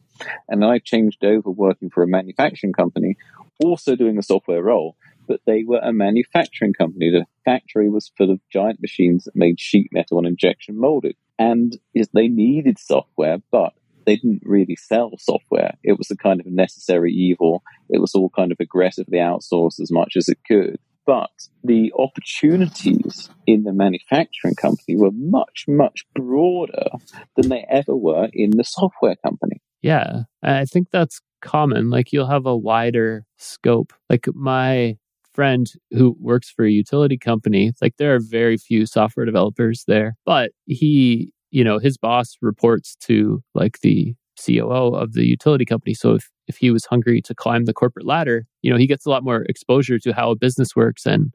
And 0.48 0.64
I 0.64 0.78
changed 0.78 1.24
over 1.24 1.50
working 1.50 1.90
for 1.90 2.02
a 2.02 2.08
manufacturing 2.08 2.72
company, 2.72 3.16
also 3.62 3.96
doing 3.96 4.18
a 4.18 4.22
software 4.22 4.62
role, 4.62 4.96
but 5.26 5.40
they 5.46 5.64
were 5.64 5.80
a 5.80 5.92
manufacturing 5.92 6.74
company. 6.74 7.10
The 7.10 7.26
factory 7.44 7.88
was 7.88 8.12
full 8.16 8.30
of 8.30 8.40
giant 8.52 8.80
machines 8.80 9.24
that 9.24 9.34
made 9.34 9.58
sheet 9.58 9.88
metal 9.92 10.18
and 10.18 10.26
injection 10.26 10.78
molded. 10.78 11.16
And 11.38 11.76
they 12.12 12.28
needed 12.28 12.78
software, 12.78 13.38
but 13.50 13.72
they 14.04 14.16
didn't 14.16 14.42
really 14.44 14.76
sell 14.76 15.12
software. 15.18 15.76
It 15.82 15.98
was 15.98 16.10
a 16.10 16.16
kind 16.16 16.40
of 16.40 16.46
necessary 16.46 17.12
evil. 17.12 17.62
It 17.88 18.00
was 18.00 18.14
all 18.14 18.30
kind 18.30 18.52
of 18.52 18.58
aggressively 18.60 19.18
outsourced 19.18 19.80
as 19.80 19.90
much 19.90 20.14
as 20.16 20.28
it 20.28 20.38
could. 20.46 20.78
But 21.04 21.30
the 21.64 21.92
opportunities 21.98 23.28
in 23.46 23.64
the 23.64 23.72
manufacturing 23.72 24.54
company 24.54 24.96
were 24.96 25.10
much, 25.12 25.64
much 25.66 26.04
broader 26.14 26.90
than 27.36 27.48
they 27.48 27.66
ever 27.68 27.96
were 27.96 28.28
in 28.32 28.50
the 28.50 28.64
software 28.64 29.16
company. 29.16 29.60
Yeah, 29.82 30.22
I 30.42 30.64
think 30.64 30.88
that's 30.92 31.20
common. 31.40 31.90
Like 31.90 32.12
you'll 32.12 32.28
have 32.28 32.46
a 32.46 32.56
wider 32.56 33.26
scope. 33.36 33.92
Like 34.08 34.26
my 34.32 34.96
friend 35.34 35.66
who 35.90 36.16
works 36.20 36.50
for 36.50 36.64
a 36.64 36.70
utility 36.70 37.18
company, 37.18 37.72
like 37.80 37.96
there 37.96 38.14
are 38.14 38.20
very 38.20 38.56
few 38.56 38.86
software 38.86 39.26
developers 39.26 39.84
there, 39.88 40.14
but 40.24 40.52
he 40.66 41.32
you 41.52 41.62
know, 41.62 41.78
his 41.78 41.96
boss 41.96 42.36
reports 42.40 42.96
to 43.02 43.42
like 43.54 43.78
the 43.80 44.14
COO 44.44 44.94
of 44.94 45.12
the 45.12 45.26
utility 45.26 45.64
company. 45.64 45.94
So 45.94 46.14
if, 46.14 46.30
if 46.48 46.56
he 46.56 46.70
was 46.70 46.86
hungry 46.86 47.20
to 47.22 47.34
climb 47.34 47.66
the 47.66 47.74
corporate 47.74 48.06
ladder, 48.06 48.46
you 48.62 48.70
know, 48.70 48.78
he 48.78 48.86
gets 48.86 49.06
a 49.06 49.10
lot 49.10 49.22
more 49.22 49.42
exposure 49.42 49.98
to 50.00 50.12
how 50.12 50.30
a 50.30 50.36
business 50.36 50.74
works 50.74 51.06
and 51.06 51.32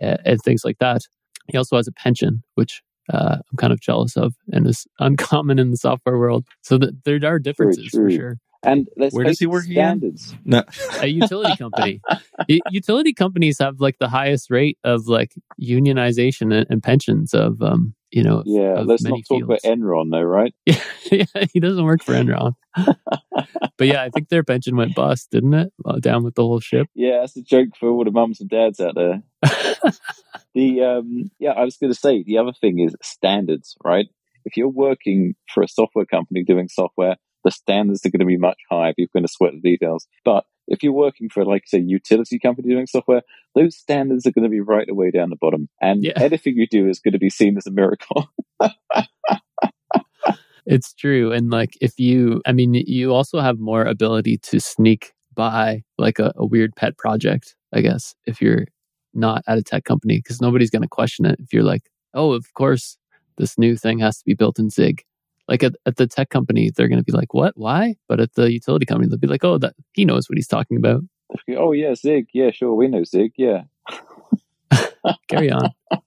and 0.00 0.40
things 0.42 0.64
like 0.64 0.78
that. 0.78 1.02
He 1.48 1.58
also 1.58 1.76
has 1.76 1.86
a 1.86 1.92
pension, 1.92 2.42
which 2.54 2.82
uh, 3.12 3.36
I'm 3.38 3.56
kind 3.56 3.72
of 3.72 3.80
jealous 3.80 4.16
of 4.16 4.34
and 4.52 4.66
is 4.66 4.86
uncommon 4.98 5.58
in 5.58 5.70
the 5.70 5.76
software 5.76 6.18
world. 6.18 6.46
So 6.62 6.78
that 6.78 7.04
there 7.04 7.20
are 7.24 7.38
differences 7.38 7.88
for 7.90 8.10
sure. 8.10 8.38
And 8.62 8.88
where 8.94 9.24
does 9.24 9.38
he 9.38 9.46
work 9.46 9.64
standards? 9.64 10.32
again? 10.32 10.42
No. 10.44 10.62
a 11.00 11.06
utility 11.06 11.56
company. 11.56 12.00
utility 12.70 13.14
companies 13.14 13.58
have 13.58 13.80
like 13.80 13.98
the 13.98 14.08
highest 14.08 14.50
rate 14.50 14.78
of 14.84 15.06
like 15.06 15.34
unionization 15.60 16.54
and, 16.54 16.66
and 16.68 16.82
pensions 16.82 17.32
of 17.32 17.62
um, 17.62 17.94
you 18.10 18.22
know. 18.22 18.42
Yeah, 18.44 18.80
let's 18.80 19.02
not 19.02 19.20
talk 19.28 19.42
about 19.42 19.62
Enron 19.62 20.10
though, 20.10 20.20
right? 20.20 20.54
yeah, 20.66 20.82
yeah, 21.10 21.24
he 21.52 21.60
doesn't 21.60 21.84
work 21.84 22.02
for 22.02 22.12
Enron. 22.12 22.54
but 22.76 23.86
yeah, 23.86 24.02
I 24.02 24.10
think 24.10 24.28
their 24.28 24.44
pension 24.44 24.76
went 24.76 24.94
bust, 24.94 25.30
didn't 25.30 25.54
it? 25.54 25.72
Uh, 25.84 25.98
down 25.98 26.24
with 26.24 26.34
the 26.34 26.42
whole 26.42 26.60
ship. 26.60 26.88
Yeah, 26.94 27.20
that's 27.20 27.36
a 27.36 27.42
joke 27.42 27.70
for 27.78 27.88
all 27.88 28.04
the 28.04 28.10
mums 28.10 28.40
and 28.40 28.50
dads 28.50 28.80
out 28.80 28.94
there. 28.94 29.22
the 30.54 30.82
um, 30.82 31.30
yeah, 31.38 31.52
I 31.52 31.64
was 31.64 31.76
going 31.76 31.92
to 31.92 31.98
say 31.98 32.22
the 32.22 32.38
other 32.38 32.52
thing 32.52 32.80
is 32.80 32.94
standards, 33.02 33.76
right? 33.84 34.06
If 34.44 34.56
you're 34.56 34.68
working 34.68 35.34
for 35.52 35.62
a 35.62 35.68
software 35.68 36.06
company 36.06 36.44
doing 36.44 36.68
software, 36.68 37.16
the 37.44 37.50
standards 37.50 38.04
are 38.04 38.10
going 38.10 38.20
to 38.20 38.26
be 38.26 38.36
much 38.36 38.58
higher 38.70 38.90
if 38.90 38.96
you're 38.98 39.08
going 39.12 39.24
to 39.24 39.32
sweat 39.32 39.52
the 39.52 39.60
details. 39.60 40.06
But 40.24 40.44
if 40.68 40.82
you're 40.82 40.92
working 40.92 41.28
for, 41.28 41.44
like, 41.44 41.64
say, 41.66 41.78
utility 41.78 42.38
company 42.38 42.68
doing 42.68 42.86
software, 42.86 43.22
those 43.54 43.76
standards 43.76 44.26
are 44.26 44.30
going 44.30 44.44
to 44.44 44.48
be 44.48 44.60
right 44.60 44.88
away 44.88 45.10
down 45.10 45.30
the 45.30 45.36
bottom. 45.36 45.68
And 45.80 46.04
yeah. 46.04 46.12
anything 46.16 46.54
you 46.56 46.66
do 46.68 46.88
is 46.88 47.00
going 47.00 47.12
to 47.12 47.18
be 47.18 47.30
seen 47.30 47.56
as 47.56 47.66
a 47.66 47.72
miracle. 47.72 48.28
it's 50.66 50.94
true. 50.94 51.32
And, 51.32 51.50
like, 51.50 51.76
if 51.80 51.98
you, 51.98 52.40
I 52.46 52.52
mean, 52.52 52.74
you 52.74 53.12
also 53.12 53.40
have 53.40 53.58
more 53.58 53.82
ability 53.82 54.38
to 54.38 54.60
sneak 54.60 55.12
by, 55.34 55.82
like, 55.98 56.18
a, 56.18 56.32
a 56.36 56.46
weird 56.46 56.76
pet 56.76 56.96
project, 56.98 57.56
I 57.72 57.80
guess, 57.80 58.14
if 58.26 58.40
you're 58.40 58.66
not 59.12 59.42
at 59.48 59.58
a 59.58 59.62
tech 59.62 59.84
company, 59.84 60.18
because 60.18 60.40
nobody's 60.40 60.70
going 60.70 60.82
to 60.82 60.88
question 60.88 61.26
it. 61.26 61.40
If 61.40 61.52
you're 61.52 61.64
like, 61.64 61.90
oh, 62.14 62.32
of 62.32 62.52
course, 62.54 62.96
this 63.38 63.58
new 63.58 63.76
thing 63.76 63.98
has 63.98 64.18
to 64.18 64.24
be 64.24 64.34
built 64.34 64.60
in 64.60 64.70
Zig 64.70 65.02
like 65.50 65.64
at, 65.64 65.74
at 65.84 65.96
the 65.96 66.06
tech 66.06 66.30
company, 66.30 66.70
they're 66.70 66.88
going 66.88 67.00
to 67.00 67.04
be 67.04 67.12
like, 67.12 67.34
what? 67.34 67.54
Why? 67.56 67.96
But 68.08 68.20
at 68.20 68.34
the 68.34 68.50
utility 68.50 68.86
company, 68.86 69.08
they'll 69.08 69.18
be 69.18 69.26
like, 69.26 69.44
oh, 69.44 69.58
that 69.58 69.74
he 69.92 70.04
knows 70.04 70.30
what 70.30 70.38
he's 70.38 70.46
talking 70.46 70.76
about. 70.76 71.02
Oh, 71.50 71.72
yeah, 71.72 71.94
Zig. 71.94 72.28
Yeah, 72.32 72.52
sure. 72.52 72.72
We 72.74 72.86
know 72.86 73.02
Zig. 73.02 73.32
Yeah. 73.36 73.64
Carry 75.28 75.50
on. 75.50 75.70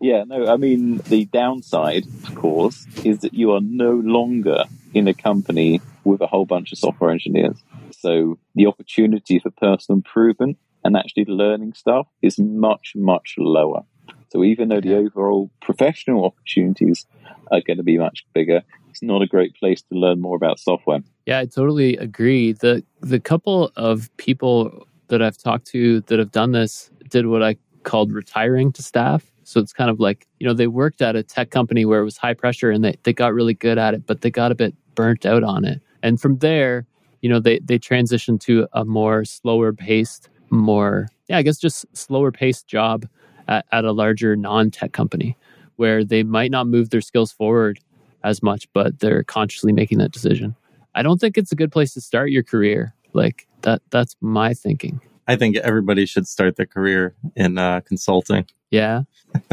yeah, 0.00 0.22
no, 0.24 0.46
I 0.46 0.56
mean, 0.56 0.98
the 0.98 1.24
downside, 1.26 2.06
of 2.06 2.34
course, 2.36 2.86
is 3.04 3.18
that 3.20 3.34
you 3.34 3.52
are 3.52 3.60
no 3.60 3.90
longer 3.90 4.64
in 4.94 5.08
a 5.08 5.14
company 5.14 5.80
with 6.04 6.20
a 6.20 6.26
whole 6.28 6.46
bunch 6.46 6.70
of 6.70 6.78
software 6.78 7.10
engineers. 7.10 7.60
So 7.90 8.38
the 8.54 8.66
opportunity 8.66 9.40
for 9.40 9.50
personal 9.50 9.96
improvement 9.96 10.58
and 10.84 10.96
actually 10.96 11.24
learning 11.24 11.74
stuff 11.74 12.06
is 12.22 12.38
much, 12.38 12.92
much 12.94 13.34
lower. 13.36 13.82
So 14.30 14.44
even 14.44 14.68
though 14.68 14.80
the 14.80 14.96
overall 14.96 15.50
professional 15.60 16.24
opportunities 16.24 17.06
are 17.50 17.60
going 17.60 17.76
to 17.76 17.82
be 17.82 17.98
much 17.98 18.26
bigger, 18.34 18.62
it's 18.90 19.02
not 19.02 19.22
a 19.22 19.26
great 19.26 19.54
place 19.54 19.82
to 19.82 19.98
learn 19.98 20.20
more 20.20 20.36
about 20.36 20.58
software. 20.58 21.00
Yeah, 21.26 21.40
I 21.40 21.46
totally 21.46 21.96
agree. 21.96 22.52
The 22.52 22.82
the 23.00 23.20
couple 23.20 23.72
of 23.76 24.14
people 24.16 24.86
that 25.08 25.22
I've 25.22 25.38
talked 25.38 25.66
to 25.68 26.00
that 26.02 26.18
have 26.18 26.32
done 26.32 26.52
this 26.52 26.90
did 27.10 27.26
what 27.26 27.42
I 27.42 27.56
called 27.82 28.12
retiring 28.12 28.72
to 28.72 28.82
staff. 28.82 29.24
So 29.44 29.60
it's 29.60 29.72
kind 29.72 29.90
of 29.90 30.00
like, 30.00 30.26
you 30.40 30.46
know, 30.46 30.54
they 30.54 30.66
worked 30.66 31.00
at 31.00 31.14
a 31.14 31.22
tech 31.22 31.50
company 31.50 31.84
where 31.84 32.00
it 32.00 32.04
was 32.04 32.16
high 32.16 32.34
pressure 32.34 32.70
and 32.70 32.84
they, 32.84 32.96
they 33.04 33.12
got 33.12 33.32
really 33.32 33.54
good 33.54 33.78
at 33.78 33.94
it, 33.94 34.04
but 34.04 34.22
they 34.22 34.30
got 34.30 34.50
a 34.50 34.56
bit 34.56 34.74
burnt 34.96 35.24
out 35.24 35.44
on 35.44 35.64
it. 35.64 35.80
And 36.02 36.20
from 36.20 36.38
there, 36.38 36.84
you 37.22 37.28
know, 37.28 37.38
they, 37.38 37.60
they 37.60 37.78
transitioned 37.78 38.40
to 38.40 38.66
a 38.72 38.84
more 38.84 39.24
slower 39.24 39.72
paced, 39.72 40.28
more, 40.50 41.08
yeah, 41.28 41.38
I 41.38 41.42
guess 41.42 41.58
just 41.58 41.86
slower 41.96 42.32
paced 42.32 42.66
job 42.66 43.06
at, 43.48 43.66
at 43.72 43.84
a 43.84 43.92
larger 43.92 44.36
non 44.36 44.70
tech 44.70 44.92
company 44.92 45.36
where 45.76 46.04
they 46.04 46.22
might 46.22 46.50
not 46.50 46.66
move 46.66 46.90
their 46.90 47.00
skills 47.00 47.32
forward 47.32 47.78
as 48.24 48.42
much, 48.42 48.68
but 48.72 48.98
they're 48.98 49.22
consciously 49.22 49.72
making 49.72 49.98
that 49.98 50.10
decision. 50.10 50.56
I 50.94 51.02
don't 51.02 51.20
think 51.20 51.36
it's 51.36 51.52
a 51.52 51.56
good 51.56 51.70
place 51.70 51.94
to 51.94 52.00
start 52.00 52.30
your 52.30 52.42
career. 52.42 52.94
Like 53.12 53.46
that, 53.62 53.82
that's 53.90 54.16
my 54.20 54.54
thinking. 54.54 55.00
I 55.28 55.36
think 55.36 55.56
everybody 55.56 56.06
should 56.06 56.26
start 56.26 56.56
their 56.56 56.66
career 56.66 57.14
in 57.34 57.58
uh, 57.58 57.80
consulting. 57.80 58.46
Yeah. 58.70 59.02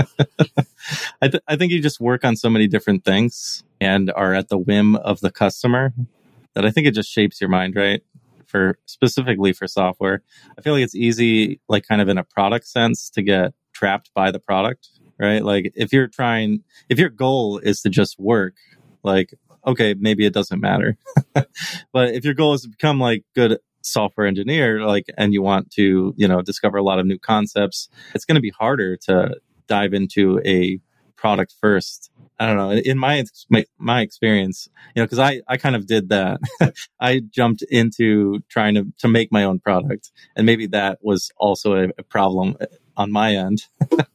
I, 1.22 1.28
th- 1.28 1.44
I 1.48 1.56
think 1.56 1.72
you 1.72 1.82
just 1.82 2.00
work 2.00 2.24
on 2.24 2.36
so 2.36 2.50
many 2.50 2.68
different 2.68 3.04
things 3.04 3.64
and 3.82 4.12
are 4.16 4.34
at 4.34 4.50
the 4.50 4.58
whim 4.58 4.96
of 4.96 5.20
the 5.20 5.32
customer 5.32 5.94
that 6.54 6.66
I 6.66 6.72
think 6.72 6.88
it 6.88 6.94
just 6.94 7.12
shapes 7.12 7.42
your 7.42 7.50
mind, 7.50 7.76
right? 7.76 8.02
For 8.46 8.78
specifically 8.86 9.52
for 9.52 9.68
software, 9.68 10.22
I 10.58 10.62
feel 10.62 10.74
like 10.74 10.84
it's 10.84 10.96
easy, 10.96 11.60
like 11.68 11.88
kind 11.88 12.02
of 12.02 12.10
in 12.10 12.18
a 12.18 12.24
product 12.24 12.68
sense, 12.68 13.10
to 13.12 13.24
get 13.24 13.54
trapped 13.84 14.12
by 14.14 14.32
the 14.32 14.40
product, 14.40 14.88
right? 15.20 15.44
Like 15.44 15.74
if 15.76 15.92
you're 15.92 16.08
trying, 16.08 16.64
if 16.88 16.98
your 16.98 17.10
goal 17.10 17.58
is 17.58 17.82
to 17.82 17.90
just 17.90 18.18
work, 18.18 18.54
like, 19.04 19.34
okay, 19.68 19.94
maybe 19.94 20.26
it 20.26 20.34
doesn't 20.34 20.62
matter. 20.62 20.96
but 21.34 22.14
if 22.14 22.24
your 22.24 22.34
goal 22.34 22.54
is 22.54 22.62
to 22.62 22.70
become 22.70 22.98
like 22.98 23.26
good 23.36 23.60
software 23.82 24.26
engineer, 24.26 24.86
like, 24.88 25.08
and 25.18 25.34
you 25.34 25.42
want 25.42 25.70
to, 25.72 26.14
you 26.16 26.30
know, 26.30 26.42
discover 26.42 26.78
a 26.78 26.84
lot 26.84 26.98
of 26.98 27.06
new 27.06 27.20
concepts, 27.20 27.90
it's 28.16 28.24
going 28.24 28.36
to 28.36 28.42
be 28.42 28.52
harder 28.52 28.96
to 28.96 29.36
dive 29.68 29.94
into 29.94 30.40
a 30.46 30.80
product 31.18 31.54
first. 31.60 32.10
I 32.40 32.46
don't 32.46 32.56
know. 32.56 32.72
In 32.72 32.98
my 32.98 33.26
my 33.78 34.02
experience, 34.02 34.70
you 34.96 35.02
know, 35.02 35.06
because 35.06 35.20
I 35.20 35.42
I 35.48 35.58
kind 35.58 35.76
of 35.76 35.88
did 35.88 36.08
that. 36.10 36.40
I 37.02 37.20
jumped 37.20 37.64
into 37.64 38.40
trying 38.48 38.76
to 38.76 38.88
to 39.00 39.08
make 39.10 39.30
my 39.30 39.44
own 39.44 39.60
product, 39.60 40.12
and 40.36 40.46
maybe 40.46 40.68
that 40.68 41.00
was 41.02 41.32
also 41.38 41.74
a, 41.76 41.90
a 41.98 42.04
problem 42.04 42.56
on 42.98 43.12
my 43.12 43.36
end. 43.36 43.66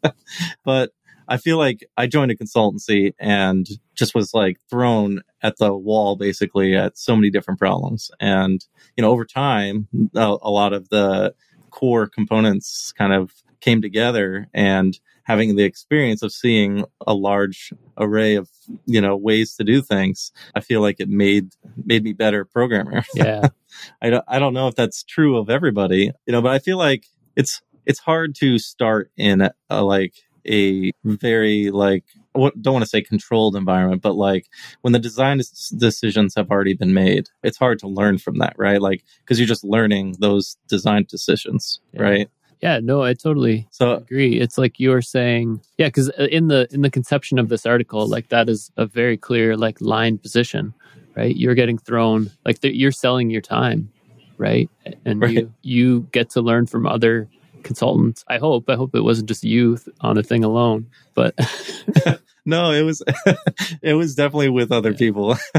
but 0.64 0.90
I 1.28 1.36
feel 1.36 1.58
like 1.58 1.88
I 1.96 2.06
joined 2.06 2.30
a 2.30 2.36
consultancy 2.36 3.12
and 3.18 3.68
just 3.94 4.14
was 4.14 4.32
like 4.32 4.58
thrown 4.70 5.20
at 5.42 5.58
the 5.58 5.74
wall 5.74 6.16
basically 6.16 6.74
at 6.74 6.96
so 6.96 7.14
many 7.14 7.30
different 7.30 7.60
problems. 7.60 8.10
And, 8.18 8.64
you 8.96 9.02
know, 9.02 9.10
over 9.10 9.24
time, 9.24 9.88
a, 10.14 10.36
a 10.40 10.50
lot 10.50 10.72
of 10.72 10.88
the 10.88 11.34
core 11.70 12.06
components 12.08 12.92
kind 12.96 13.12
of 13.12 13.32
came 13.60 13.82
together 13.82 14.48
and 14.54 14.98
having 15.24 15.56
the 15.56 15.64
experience 15.64 16.22
of 16.22 16.32
seeing 16.32 16.84
a 17.06 17.12
large 17.12 17.72
array 17.98 18.34
of 18.34 18.48
you 18.86 19.00
know 19.00 19.16
ways 19.16 19.54
to 19.56 19.64
do 19.64 19.82
things 19.82 20.32
i 20.54 20.60
feel 20.60 20.80
like 20.80 20.96
it 21.00 21.08
made 21.08 21.50
made 21.84 22.02
me 22.02 22.12
better 22.12 22.44
programmer 22.44 23.02
yeah 23.14 23.48
i 24.02 24.10
don't 24.10 24.24
i 24.28 24.38
don't 24.38 24.54
know 24.54 24.68
if 24.68 24.74
that's 24.74 25.02
true 25.02 25.36
of 25.36 25.50
everybody 25.50 26.10
you 26.26 26.32
know 26.32 26.40
but 26.40 26.52
i 26.52 26.58
feel 26.58 26.78
like 26.78 27.04
it's 27.36 27.60
it's 27.88 27.98
hard 27.98 28.34
to 28.36 28.58
start 28.58 29.10
in 29.16 29.40
a, 29.40 29.52
a 29.70 29.82
like 29.82 30.14
a 30.46 30.92
very 31.04 31.70
like 31.70 32.04
don't 32.34 32.64
want 32.66 32.84
to 32.84 32.88
say 32.88 33.02
controlled 33.02 33.56
environment, 33.56 34.02
but 34.02 34.14
like 34.14 34.46
when 34.82 34.92
the 34.92 34.98
design 35.00 35.40
decisions 35.76 36.34
have 36.36 36.50
already 36.50 36.74
been 36.74 36.94
made, 36.94 37.26
it's 37.42 37.56
hard 37.56 37.80
to 37.80 37.88
learn 37.88 38.18
from 38.18 38.38
that, 38.38 38.54
right? 38.56 38.80
Like 38.80 39.02
because 39.20 39.40
you're 39.40 39.48
just 39.48 39.64
learning 39.64 40.16
those 40.20 40.56
design 40.68 41.06
decisions, 41.08 41.80
yeah. 41.92 42.02
right? 42.02 42.30
Yeah, 42.60 42.80
no, 42.82 43.02
I 43.02 43.14
totally 43.14 43.66
so 43.70 43.96
agree. 43.96 44.40
It's 44.40 44.58
like 44.58 44.78
you're 44.78 45.02
saying, 45.02 45.62
yeah, 45.78 45.88
because 45.88 46.10
uh, 46.10 46.24
in 46.30 46.48
the 46.48 46.68
in 46.70 46.82
the 46.82 46.90
conception 46.90 47.38
of 47.38 47.48
this 47.48 47.66
article, 47.66 48.06
like 48.06 48.28
that 48.28 48.48
is 48.48 48.70
a 48.76 48.86
very 48.86 49.16
clear 49.16 49.56
like 49.56 49.80
line 49.80 50.18
position, 50.18 50.74
right? 51.16 51.34
You're 51.34 51.54
getting 51.54 51.78
thrown 51.78 52.30
like 52.44 52.58
you're 52.62 52.92
selling 52.92 53.30
your 53.30 53.42
time, 53.42 53.90
right? 54.36 54.68
And 55.04 55.22
right. 55.22 55.32
you 55.32 55.54
you 55.62 56.00
get 56.12 56.30
to 56.30 56.42
learn 56.42 56.66
from 56.66 56.86
other 56.86 57.28
consultants. 57.62 58.24
I 58.28 58.38
hope. 58.38 58.68
I 58.68 58.76
hope 58.76 58.94
it 58.94 59.02
wasn't 59.02 59.28
just 59.28 59.44
you 59.44 59.78
on 60.00 60.18
a 60.18 60.22
thing 60.22 60.44
alone, 60.44 60.86
but 61.14 61.34
no, 62.44 62.72
it 62.72 62.82
was 62.82 63.02
it 63.82 63.94
was 63.94 64.14
definitely 64.14 64.48
with 64.48 64.72
other 64.72 64.92
yeah. 64.92 64.96
people. 64.96 65.36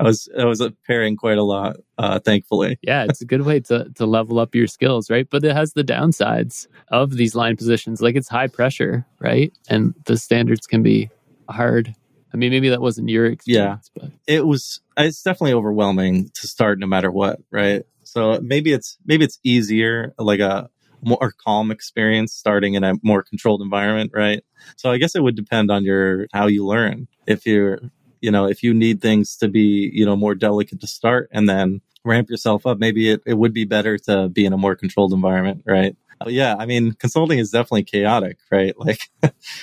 I 0.00 0.02
was 0.02 0.28
I 0.38 0.44
was 0.44 0.62
pairing 0.86 1.16
quite 1.16 1.38
a 1.38 1.42
lot, 1.42 1.76
uh, 1.98 2.20
thankfully. 2.20 2.78
yeah, 2.82 3.04
it's 3.04 3.20
a 3.20 3.26
good 3.26 3.42
way 3.42 3.60
to 3.60 3.90
to 3.96 4.06
level 4.06 4.38
up 4.38 4.54
your 4.54 4.66
skills, 4.66 5.10
right? 5.10 5.28
But 5.28 5.44
it 5.44 5.54
has 5.54 5.72
the 5.72 5.84
downsides 5.84 6.66
of 6.88 7.12
these 7.12 7.34
line 7.34 7.56
positions. 7.56 8.00
Like 8.00 8.16
it's 8.16 8.28
high 8.28 8.46
pressure, 8.46 9.06
right? 9.20 9.52
And 9.68 9.94
the 10.06 10.16
standards 10.16 10.66
can 10.66 10.82
be 10.82 11.10
hard. 11.48 11.94
I 12.32 12.36
mean, 12.36 12.50
maybe 12.50 12.70
that 12.70 12.80
wasn't 12.80 13.10
your 13.10 13.26
experience, 13.26 13.90
yeah, 13.94 14.02
but 14.02 14.10
it 14.26 14.44
was. 14.44 14.80
It's 14.96 15.22
definitely 15.22 15.54
overwhelming 15.54 16.30
to 16.34 16.48
start, 16.48 16.78
no 16.78 16.86
matter 16.86 17.10
what, 17.10 17.40
right? 17.50 17.84
So 18.04 18.40
maybe 18.40 18.72
it's 18.72 18.98
maybe 19.04 19.24
it's 19.24 19.38
easier, 19.44 20.14
like 20.18 20.40
a 20.40 20.70
more 21.20 21.32
calm 21.38 21.70
experience 21.70 22.32
starting 22.32 22.74
in 22.74 22.84
a 22.84 22.94
more 23.02 23.22
controlled 23.22 23.62
environment, 23.62 24.10
right? 24.14 24.42
So 24.76 24.90
I 24.90 24.98
guess 24.98 25.14
it 25.14 25.22
would 25.22 25.36
depend 25.36 25.70
on 25.70 25.84
your 25.84 26.26
how 26.32 26.46
you 26.46 26.66
learn. 26.66 27.08
If 27.26 27.46
you're, 27.46 27.80
you 28.20 28.30
know, 28.30 28.46
if 28.46 28.62
you 28.62 28.72
need 28.74 29.00
things 29.00 29.36
to 29.38 29.48
be, 29.48 29.90
you 29.92 30.04
know, 30.04 30.16
more 30.16 30.34
delicate 30.34 30.80
to 30.80 30.86
start 30.86 31.28
and 31.32 31.48
then 31.48 31.80
ramp 32.04 32.30
yourself 32.30 32.66
up, 32.66 32.78
maybe 32.78 33.10
it, 33.10 33.22
it 33.26 33.34
would 33.34 33.52
be 33.52 33.64
better 33.64 33.98
to 33.98 34.28
be 34.28 34.44
in 34.44 34.52
a 34.52 34.58
more 34.58 34.76
controlled 34.76 35.12
environment, 35.12 35.62
right? 35.66 35.96
But 36.20 36.32
yeah, 36.32 36.54
I 36.58 36.66
mean, 36.66 36.92
consulting 36.92 37.38
is 37.38 37.50
definitely 37.50 37.84
chaotic, 37.84 38.38
right? 38.50 38.74
Like 38.84 38.98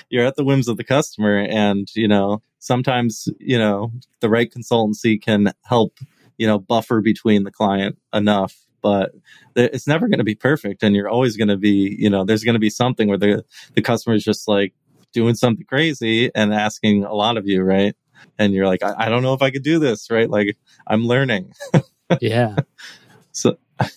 you're 0.10 0.26
at 0.26 0.36
the 0.36 0.44
whims 0.44 0.68
of 0.68 0.78
the 0.78 0.84
customer 0.84 1.38
and, 1.38 1.88
you 1.96 2.08
know, 2.08 2.42
sometimes, 2.60 3.28
you 3.40 3.58
know, 3.58 3.92
the 4.20 4.30
right 4.30 4.52
consultancy 4.52 5.22
can 5.22 5.54
help, 5.64 5.98
you 6.38 6.48
know, 6.48 6.60
buffer 6.60 7.02
between 7.02 7.44
the 7.44 7.52
client 7.52 7.98
enough 8.14 8.56
but 8.82 9.12
it's 9.56 9.88
never 9.88 10.08
going 10.08 10.20
to 10.20 10.24
be 10.24 10.36
perfect 10.36 10.84
and 10.84 10.96
you're 10.96 11.10
always 11.10 11.38
going 11.38 11.48
to 11.48 11.58
be 11.58 11.96
you 12.00 12.10
know 12.10 12.24
there's 12.24 12.44
going 12.44 12.54
to 12.54 12.60
be 12.60 12.70
something 12.70 13.08
where 13.08 13.18
the 13.18 13.44
the 13.76 13.82
customer 13.82 14.16
is 14.16 14.24
just 14.24 14.48
like 14.48 14.74
doing 15.14 15.36
something 15.36 15.66
crazy 15.66 16.32
and 16.34 16.54
asking 16.54 17.04
a 17.04 17.14
lot 17.14 17.38
of 17.38 17.48
you 17.48 17.62
right? 17.62 17.96
And 18.38 18.54
you're 18.54 18.68
like 18.68 18.84
i, 18.84 19.06
I 19.06 19.10
don't 19.10 19.24
know 19.24 19.34
if 19.34 19.42
i 19.42 19.52
could 19.52 19.64
do 19.64 19.80
this 19.80 20.10
right? 20.10 20.30
Like 20.30 20.58
i'm 20.88 21.06
learning. 21.06 21.54
Yeah. 22.20 22.58
So 23.32 23.58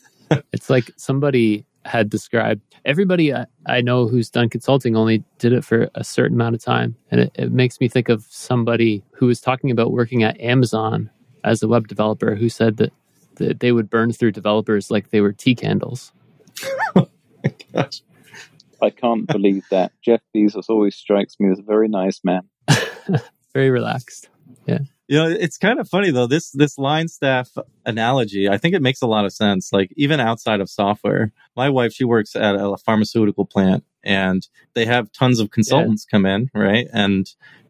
it's 0.52 0.70
like 0.70 0.92
somebody 0.96 1.66
had 1.84 2.08
described 2.08 2.62
everybody 2.84 3.34
I, 3.34 3.46
I, 3.66 3.80
know 3.82 4.08
who's 4.08 4.30
done 4.30 4.48
consulting 4.48 4.96
only 4.96 5.22
did 5.38 5.52
it 5.52 5.64
for 5.64 5.90
a 5.94 6.02
certain 6.02 6.36
amount 6.36 6.54
of 6.54 6.62
time 6.62 6.96
and 7.10 7.22
it, 7.22 7.32
it 7.34 7.52
makes 7.52 7.78
me 7.78 7.88
think 7.88 8.08
of 8.08 8.24
somebody 8.30 9.04
who 9.12 9.26
was 9.26 9.40
talking 9.40 9.70
about 9.70 9.92
working 9.92 10.22
at 10.22 10.40
amazon 10.40 11.10
as 11.42 11.62
a 11.62 11.68
web 11.68 11.86
developer 11.86 12.36
who 12.36 12.48
said 12.48 12.78
that 12.78 12.92
that 13.36 13.60
they 13.60 13.72
would 13.72 13.90
burn 13.90 14.12
through 14.12 14.32
developers 14.32 14.90
like 14.90 15.10
they 15.10 15.20
were 15.20 15.32
tea 15.32 15.54
candles. 15.54 16.12
oh 16.96 17.08
I 18.82 18.90
can't 18.90 19.26
believe 19.26 19.64
that. 19.70 19.92
Jeff 20.02 20.20
Bezos 20.34 20.68
always 20.68 20.94
strikes 20.94 21.36
me 21.40 21.50
as 21.50 21.58
a 21.58 21.62
very 21.62 21.88
nice 21.88 22.20
man. 22.22 22.42
very 23.54 23.70
relaxed. 23.70 24.28
Yeah. 24.66 24.80
You 25.06 25.18
know, 25.18 25.28
it's 25.28 25.58
kind 25.58 25.78
of 25.78 25.88
funny 25.88 26.10
though. 26.10 26.26
This 26.26 26.50
this 26.52 26.78
line 26.78 27.08
staff 27.08 27.50
analogy, 27.84 28.48
I 28.48 28.56
think 28.56 28.74
it 28.74 28.80
makes 28.80 29.02
a 29.02 29.06
lot 29.06 29.26
of 29.26 29.32
sense. 29.32 29.70
Like 29.72 29.92
even 29.96 30.18
outside 30.18 30.60
of 30.60 30.70
software, 30.70 31.32
my 31.56 31.68
wife 31.68 31.92
she 31.92 32.04
works 32.04 32.34
at 32.34 32.54
a 32.54 32.76
pharmaceutical 32.78 33.44
plant, 33.44 33.84
and 34.02 34.46
they 34.74 34.86
have 34.86 35.12
tons 35.12 35.40
of 35.40 35.50
consultants 35.50 36.06
yeah. 36.06 36.16
come 36.16 36.26
in, 36.26 36.50
right, 36.54 36.88
and 36.92 37.26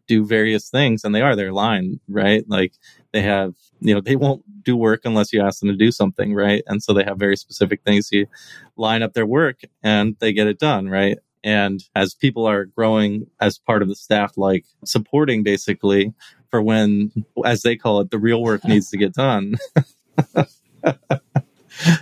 do 0.07 0.25
various 0.25 0.69
things, 0.69 1.03
and 1.03 1.13
they 1.13 1.21
are 1.21 1.35
their 1.35 1.51
line, 1.53 1.99
right? 2.07 2.43
Like 2.47 2.73
they 3.13 3.21
have 3.21 3.55
you 3.79 3.93
know 3.93 4.01
they 4.01 4.15
won't 4.15 4.43
do 4.63 4.75
work 4.75 5.01
unless 5.05 5.31
you 5.31 5.41
ask 5.41 5.59
them 5.59 5.69
to 5.69 5.75
do 5.75 5.91
something 5.91 6.33
right? 6.33 6.63
And 6.67 6.81
so 6.83 6.93
they 6.93 7.03
have 7.03 7.17
very 7.17 7.37
specific 7.37 7.81
things 7.83 8.09
you 8.11 8.27
line 8.75 9.03
up 9.03 9.13
their 9.13 9.25
work 9.25 9.61
and 9.83 10.15
they 10.19 10.33
get 10.33 10.47
it 10.47 10.59
done 10.59 10.89
right? 10.89 11.17
And 11.43 11.83
as 11.95 12.15
people 12.15 12.45
are 12.47 12.65
growing 12.65 13.27
as 13.39 13.59
part 13.59 13.81
of 13.83 13.87
the 13.87 13.95
staff 13.95 14.37
like 14.37 14.65
supporting 14.83 15.43
basically 15.43 16.13
for 16.49 16.61
when 16.61 17.11
as 17.45 17.61
they 17.61 17.75
call 17.75 17.99
it 18.01 18.11
the 18.11 18.19
real 18.19 18.41
work 18.41 18.65
needs 18.67 18.89
to 18.89 18.97
get 18.97 19.13
done. 19.13 19.55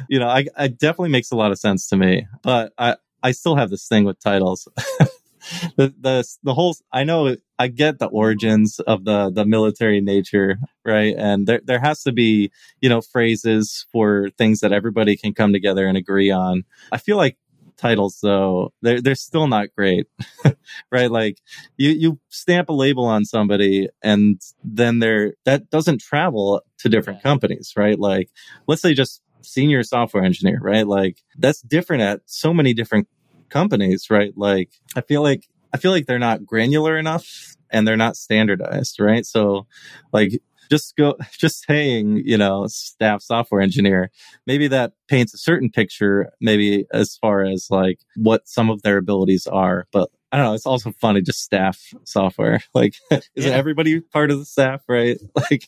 You 0.08 0.20
know 0.20 0.28
I, 0.28 0.46
I 0.56 0.68
definitely 0.68 1.10
makes 1.10 1.32
a 1.32 1.36
lot 1.36 1.52
of 1.52 1.58
sense 1.58 1.88
to 1.90 1.98
me 1.98 2.28
but 2.44 2.74
i 2.78 2.96
i 3.24 3.32
still 3.32 3.56
have 3.56 3.72
this 3.72 3.88
thing 3.88 4.04
with 4.06 4.20
titles 4.20 4.68
the, 5.78 5.94
the 6.00 6.26
the 6.44 6.54
whole 6.54 6.76
I 6.92 7.04
know 7.04 7.36
I 7.60 7.68
get 7.68 8.00
the 8.00 8.08
origins 8.08 8.80
of 8.80 9.06
the 9.06 9.32
the 9.32 9.46
military 9.46 10.02
nature, 10.02 10.58
right? 10.86 11.16
And 11.18 11.48
there 11.48 11.62
there 11.64 11.80
has 11.80 12.04
to 12.04 12.12
be, 12.12 12.52
you 12.82 12.90
know, 12.90 13.02
phrases 13.02 13.86
for 13.92 14.30
things 14.38 14.60
that 14.62 14.72
everybody 14.72 15.18
can 15.18 15.34
come 15.34 15.54
together 15.54 15.88
and 15.88 15.98
agree 15.98 16.32
on. 16.32 16.64
I 16.92 16.98
feel 16.98 17.18
like 17.18 17.38
titles 17.76 18.20
though 18.22 18.72
they're 18.82 19.02
they're 19.02 19.16
still 19.16 19.48
not 19.48 19.68
great 19.76 20.08
right 20.92 21.12
like 21.12 21.40
you 21.76 21.90
you 21.90 22.20
stamp 22.30 22.70
a 22.70 22.74
label 22.74 23.06
on 23.06 23.26
somebody 23.26 23.90
and 24.04 24.40
then 24.64 25.00
they're 25.00 25.34
that 25.46 25.70
doesn't 25.70 26.00
travel 26.00 26.62
to 26.78 26.88
different 26.88 27.22
companies 27.24 27.74
right 27.76 28.00
like 28.00 28.30
let's 28.68 28.82
say 28.82 28.94
just 28.94 29.22
senior 29.42 29.84
software 29.84 30.24
engineer 30.24 30.60
right 30.62 30.88
like 30.88 31.18
that's 31.38 31.62
different 31.62 32.04
at 32.04 32.22
so 32.26 32.54
many 32.54 32.74
different 32.74 33.08
companies 33.54 34.10
right 34.10 34.34
like 34.36 34.72
i 34.96 35.02
feel 35.02 35.22
like 35.22 35.48
i 35.74 35.78
feel 35.78 35.92
like 35.92 36.08
they're 36.08 36.18
not 36.20 36.46
granular 36.46 36.98
enough 36.98 37.56
and 37.70 37.88
they're 37.88 37.96
not 37.96 38.18
standardized 38.18 39.00
right 39.00 39.26
so 39.26 39.68
like 40.12 40.42
just 40.72 40.96
go 40.96 41.16
just 41.38 41.64
saying 41.68 42.22
you 42.26 42.38
know 42.38 42.66
staff 42.68 43.22
software 43.22 43.62
engineer 43.62 44.10
maybe 44.48 44.68
that 44.68 44.94
paints 45.08 45.34
a 45.34 45.38
certain 45.38 45.70
picture 45.70 46.32
maybe 46.42 46.86
as 46.92 47.16
far 47.18 47.44
as 47.44 47.68
like 47.70 48.00
what 48.16 48.48
some 48.48 48.72
of 48.72 48.82
their 48.82 48.98
abilities 48.98 49.46
are 49.46 49.86
but 49.92 50.10
I 50.34 50.38
don't 50.38 50.48
know. 50.48 50.54
It's 50.56 50.66
also 50.66 50.92
funny 50.94 51.22
just 51.22 51.44
staff 51.44 51.80
software. 52.06 52.60
Like, 52.74 52.96
isn't 53.12 53.28
yeah. 53.36 53.50
everybody 53.52 54.02
part 54.02 54.32
of 54.32 54.40
the 54.40 54.46
staff, 54.46 54.82
right? 54.90 55.20
Like, 55.36 55.68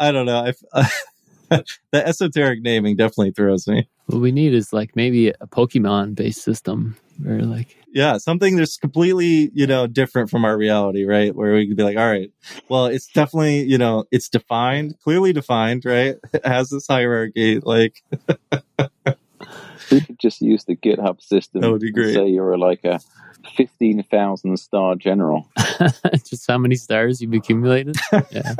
I 0.00 0.10
don't 0.10 0.26
know. 0.26 0.52
I, 0.74 0.88
the 1.92 2.06
esoteric 2.06 2.60
naming 2.62 2.96
definitely 2.96 3.30
throws 3.30 3.68
me. 3.68 3.88
What 4.08 4.22
we 4.22 4.32
need 4.32 4.54
is 4.54 4.72
like 4.72 4.96
maybe 4.96 5.28
a 5.28 5.46
Pokemon 5.46 6.14
based 6.14 6.42
system 6.42 6.96
or 7.26 7.40
like 7.42 7.76
yeah, 7.92 8.18
something 8.18 8.56
that's 8.56 8.76
completely, 8.76 9.50
you 9.52 9.66
know, 9.66 9.86
different 9.86 10.30
from 10.30 10.44
our 10.44 10.56
reality, 10.56 11.04
right? 11.04 11.34
Where 11.34 11.54
we 11.54 11.66
could 11.66 11.76
be 11.76 11.82
like, 11.82 11.96
all 11.96 12.10
right, 12.10 12.30
well, 12.68 12.86
it's 12.86 13.06
definitely, 13.06 13.64
you 13.64 13.78
know, 13.78 14.04
it's 14.10 14.28
defined, 14.28 14.98
clearly 15.02 15.32
defined, 15.32 15.84
right? 15.84 16.16
It 16.32 16.46
has 16.46 16.70
this 16.70 16.86
hierarchy, 16.86 17.60
like 17.60 18.02
we 19.90 20.00
could 20.00 20.18
just 20.18 20.40
use 20.40 20.64
the 20.64 20.76
GitHub 20.76 21.20
system. 21.20 21.60
That 21.60 21.70
would 21.70 21.80
be 21.80 21.92
great. 21.92 22.14
Say 22.14 22.28
you're 22.28 22.56
like 22.56 22.84
a 22.84 23.00
fifteen 23.56 24.02
thousand 24.04 24.58
star 24.58 24.94
general. 24.94 25.48
just 26.24 26.46
how 26.46 26.58
many 26.58 26.76
stars 26.76 27.20
you've 27.20 27.32
accumulated? 27.32 27.96
Yeah. 28.30 28.54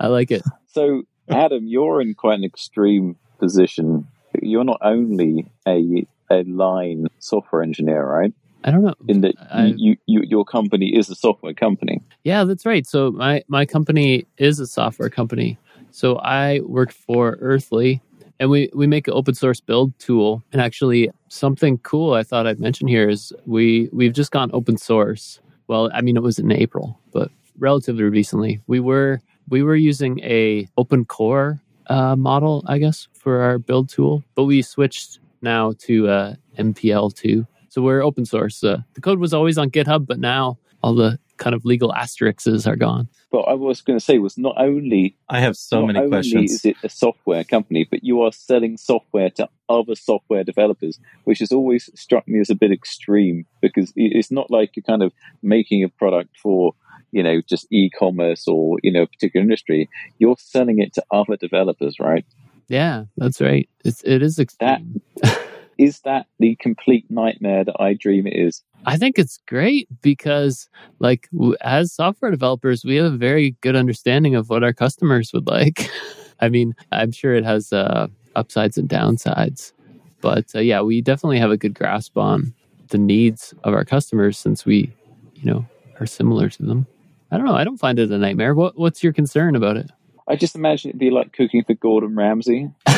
I 0.00 0.06
like 0.08 0.30
it. 0.30 0.42
So, 0.68 1.02
Adam, 1.28 1.66
you're 1.66 2.00
in 2.00 2.14
quite 2.14 2.38
an 2.38 2.44
extreme 2.44 3.16
position. 3.38 4.06
You're 4.40 4.64
not 4.64 4.78
only 4.82 5.46
a 5.66 6.06
a 6.30 6.42
line 6.44 7.06
software 7.18 7.62
engineer, 7.62 8.04
right? 8.04 8.32
I 8.64 8.70
don't 8.70 8.82
know. 8.82 8.94
In 9.08 9.20
that 9.20 9.34
you, 9.76 9.96
you, 10.06 10.22
your 10.22 10.44
company 10.44 10.96
is 10.96 11.10
a 11.10 11.14
software 11.14 11.52
company. 11.52 12.00
Yeah, 12.24 12.44
that's 12.44 12.64
right. 12.64 12.86
So 12.86 13.10
my 13.10 13.42
my 13.46 13.66
company 13.66 14.26
is 14.38 14.58
a 14.58 14.66
software 14.66 15.10
company. 15.10 15.58
So 15.90 16.16
I 16.18 16.60
work 16.60 16.90
for 16.90 17.36
Earthly, 17.40 18.00
and 18.40 18.48
we 18.48 18.70
we 18.74 18.86
make 18.86 19.06
an 19.06 19.14
open 19.14 19.34
source 19.34 19.60
build 19.60 19.96
tool. 19.98 20.42
And 20.50 20.62
actually, 20.62 21.10
something 21.28 21.78
cool 21.78 22.14
I 22.14 22.22
thought 22.22 22.46
I'd 22.46 22.58
mention 22.58 22.88
here 22.88 23.08
is 23.08 23.32
we 23.44 23.90
we've 23.92 24.14
just 24.14 24.30
gone 24.30 24.50
open 24.54 24.78
source. 24.78 25.40
Well, 25.68 25.90
I 25.92 26.00
mean 26.00 26.16
it 26.16 26.22
was 26.22 26.38
in 26.38 26.50
April, 26.50 26.98
but 27.12 27.30
relatively 27.58 28.04
recently. 28.04 28.60
We 28.66 28.80
were 28.80 29.20
we 29.48 29.62
were 29.62 29.76
using 29.76 30.20
a 30.20 30.68
open 30.78 31.04
core 31.04 31.60
uh, 31.88 32.16
model, 32.16 32.64
I 32.66 32.78
guess, 32.78 33.08
for 33.12 33.42
our 33.42 33.58
build 33.58 33.88
tool, 33.88 34.24
but 34.34 34.44
we 34.44 34.62
switched 34.62 35.18
now 35.42 35.72
to 35.80 36.08
uh, 36.08 36.34
MPL2. 36.58 37.46
So 37.68 37.82
we're 37.82 38.02
open 38.02 38.24
source. 38.24 38.62
Uh, 38.62 38.82
the 38.94 39.00
code 39.00 39.18
was 39.18 39.34
always 39.34 39.58
on 39.58 39.70
GitHub, 39.70 40.06
but 40.06 40.18
now 40.18 40.58
all 40.82 40.94
the 40.94 41.18
kind 41.36 41.54
of 41.54 41.64
legal 41.64 41.92
asterisks 41.92 42.66
are 42.66 42.76
gone. 42.76 43.08
But 43.32 43.40
I 43.42 43.54
was 43.54 43.80
going 43.80 43.98
to 43.98 44.04
say 44.04 44.18
was 44.18 44.38
not 44.38 44.54
only 44.58 45.16
I 45.28 45.40
have 45.40 45.56
so 45.56 45.84
many 45.84 46.06
questions. 46.08 46.52
Is 46.52 46.64
it 46.64 46.76
a 46.84 46.88
software 46.88 47.42
company, 47.42 47.86
but 47.90 48.04
you 48.04 48.20
are 48.22 48.32
selling 48.32 48.76
software 48.76 49.30
to 49.30 49.48
other 49.68 49.96
software 49.96 50.44
developers, 50.44 51.00
which 51.24 51.40
has 51.40 51.50
always 51.50 51.90
struck 51.94 52.28
me 52.28 52.40
as 52.40 52.50
a 52.50 52.54
bit 52.54 52.70
extreme 52.70 53.46
because 53.60 53.92
it's 53.96 54.30
not 54.30 54.50
like 54.50 54.76
you're 54.76 54.84
kind 54.84 55.02
of 55.02 55.12
making 55.42 55.82
a 55.82 55.88
product 55.88 56.38
for 56.38 56.74
you 57.14 57.22
know 57.22 57.40
just 57.48 57.66
e-commerce 57.70 58.46
or 58.46 58.78
you 58.82 58.92
know 58.92 59.02
a 59.02 59.06
particular 59.06 59.42
industry. 59.42 59.88
You're 60.18 60.36
selling 60.38 60.80
it 60.80 60.92
to 60.94 61.04
other 61.10 61.36
developers, 61.36 61.96
right? 62.00 62.26
Yeah, 62.68 63.04
that's 63.16 63.40
right. 63.40 63.68
It's 63.84 64.02
it 64.02 64.22
is 64.22 64.38
extreme. 64.38 65.00
That, 65.22 65.40
is 65.78 66.00
that 66.00 66.26
the 66.38 66.56
complete 66.56 67.06
nightmare 67.10 67.64
that 67.64 67.76
I 67.80 67.94
dream 67.94 68.26
it 68.26 68.36
is? 68.36 68.62
I 68.86 68.96
think 68.96 69.18
it's 69.18 69.38
great 69.46 69.88
because, 70.02 70.68
like, 70.98 71.28
as 71.62 71.92
software 71.92 72.30
developers, 72.30 72.84
we 72.84 72.96
have 72.96 73.12
a 73.12 73.16
very 73.16 73.56
good 73.60 73.76
understanding 73.76 74.34
of 74.34 74.50
what 74.50 74.62
our 74.62 74.74
customers 74.74 75.32
would 75.32 75.46
like. 75.46 75.90
I 76.40 76.48
mean, 76.48 76.74
I'm 76.92 77.12
sure 77.12 77.34
it 77.34 77.44
has 77.44 77.72
uh, 77.72 78.08
upsides 78.36 78.76
and 78.76 78.88
downsides, 78.88 79.72
but 80.20 80.46
uh, 80.54 80.60
yeah, 80.60 80.82
we 80.82 81.00
definitely 81.00 81.38
have 81.38 81.50
a 81.50 81.56
good 81.56 81.74
grasp 81.74 82.18
on 82.18 82.52
the 82.88 82.98
needs 82.98 83.54
of 83.64 83.72
our 83.72 83.84
customers 83.84 84.38
since 84.38 84.66
we, 84.66 84.92
you 85.34 85.50
know, 85.50 85.66
are 86.00 86.06
similar 86.06 86.48
to 86.50 86.62
them. 86.62 86.86
I 87.34 87.36
don't 87.36 87.46
know. 87.46 87.56
I 87.56 87.64
don't 87.64 87.78
find 87.78 87.98
it 87.98 88.12
a 88.12 88.18
nightmare. 88.18 88.54
What, 88.54 88.78
what's 88.78 89.02
your 89.02 89.12
concern 89.12 89.56
about 89.56 89.76
it? 89.76 89.90
I 90.28 90.36
just 90.36 90.54
imagine 90.54 90.90
it'd 90.90 91.00
be 91.00 91.10
like 91.10 91.32
cooking 91.32 91.64
for 91.64 91.74
Gordon 91.74 92.14
Ramsay. 92.14 92.70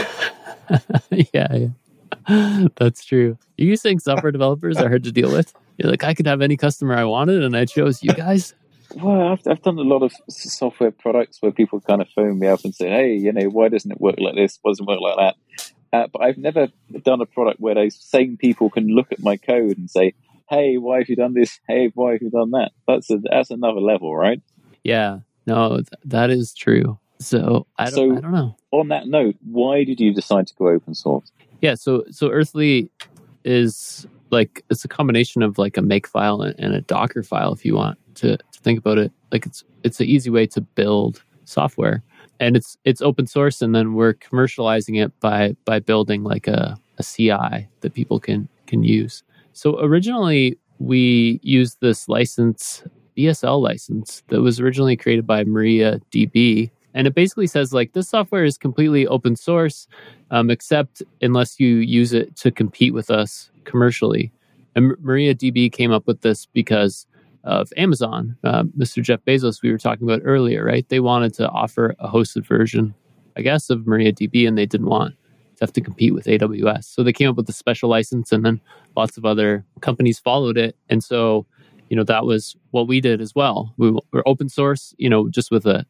yeah, 1.32 1.54
yeah. 1.54 2.68
That's 2.76 3.02
true. 3.02 3.38
You 3.56 3.78
think 3.78 4.02
software 4.02 4.32
developers 4.32 4.76
are 4.76 4.90
hard 4.90 5.04
to 5.04 5.12
deal 5.12 5.32
with? 5.32 5.54
You're 5.78 5.90
like, 5.90 6.04
I 6.04 6.12
could 6.12 6.26
have 6.26 6.42
any 6.42 6.58
customer 6.58 6.94
I 6.94 7.04
wanted, 7.04 7.42
and 7.42 7.56
I 7.56 7.64
chose 7.64 8.02
you 8.02 8.12
guys. 8.12 8.54
Well, 8.94 9.32
I've, 9.32 9.40
I've 9.46 9.62
done 9.62 9.78
a 9.78 9.82
lot 9.82 10.02
of 10.02 10.12
software 10.28 10.90
products 10.90 11.38
where 11.40 11.50
people 11.50 11.80
kind 11.80 12.02
of 12.02 12.08
phone 12.14 12.38
me 12.38 12.46
up 12.46 12.62
and 12.64 12.74
say, 12.74 12.90
"Hey, 12.90 13.14
you 13.14 13.32
know, 13.32 13.48
why 13.48 13.68
doesn't 13.68 13.90
it 13.90 14.00
work 14.00 14.16
like 14.18 14.34
this? 14.34 14.58
Why 14.60 14.70
doesn't 14.70 14.84
it 14.84 14.88
work 14.88 15.00
like 15.00 15.16
that?" 15.16 15.66
Uh, 15.92 16.06
but 16.12 16.22
I've 16.22 16.38
never 16.38 16.68
done 17.02 17.22
a 17.22 17.26
product 17.26 17.58
where 17.58 17.74
those 17.74 17.96
same 17.98 18.36
people 18.36 18.68
can 18.68 18.88
look 18.88 19.12
at 19.12 19.20
my 19.20 19.36
code 19.36 19.78
and 19.78 19.90
say, 19.90 20.12
"Hey, 20.48 20.78
why 20.78 20.98
have 20.98 21.08
you 21.08 21.16
done 21.16 21.34
this? 21.34 21.60
Hey, 21.68 21.90
why 21.94 22.12
have 22.12 22.22
you 22.22 22.30
done 22.30 22.50
that?" 22.52 22.72
That's 22.86 23.10
a, 23.10 23.18
that's 23.18 23.50
another 23.50 23.80
level, 23.80 24.14
right? 24.16 24.40
Yeah, 24.84 25.20
no, 25.46 25.76
th- 25.76 25.88
that 26.04 26.30
is 26.30 26.54
true. 26.54 26.98
So 27.18 27.66
I 27.78 27.84
don't, 27.84 27.94
so, 27.94 28.16
I 28.16 28.20
don't 28.20 28.32
know. 28.32 28.56
On 28.72 28.88
that 28.88 29.06
note, 29.08 29.36
why 29.44 29.84
did 29.84 30.00
you 30.00 30.12
decide 30.12 30.46
to 30.48 30.54
go 30.54 30.68
open 30.68 30.94
source? 30.94 31.30
Yeah, 31.60 31.74
so 31.74 32.04
so 32.10 32.30
Earthly 32.30 32.90
is 33.44 34.06
like 34.30 34.64
it's 34.70 34.84
a 34.84 34.88
combination 34.88 35.42
of 35.42 35.58
like 35.58 35.76
a 35.76 35.80
Makefile 35.80 36.54
and 36.58 36.74
a 36.74 36.82
Dockerfile 36.82 37.54
if 37.54 37.64
you 37.64 37.74
want 37.74 37.98
to, 38.16 38.36
to 38.36 38.60
think 38.60 38.78
about 38.78 38.98
it. 38.98 39.12
Like 39.32 39.46
it's 39.46 39.64
it's 39.84 40.00
an 40.00 40.06
easy 40.06 40.30
way 40.30 40.46
to 40.48 40.60
build 40.60 41.22
software. 41.44 42.02
And 42.38 42.56
it's 42.56 42.76
it's 42.84 43.00
open 43.00 43.26
source 43.26 43.62
and 43.62 43.74
then 43.74 43.94
we're 43.94 44.14
commercializing 44.14 45.02
it 45.02 45.18
by 45.20 45.56
by 45.64 45.78
building 45.78 46.22
like 46.22 46.48
a, 46.48 46.76
a 46.98 47.02
CI 47.02 47.68
that 47.80 47.94
people 47.94 48.20
can 48.20 48.48
can 48.66 48.82
use. 48.82 49.22
So 49.56 49.80
originally 49.80 50.58
we 50.78 51.40
used 51.42 51.78
this 51.80 52.10
license 52.10 52.84
BSL 53.16 53.58
license 53.58 54.22
that 54.28 54.42
was 54.42 54.60
originally 54.60 54.98
created 54.98 55.26
by 55.26 55.44
Maria 55.44 55.98
DB. 56.12 56.70
and 56.92 57.06
it 57.06 57.14
basically 57.14 57.46
says 57.46 57.72
like 57.72 57.94
this 57.94 58.06
software 58.06 58.44
is 58.44 58.58
completely 58.58 59.06
open 59.06 59.34
source, 59.34 59.88
um, 60.30 60.50
except 60.50 61.02
unless 61.22 61.58
you 61.58 61.76
use 61.76 62.12
it 62.12 62.36
to 62.36 62.50
compete 62.50 62.92
with 62.92 63.10
us 63.10 63.50
commercially. 63.64 64.30
And 64.74 64.92
MariaDB 64.98 65.72
came 65.72 65.90
up 65.90 66.06
with 66.06 66.20
this 66.20 66.44
because 66.44 67.06
of 67.42 67.72
Amazon. 67.78 68.36
Uh, 68.44 68.64
Mr. 68.78 69.02
Jeff 69.02 69.20
Bezos, 69.24 69.62
we 69.62 69.72
were 69.72 69.78
talking 69.78 70.06
about 70.06 70.20
earlier, 70.22 70.66
right? 70.66 70.86
They 70.90 71.00
wanted 71.00 71.32
to 71.34 71.48
offer 71.48 71.96
a 71.98 72.08
hosted 72.08 72.46
version, 72.46 72.94
I 73.38 73.40
guess, 73.40 73.70
of 73.70 73.80
MariaDB, 73.80 74.46
and 74.46 74.58
they 74.58 74.66
didn't 74.66 74.88
want 74.88 75.14
have 75.60 75.72
to 75.72 75.80
compete 75.80 76.14
with 76.14 76.26
AWS. 76.26 76.84
So 76.84 77.02
they 77.02 77.12
came 77.12 77.28
up 77.28 77.36
with 77.36 77.48
a 77.48 77.52
special 77.52 77.88
license, 77.88 78.32
and 78.32 78.44
then 78.44 78.60
lots 78.96 79.16
of 79.16 79.24
other 79.24 79.64
companies 79.80 80.18
followed 80.18 80.56
it. 80.58 80.76
And 80.88 81.02
so, 81.02 81.46
you 81.88 81.96
know, 81.96 82.04
that 82.04 82.26
was 82.26 82.56
what 82.70 82.88
we 82.88 83.00
did 83.00 83.20
as 83.20 83.34
well. 83.34 83.74
We 83.76 83.92
were 84.12 84.26
open 84.26 84.48
source, 84.48 84.94
you 84.98 85.08
know, 85.08 85.28
just 85.28 85.50
with 85.50 85.66
a 85.66 85.86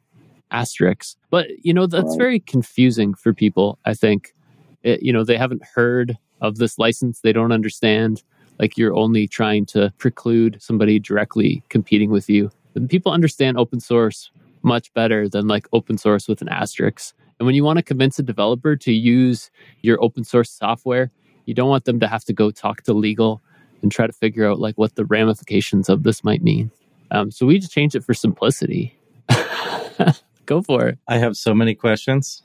asterisk. 0.50 1.16
But, 1.30 1.46
you 1.62 1.74
know, 1.74 1.86
that's 1.86 2.10
right. 2.10 2.18
very 2.18 2.40
confusing 2.40 3.14
for 3.14 3.32
people, 3.32 3.78
I 3.84 3.94
think. 3.94 4.34
It, 4.82 5.02
you 5.02 5.12
know, 5.12 5.24
they 5.24 5.36
haven't 5.36 5.64
heard 5.74 6.16
of 6.40 6.56
this 6.56 6.78
license, 6.78 7.20
they 7.20 7.32
don't 7.32 7.52
understand. 7.52 8.22
Like 8.58 8.78
you're 8.78 8.94
only 8.94 9.26
trying 9.26 9.66
to 9.66 9.92
preclude 9.98 10.58
somebody 10.60 10.98
directly 10.98 11.62
competing 11.68 12.10
with 12.10 12.28
you. 12.30 12.50
And 12.74 12.88
people 12.88 13.12
understand 13.12 13.58
open 13.58 13.80
source 13.80 14.30
much 14.62 14.92
better 14.94 15.28
than 15.28 15.46
like 15.46 15.66
open 15.72 15.98
source 15.98 16.28
with 16.28 16.42
an 16.42 16.48
asterisk. 16.48 17.14
And 17.38 17.46
when 17.46 17.54
you 17.54 17.64
want 17.64 17.78
to 17.78 17.82
convince 17.82 18.18
a 18.18 18.22
developer 18.22 18.76
to 18.76 18.92
use 18.92 19.50
your 19.82 20.02
open 20.02 20.24
source 20.24 20.50
software, 20.50 21.10
you 21.44 21.54
don't 21.54 21.68
want 21.68 21.84
them 21.84 22.00
to 22.00 22.08
have 22.08 22.24
to 22.24 22.32
go 22.32 22.50
talk 22.50 22.82
to 22.82 22.92
legal 22.92 23.42
and 23.82 23.92
try 23.92 24.06
to 24.06 24.12
figure 24.12 24.48
out 24.50 24.58
like 24.58 24.76
what 24.76 24.94
the 24.96 25.04
ramifications 25.04 25.88
of 25.88 26.02
this 26.02 26.24
might 26.24 26.42
mean. 26.42 26.70
Um, 27.10 27.30
so 27.30 27.46
we 27.46 27.58
just 27.58 27.72
changed 27.72 27.94
it 27.94 28.04
for 28.04 28.14
simplicity. 28.14 28.96
Go 30.46 30.62
for 30.62 30.88
it. 30.88 30.98
I 31.08 31.18
have 31.18 31.36
so 31.36 31.54
many 31.54 31.74
questions. 31.74 32.42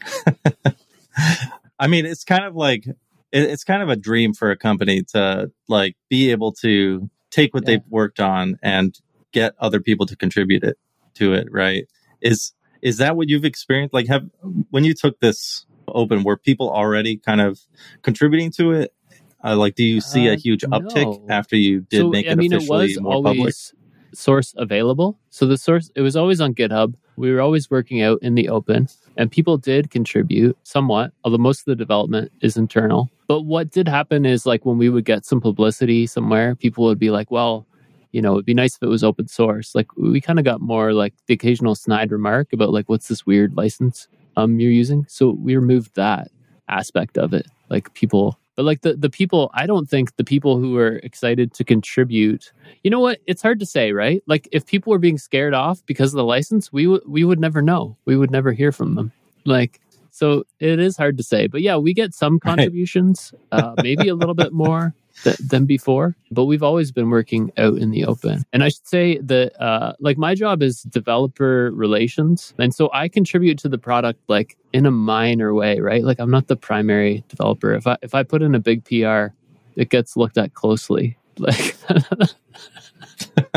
I 1.80 1.88
mean, 1.88 2.06
it's 2.06 2.24
kind 2.24 2.46
of 2.46 2.56
like 2.56 2.86
it, 2.88 2.96
it's 3.32 3.64
kind 3.64 3.82
of 3.84 3.90
a 3.90 3.96
dream 3.96 4.34
for 4.34 4.52
a 4.52 4.58
company 4.58 5.04
to 5.14 5.52
like 5.68 5.96
be 6.10 6.32
able 6.32 6.52
to 6.62 7.10
take 7.32 7.54
what 7.54 7.64
Yeah. 7.64 7.68
they've 7.78 7.88
worked 7.90 8.20
on 8.20 8.58
and 8.62 9.00
get 9.32 9.54
other 9.60 9.80
people 9.80 10.06
to 10.08 10.16
contribute 10.16 10.64
it 10.64 10.78
to 11.16 11.34
it. 11.34 11.48
Right? 11.52 11.86
Is 12.22 12.54
is 12.82 12.98
that 12.98 13.16
what 13.16 13.30
you've 13.30 13.46
experienced? 13.46 13.94
Like, 13.94 14.08
have 14.08 14.24
when 14.70 14.84
you 14.84 14.94
took 14.94 15.20
this 15.20 15.66
open, 15.88 16.24
were 16.24 16.38
people 16.38 16.70
already 16.70 17.18
kind 17.18 17.42
of 17.42 17.60
contributing 18.02 18.52
to 18.52 18.72
it? 18.72 18.94
Uh, 19.44 19.56
like, 19.56 19.76
do 19.76 19.84
you 19.84 20.02
see 20.02 20.28
a 20.28 20.34
Uh, 20.34 20.38
huge 20.38 20.62
uptick 20.62 21.04
no. 21.04 21.26
after 21.30 21.56
you 21.56 21.82
did 21.90 21.98
so 22.02 22.10
make 22.10 22.26
it 22.28 22.32
I 22.32 22.36
mean, 22.36 22.54
it 22.54 22.58
officially 22.58 22.88
was 22.88 23.02
more 23.02 23.24
public? 23.24 23.54
source 24.14 24.54
available. 24.58 25.18
So 25.30 25.46
the 25.46 25.58
source 25.58 25.90
it 25.96 26.02
was 26.02 26.16
always 26.16 26.42
on 26.42 26.54
GitHub. 26.54 26.96
We 27.16 27.32
were 27.32 27.42
always 27.42 27.70
working 27.72 28.02
out 28.02 28.20
in 28.22 28.36
the 28.36 28.50
open, 28.50 28.88
and 29.18 29.32
people 29.32 29.58
did 29.58 29.90
contribute 29.90 30.58
somewhat. 30.64 31.12
Although 31.24 31.38
most 31.38 31.60
of 31.62 31.66
the 31.66 31.76
development 31.76 32.32
is 32.42 32.58
internal. 32.58 33.10
But 33.28 33.44
what 33.44 33.72
did 33.72 33.88
happen 33.88 34.26
is 34.26 34.46
like 34.46 34.66
when 34.66 34.78
we 34.78 34.90
would 34.90 35.06
get 35.06 35.26
some 35.26 35.40
publicity 35.40 36.06
somewhere, 36.08 36.56
people 36.56 36.84
would 36.86 37.00
be 37.00 37.10
like, 37.12 37.32
"Well." 37.32 37.66
You 38.12 38.22
know, 38.22 38.34
it'd 38.34 38.46
be 38.46 38.54
nice 38.54 38.76
if 38.76 38.84
it 38.84 38.88
was 38.88 39.04
open 39.04 39.28
source. 39.28 39.74
Like 39.76 39.88
we 39.98 40.20
kind 40.22 40.40
of 40.40 40.46
got 40.46 40.62
more 40.62 40.94
like 40.94 41.14
the 41.28 41.34
occasional 41.34 41.76
snide 41.76 42.12
remark 42.12 42.52
about 42.54 42.72
like, 42.72 42.90
what's 42.90 43.08
this 43.08 43.26
weird 43.26 43.56
license 43.56 44.08
um 44.38 44.60
you're 44.60 44.72
using? 44.72 45.06
So 45.08 45.32
we 45.32 45.56
removed 45.56 45.96
that 45.96 46.30
aspect 46.68 47.18
of 47.18 47.34
it. 47.34 47.48
Like 47.70 47.94
people, 47.94 48.38
but 48.58 48.66
like 48.66 48.82
the 48.82 48.96
the 48.96 49.10
people, 49.10 49.50
I 49.54 49.66
don't 49.66 49.90
think 49.90 50.16
the 50.18 50.26
people 50.26 50.58
who 50.60 50.76
are 50.78 50.98
excited 51.04 51.54
to 51.54 51.64
contribute. 51.64 52.52
You 52.84 52.92
know 52.92 53.00
what? 53.00 53.20
It's 53.28 53.42
hard 53.42 53.60
to 53.62 53.66
say, 53.66 53.94
right? 53.94 54.22
Like 54.28 54.48
if 54.52 54.66
people 54.66 54.92
were 54.92 55.00
being 55.00 55.18
scared 55.18 55.54
off 55.54 55.86
because 55.86 56.14
of 56.14 56.18
the 56.18 56.26
license, 56.26 56.72
we 56.74 56.88
would 56.88 57.02
we 57.08 57.24
would 57.24 57.40
never 57.40 57.62
know. 57.62 57.96
We 58.06 58.18
would 58.18 58.30
never 58.32 58.52
hear 58.52 58.72
from 58.74 58.96
them. 58.96 59.12
Like 59.46 59.80
so, 60.14 60.44
it 60.60 60.80
is 60.80 60.98
hard 60.98 61.16
to 61.18 61.24
say. 61.24 61.48
But 61.48 61.62
yeah, 61.62 61.78
we 61.78 61.94
get 61.94 62.14
some 62.14 62.34
Right. 62.34 62.42
contributions, 62.42 63.34
uh, 63.54 63.76
maybe 63.82 64.10
a 64.10 64.16
little 64.16 64.36
bit 64.36 64.52
more. 64.52 64.94
Th- 65.24 65.38
Than 65.38 65.66
before, 65.66 66.16
but 66.32 66.46
we've 66.46 66.64
always 66.64 66.92
been 66.92 67.10
working 67.10 67.52
out 67.58 67.78
in 67.78 67.92
the 67.92 68.06
open. 68.06 68.44
And 68.54 68.64
I 68.64 68.70
should 68.70 68.88
say 68.88 69.18
that, 69.20 69.60
uh, 69.62 69.94
like, 70.00 70.18
my 70.18 70.36
job 70.36 70.62
is 70.62 70.84
developer 70.84 71.72
relations. 71.74 72.54
And 72.58 72.74
so 72.74 72.90
I 72.94 73.08
contribute 73.08 73.58
to 73.60 73.70
the 73.70 73.78
product, 73.78 74.20
like, 74.28 74.58
in 74.74 74.86
a 74.86 74.92
minor 74.92 75.54
way, 75.54 75.80
right? 75.80 76.04
Like, 76.04 76.20
I'm 76.20 76.32
not 76.32 76.48
the 76.48 76.56
primary 76.56 77.24
developer. 77.30 77.74
If 77.74 77.88
I, 77.88 77.98
if 78.02 78.16
I 78.16 78.24
put 78.24 78.42
in 78.42 78.56
a 78.56 78.60
big 78.60 78.84
PR, 78.86 79.34
it 79.76 79.90
gets 79.90 80.18
looked 80.18 80.38
at 80.38 80.54
closely. 80.54 81.18
Like, 81.38 81.76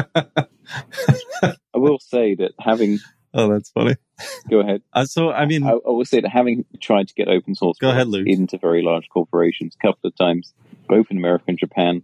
I 1.42 1.56
will 1.74 1.98
say 1.98 2.34
that 2.36 2.52
having 2.58 2.98
Oh, 3.36 3.52
that's 3.52 3.70
funny. 3.70 3.96
go 4.48 4.60
ahead. 4.60 4.82
Uh, 4.92 5.04
so, 5.04 5.30
I 5.30 5.44
mean, 5.44 5.64
I, 5.64 5.70
I 5.70 5.90
will 5.90 6.04
say 6.04 6.20
that 6.20 6.30
having 6.30 6.64
tried 6.80 7.08
to 7.08 7.14
get 7.14 7.26
open 7.28 7.56
source 7.56 7.78
Go 7.78 7.90
ahead, 7.90 8.06
Luke. 8.06 8.28
into 8.28 8.58
very 8.58 8.82
large 8.82 9.08
corporations 9.08 9.74
a 9.78 9.86
couple 9.86 10.06
of 10.08 10.16
times, 10.16 10.54
both 10.88 11.06
in 11.10 11.16
America 11.18 11.44
and 11.48 11.58
Japan, 11.58 12.02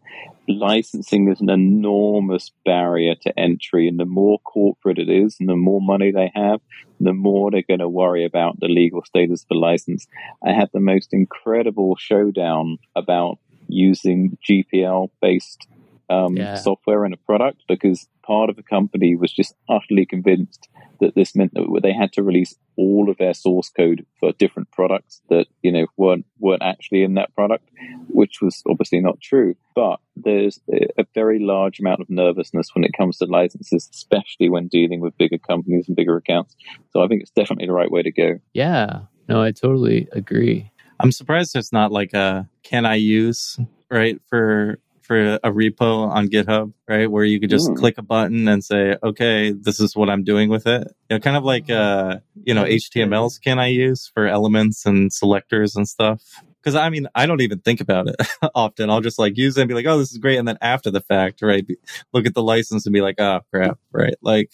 licensing 0.48 1.28
is 1.30 1.40
an 1.40 1.48
enormous 1.48 2.50
barrier 2.64 3.14
to 3.22 3.38
entry. 3.38 3.86
And 3.86 4.00
the 4.00 4.06
more 4.06 4.40
corporate 4.40 4.98
it 4.98 5.08
is, 5.08 5.36
and 5.38 5.48
the 5.48 5.54
more 5.56 5.80
money 5.80 6.10
they 6.10 6.32
have, 6.34 6.60
the 6.98 7.12
more 7.12 7.50
they're 7.50 7.62
going 7.62 7.78
to 7.80 7.88
worry 7.88 8.24
about 8.24 8.58
the 8.58 8.66
legal 8.66 9.02
status 9.04 9.42
of 9.42 9.48
the 9.50 9.54
license. 9.54 10.08
I 10.44 10.52
had 10.52 10.70
the 10.72 10.80
most 10.80 11.12
incredible 11.12 11.96
showdown 11.96 12.78
about 12.96 13.38
using 13.68 14.36
GPL 14.48 15.10
based 15.22 15.68
um, 16.10 16.36
Yeah. 16.36 16.56
software 16.56 17.04
and 17.04 17.14
a 17.14 17.16
product 17.18 17.62
because 17.68 18.08
part 18.22 18.50
of 18.50 18.56
the 18.56 18.62
company 18.62 19.16
was 19.16 19.32
just 19.32 19.54
utterly 19.68 20.04
convinced 20.06 20.68
that 21.00 21.14
this 21.14 21.34
meant 21.34 21.54
that 21.54 21.80
they 21.82 21.92
had 21.92 22.12
to 22.12 22.22
release 22.22 22.54
all 22.76 23.08
of 23.10 23.16
their 23.18 23.34
source 23.34 23.70
code 23.70 24.04
for 24.18 24.32
different 24.32 24.70
products 24.70 25.22
that 25.30 25.46
you 25.62 25.72
know 25.72 25.86
weren't 25.96 26.26
weren't 26.38 26.62
actually 26.62 27.02
in 27.02 27.14
that 27.14 27.34
product, 27.34 27.68
which 28.08 28.40
was 28.42 28.62
obviously 28.68 29.00
not 29.00 29.20
true. 29.20 29.54
But 29.74 29.98
there's 30.16 30.60
a 30.72 30.86
a 31.02 31.06
very 31.14 31.38
large 31.38 31.80
amount 31.80 32.00
of 32.00 32.10
nervousness 32.10 32.68
when 32.74 32.84
it 32.84 32.92
comes 32.96 33.16
to 33.18 33.26
licenses, 33.26 33.88
especially 33.92 34.48
when 34.50 34.68
dealing 34.68 35.00
with 35.00 35.16
bigger 35.18 35.38
companies 35.38 35.86
and 35.88 35.96
bigger 35.96 36.16
accounts. 36.16 36.54
So 36.92 37.02
I 37.02 37.06
think 37.08 37.22
it's 37.22 37.30
definitely 37.30 37.66
the 37.66 37.72
right 37.72 37.90
way 37.90 38.02
to 38.02 38.12
go. 38.12 38.38
yeah, 38.52 39.00
no, 39.28 39.40
I 39.42 39.52
totally 39.52 40.08
agree. 40.12 40.70
I'm 40.98 41.12
surprised 41.12 41.54
there's 41.54 41.72
not 41.72 41.92
like 41.92 42.12
a 42.12 42.46
can 42.62 42.84
I 42.84 42.96
use 42.96 43.58
right 43.90 44.20
for 44.28 44.78
for 45.10 45.34
a 45.42 45.50
repo 45.50 46.06
on 46.08 46.28
GitHub, 46.28 46.72
right? 46.86 47.10
Where 47.10 47.24
you 47.24 47.40
could 47.40 47.50
just 47.50 47.68
Mm. 47.70 47.76
click 47.76 47.98
a 47.98 48.02
button 48.02 48.46
and 48.46 48.62
say, 48.64 48.96
okay, 49.02 49.50
this 49.50 49.80
is 49.80 49.96
what 49.96 50.08
I'm 50.08 50.22
doing 50.22 50.48
with 50.50 50.68
it. 50.68 50.86
You 51.08 51.16
know, 51.16 51.18
kind 51.20 51.36
of 51.36 51.42
like 51.42 51.68
uh, 51.68 52.18
you 52.44 52.54
know, 52.54 52.62
HTML's 52.62 53.36
can 53.40 53.58
I 53.58 53.66
use 53.66 54.08
for 54.14 54.28
elements 54.28 54.86
and 54.86 55.12
selectors 55.12 55.74
and 55.74 55.88
stuff. 55.88 56.22
Because 56.62 56.76
I 56.76 56.90
mean, 56.90 57.08
I 57.12 57.26
don't 57.26 57.40
even 57.40 57.58
think 57.58 57.80
about 57.80 58.06
it 58.06 58.14
often. 58.54 58.88
I'll 58.88 59.00
just 59.00 59.18
like 59.18 59.36
use 59.36 59.56
it 59.56 59.62
and 59.62 59.68
be 59.68 59.74
like, 59.74 59.86
"Oh, 59.86 59.98
this 59.98 60.12
is 60.12 60.18
great," 60.18 60.38
and 60.38 60.46
then 60.46 60.58
after 60.60 60.92
the 60.92 61.00
fact, 61.00 61.42
right, 61.42 61.66
look 62.12 62.24
at 62.26 62.34
the 62.34 62.42
license 62.42 62.86
and 62.86 62.92
be 62.92 63.00
like, 63.00 63.16
"Oh, 63.18 63.40
crap," 63.52 63.78
right? 63.90 64.14
Like 64.22 64.52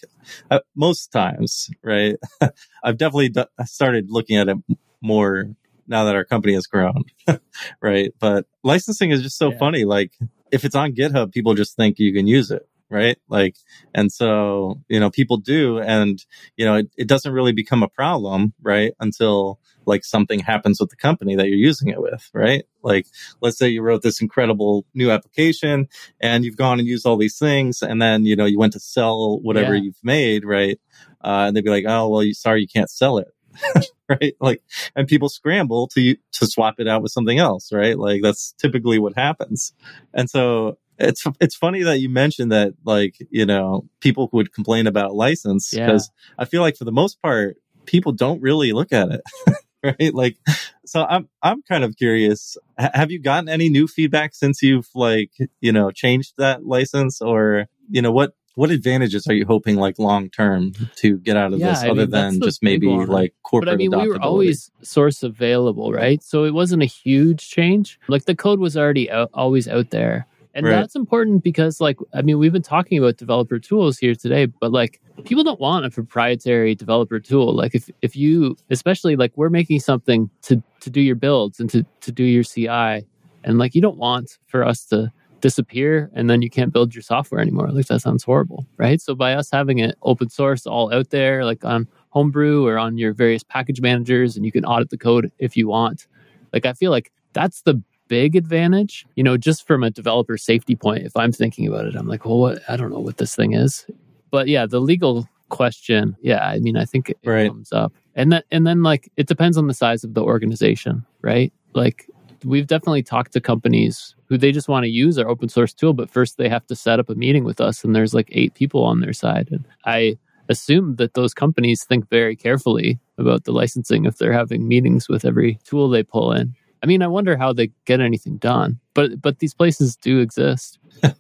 uh, 0.50 0.60
most 0.74 1.12
times, 1.12 1.68
right? 1.82 2.16
I've 2.82 2.96
definitely 2.96 3.28
d- 3.28 3.44
started 3.66 4.06
looking 4.08 4.38
at 4.38 4.48
it 4.48 4.56
more 5.02 5.50
now 5.86 6.04
that 6.04 6.14
our 6.16 6.24
company 6.24 6.54
has 6.54 6.66
grown, 6.66 7.04
right? 7.82 8.12
But 8.18 8.46
licensing 8.64 9.10
is 9.10 9.20
just 9.22 9.36
so 9.36 9.50
Yeah. 9.50 9.58
funny. 9.58 9.84
Like 9.84 10.12
if 10.52 10.64
it's 10.64 10.74
on 10.74 10.92
GitHub, 10.94 11.32
people 11.32 11.54
just 11.54 11.76
think 11.76 11.98
you 11.98 12.12
can 12.12 12.26
use 12.26 12.50
it, 12.50 12.68
right? 12.90 13.18
Like, 13.28 13.56
and 13.94 14.12
so, 14.12 14.80
you 14.88 15.00
know, 15.00 15.10
people 15.10 15.36
do. 15.38 15.78
And, 15.78 16.24
you 16.56 16.64
know, 16.64 16.76
it, 16.76 16.90
it 16.96 17.08
doesn't 17.08 17.32
really 17.32 17.52
become 17.52 17.82
a 17.82 17.88
problem, 17.88 18.52
right? 18.62 18.92
Until 19.00 19.58
like 19.86 20.04
something 20.04 20.40
happens 20.40 20.80
with 20.80 20.90
the 20.90 20.96
company 20.96 21.36
that 21.36 21.46
you're 21.48 21.56
using 21.58 21.88
it 21.88 22.00
with, 22.00 22.28
right? 22.32 22.64
Like, 22.82 23.06
let's 23.40 23.56
say 23.58 23.68
you 23.68 23.82
wrote 23.82 24.02
this 24.02 24.20
incredible 24.20 24.84
new 24.94 25.10
application 25.10 25.88
and 26.20 26.44
you've 26.44 26.56
gone 26.56 26.78
and 26.78 26.88
used 26.88 27.06
all 27.06 27.16
these 27.16 27.38
things. 27.38 27.82
And 27.82 28.00
then, 28.02 28.24
you 28.24 28.36
know, 28.36 28.46
you 28.46 28.58
went 28.58 28.72
to 28.74 28.80
sell 28.80 29.38
whatever 29.40 29.74
Yeah. 29.74 29.82
you've 29.82 30.02
made, 30.02 30.44
right? 30.44 30.78
Uh, 31.24 31.46
and 31.46 31.56
they'd 31.56 31.64
be 31.64 31.70
like, 31.70 31.84
oh, 31.86 32.08
well, 32.08 32.22
you, 32.22 32.34
sorry, 32.34 32.60
you 32.62 32.68
can't 32.68 32.90
sell 32.90 33.18
it. 33.18 33.28
right? 34.20 34.34
Like, 34.40 34.62
and 34.94 35.08
people 35.08 35.28
scramble 35.28 35.88
to 35.88 36.16
to 36.32 36.46
swap 36.46 36.76
it 36.78 36.88
out 36.88 37.02
with 37.02 37.12
something 37.12 37.38
else, 37.38 37.72
right? 37.72 37.98
Like 37.98 38.22
that's 38.22 38.52
typically 38.58 38.98
what 38.98 39.16
happens. 39.16 39.72
And 40.14 40.28
so 40.30 40.78
it's 40.98 41.24
it's 41.40 41.54
funny 41.56 41.82
that 41.82 41.98
you 42.00 42.08
mentioned 42.08 42.52
that, 42.52 42.74
like 42.84 43.16
you 43.30 43.46
know, 43.46 43.88
people 44.00 44.28
would 44.32 44.52
complain 44.52 44.86
about 44.86 45.14
license 45.14 45.72
Yeah. 45.72 45.86
because 45.86 46.10
I 46.38 46.44
feel 46.44 46.62
like 46.62 46.76
for 46.76 46.84
the 46.84 46.92
most 46.92 47.20
part, 47.20 47.56
people 47.84 48.12
don't 48.12 48.40
really 48.40 48.72
look 48.72 48.92
at 48.92 49.10
it, 49.10 49.20
right? 49.82 50.14
Like, 50.14 50.36
so 50.84 51.04
I'm 51.04 51.28
I'm 51.42 51.62
kind 51.62 51.84
of 51.84 51.96
curious. 51.96 52.56
H- 52.78 52.90
have 52.94 53.10
you 53.10 53.20
gotten 53.20 53.48
any 53.48 53.68
new 53.68 53.86
feedback 53.86 54.34
since 54.34 54.62
you've 54.62 54.88
like 54.94 55.30
you 55.60 55.72
know 55.72 55.90
changed 55.90 56.34
that 56.38 56.64
license, 56.64 57.20
or 57.20 57.66
you 57.90 58.02
know 58.02 58.12
what? 58.12 58.34
What 58.56 58.70
advantages 58.70 59.26
are 59.28 59.34
you 59.34 59.44
hoping, 59.46 59.76
like 59.76 59.98
long 59.98 60.30
term, 60.30 60.72
to 60.96 61.18
get 61.18 61.36
out 61.36 61.52
of 61.52 61.60
Yeah, 61.60 61.68
this, 61.70 61.82
I 61.82 61.90
other 61.90 62.00
mean, 62.02 62.10
than 62.10 62.40
just 62.40 62.62
maybe 62.62 62.88
like 62.88 63.34
corporate 63.42 63.66
but 63.66 63.74
I 63.74 63.76
mean, 63.76 63.90
we 63.90 64.08
were 64.08 64.20
always 64.20 64.70
source 64.82 65.22
available, 65.22 65.92
right? 65.92 66.22
So 66.22 66.44
it 66.44 66.54
wasn't 66.54 66.82
a 66.82 66.86
huge 66.86 67.48
change. 67.50 68.00
Like 68.08 68.24
the 68.24 68.34
code 68.34 68.58
was 68.58 68.74
already 68.74 69.10
out, 69.10 69.30
always 69.34 69.68
out 69.68 69.90
there. 69.90 70.26
And 70.54 70.64
Right. 70.64 70.76
that's 70.76 70.96
important 70.96 71.44
because, 71.44 71.82
like, 71.82 71.98
I 72.14 72.22
mean, 72.22 72.38
we've 72.38 72.52
been 72.52 72.62
talking 72.62 72.96
about 72.96 73.18
developer 73.18 73.58
tools 73.58 73.98
here 73.98 74.14
today, 74.14 74.46
but 74.46 74.72
like, 74.72 75.02
people 75.26 75.44
don't 75.44 75.60
want 75.60 75.84
a 75.84 75.90
proprietary 75.90 76.74
developer 76.74 77.20
tool. 77.20 77.54
Like, 77.54 77.74
if, 77.74 77.90
if 78.00 78.16
you, 78.16 78.56
especially 78.70 79.16
like, 79.16 79.32
we're 79.36 79.50
making 79.50 79.80
something 79.80 80.30
to, 80.44 80.62
to 80.80 80.88
do 80.88 81.02
your 81.02 81.14
builds 81.14 81.60
and 81.60 81.68
to, 81.68 81.84
to 82.00 82.10
do 82.10 82.24
your 82.24 82.42
CI, 82.42 83.04
and 83.44 83.58
like, 83.58 83.74
you 83.74 83.82
don't 83.82 83.98
want 83.98 84.38
for 84.46 84.64
us 84.64 84.86
to 84.86 85.12
disappear 85.40 86.10
and 86.14 86.28
then 86.30 86.42
you 86.42 86.50
can't 86.50 86.72
build 86.72 86.94
your 86.94 87.02
software 87.02 87.40
anymore. 87.40 87.68
Like, 87.70 87.86
that 87.86 88.00
sounds 88.00 88.24
horrible, 88.24 88.66
right? 88.76 89.00
So, 89.00 89.14
by 89.14 89.34
us 89.34 89.50
having 89.50 89.78
it 89.78 89.96
open 90.02 90.30
source 90.30 90.66
all 90.66 90.92
out 90.92 91.10
there, 91.10 91.44
like 91.44 91.64
on 91.64 91.86
Homebrew 92.10 92.66
or 92.66 92.78
on 92.78 92.98
your 92.98 93.12
various 93.12 93.42
package 93.42 93.80
managers, 93.80 94.36
and 94.36 94.44
you 94.46 94.52
can 94.52 94.64
audit 94.64 94.90
the 94.90 94.98
code 94.98 95.30
if 95.38 95.56
you 95.56 95.68
want. 95.68 96.06
Like, 96.52 96.66
I 96.66 96.72
feel 96.72 96.90
like 96.90 97.12
that's 97.32 97.62
the 97.62 97.82
big 98.08 98.36
advantage, 98.36 99.04
you 99.16 99.22
know, 99.22 99.36
just 99.36 99.66
from 99.66 99.82
a 99.82 99.90
developer 99.90 100.36
safety 100.38 100.76
point. 100.76 101.04
If 101.04 101.16
I'm 101.16 101.32
thinking 101.32 101.66
about 101.66 101.86
it, 101.86 101.96
I'm 101.96 102.06
like, 102.06 102.24
well, 102.24 102.38
what? 102.38 102.62
I 102.68 102.76
don't 102.76 102.90
know 102.90 103.00
what 103.00 103.16
this 103.18 103.34
thing 103.34 103.52
is. 103.52 103.86
But 104.30 104.48
yeah, 104.48 104.64
the 104.66 104.80
legal 104.80 105.28
question, 105.48 106.16
yeah, 106.22 106.46
I 106.46 106.58
mean, 106.60 106.76
I 106.76 106.84
think 106.84 107.10
it 107.10 107.18
Right. 107.24 107.48
comes 107.48 107.72
up. 107.72 107.92
And 108.14 108.32
that, 108.32 108.44
and 108.50 108.66
then 108.66 108.82
like, 108.82 109.10
it 109.16 109.26
depends 109.26 109.56
on 109.58 109.66
the 109.66 109.74
size 109.74 110.04
of 110.04 110.14
the 110.14 110.22
organization, 110.22 111.04
right? 111.20 111.52
Like, 111.74 112.08
we've 112.46 112.66
definitely 112.66 113.02
talked 113.02 113.32
to 113.32 113.40
companies 113.40 114.14
who 114.26 114.38
they 114.38 114.52
just 114.52 114.68
want 114.68 114.84
to 114.84 114.90
use 114.90 115.18
our 115.18 115.28
open 115.28 115.48
source 115.48 115.72
tool, 115.72 115.92
but 115.92 116.10
first 116.10 116.36
they 116.36 116.48
have 116.48 116.66
to 116.66 116.76
set 116.76 117.00
up 117.00 117.10
a 117.10 117.14
meeting 117.14 117.44
with 117.44 117.60
us, 117.60 117.84
and 117.84 117.94
there's 117.94 118.14
like 118.14 118.28
eight 118.32 118.54
people 118.54 118.84
on 118.84 119.00
their 119.00 119.12
side. 119.12 119.48
And 119.50 119.64
I 119.84 120.18
assume 120.48 120.96
that 120.96 121.14
those 121.14 121.34
companies 121.34 121.84
think 121.84 122.08
very 122.08 122.36
carefully 122.36 122.98
about 123.18 123.44
the 123.44 123.52
licensing 123.52 124.04
if 124.04 124.18
they're 124.18 124.32
having 124.32 124.68
meetings 124.68 125.08
with 125.08 125.24
every 125.24 125.58
tool 125.64 125.88
they 125.88 126.02
pull 126.02 126.32
in. 126.32 126.54
I 126.82 126.86
mean, 126.86 127.02
I 127.02 127.08
wonder 127.08 127.36
how 127.36 127.52
they 127.52 127.72
get 127.84 128.00
anything 128.00 128.36
done, 128.36 128.80
but 128.94 129.20
but 129.20 129.40
these 129.40 129.54
places 129.54 129.96
do 129.96 130.20
exist. 130.20 130.78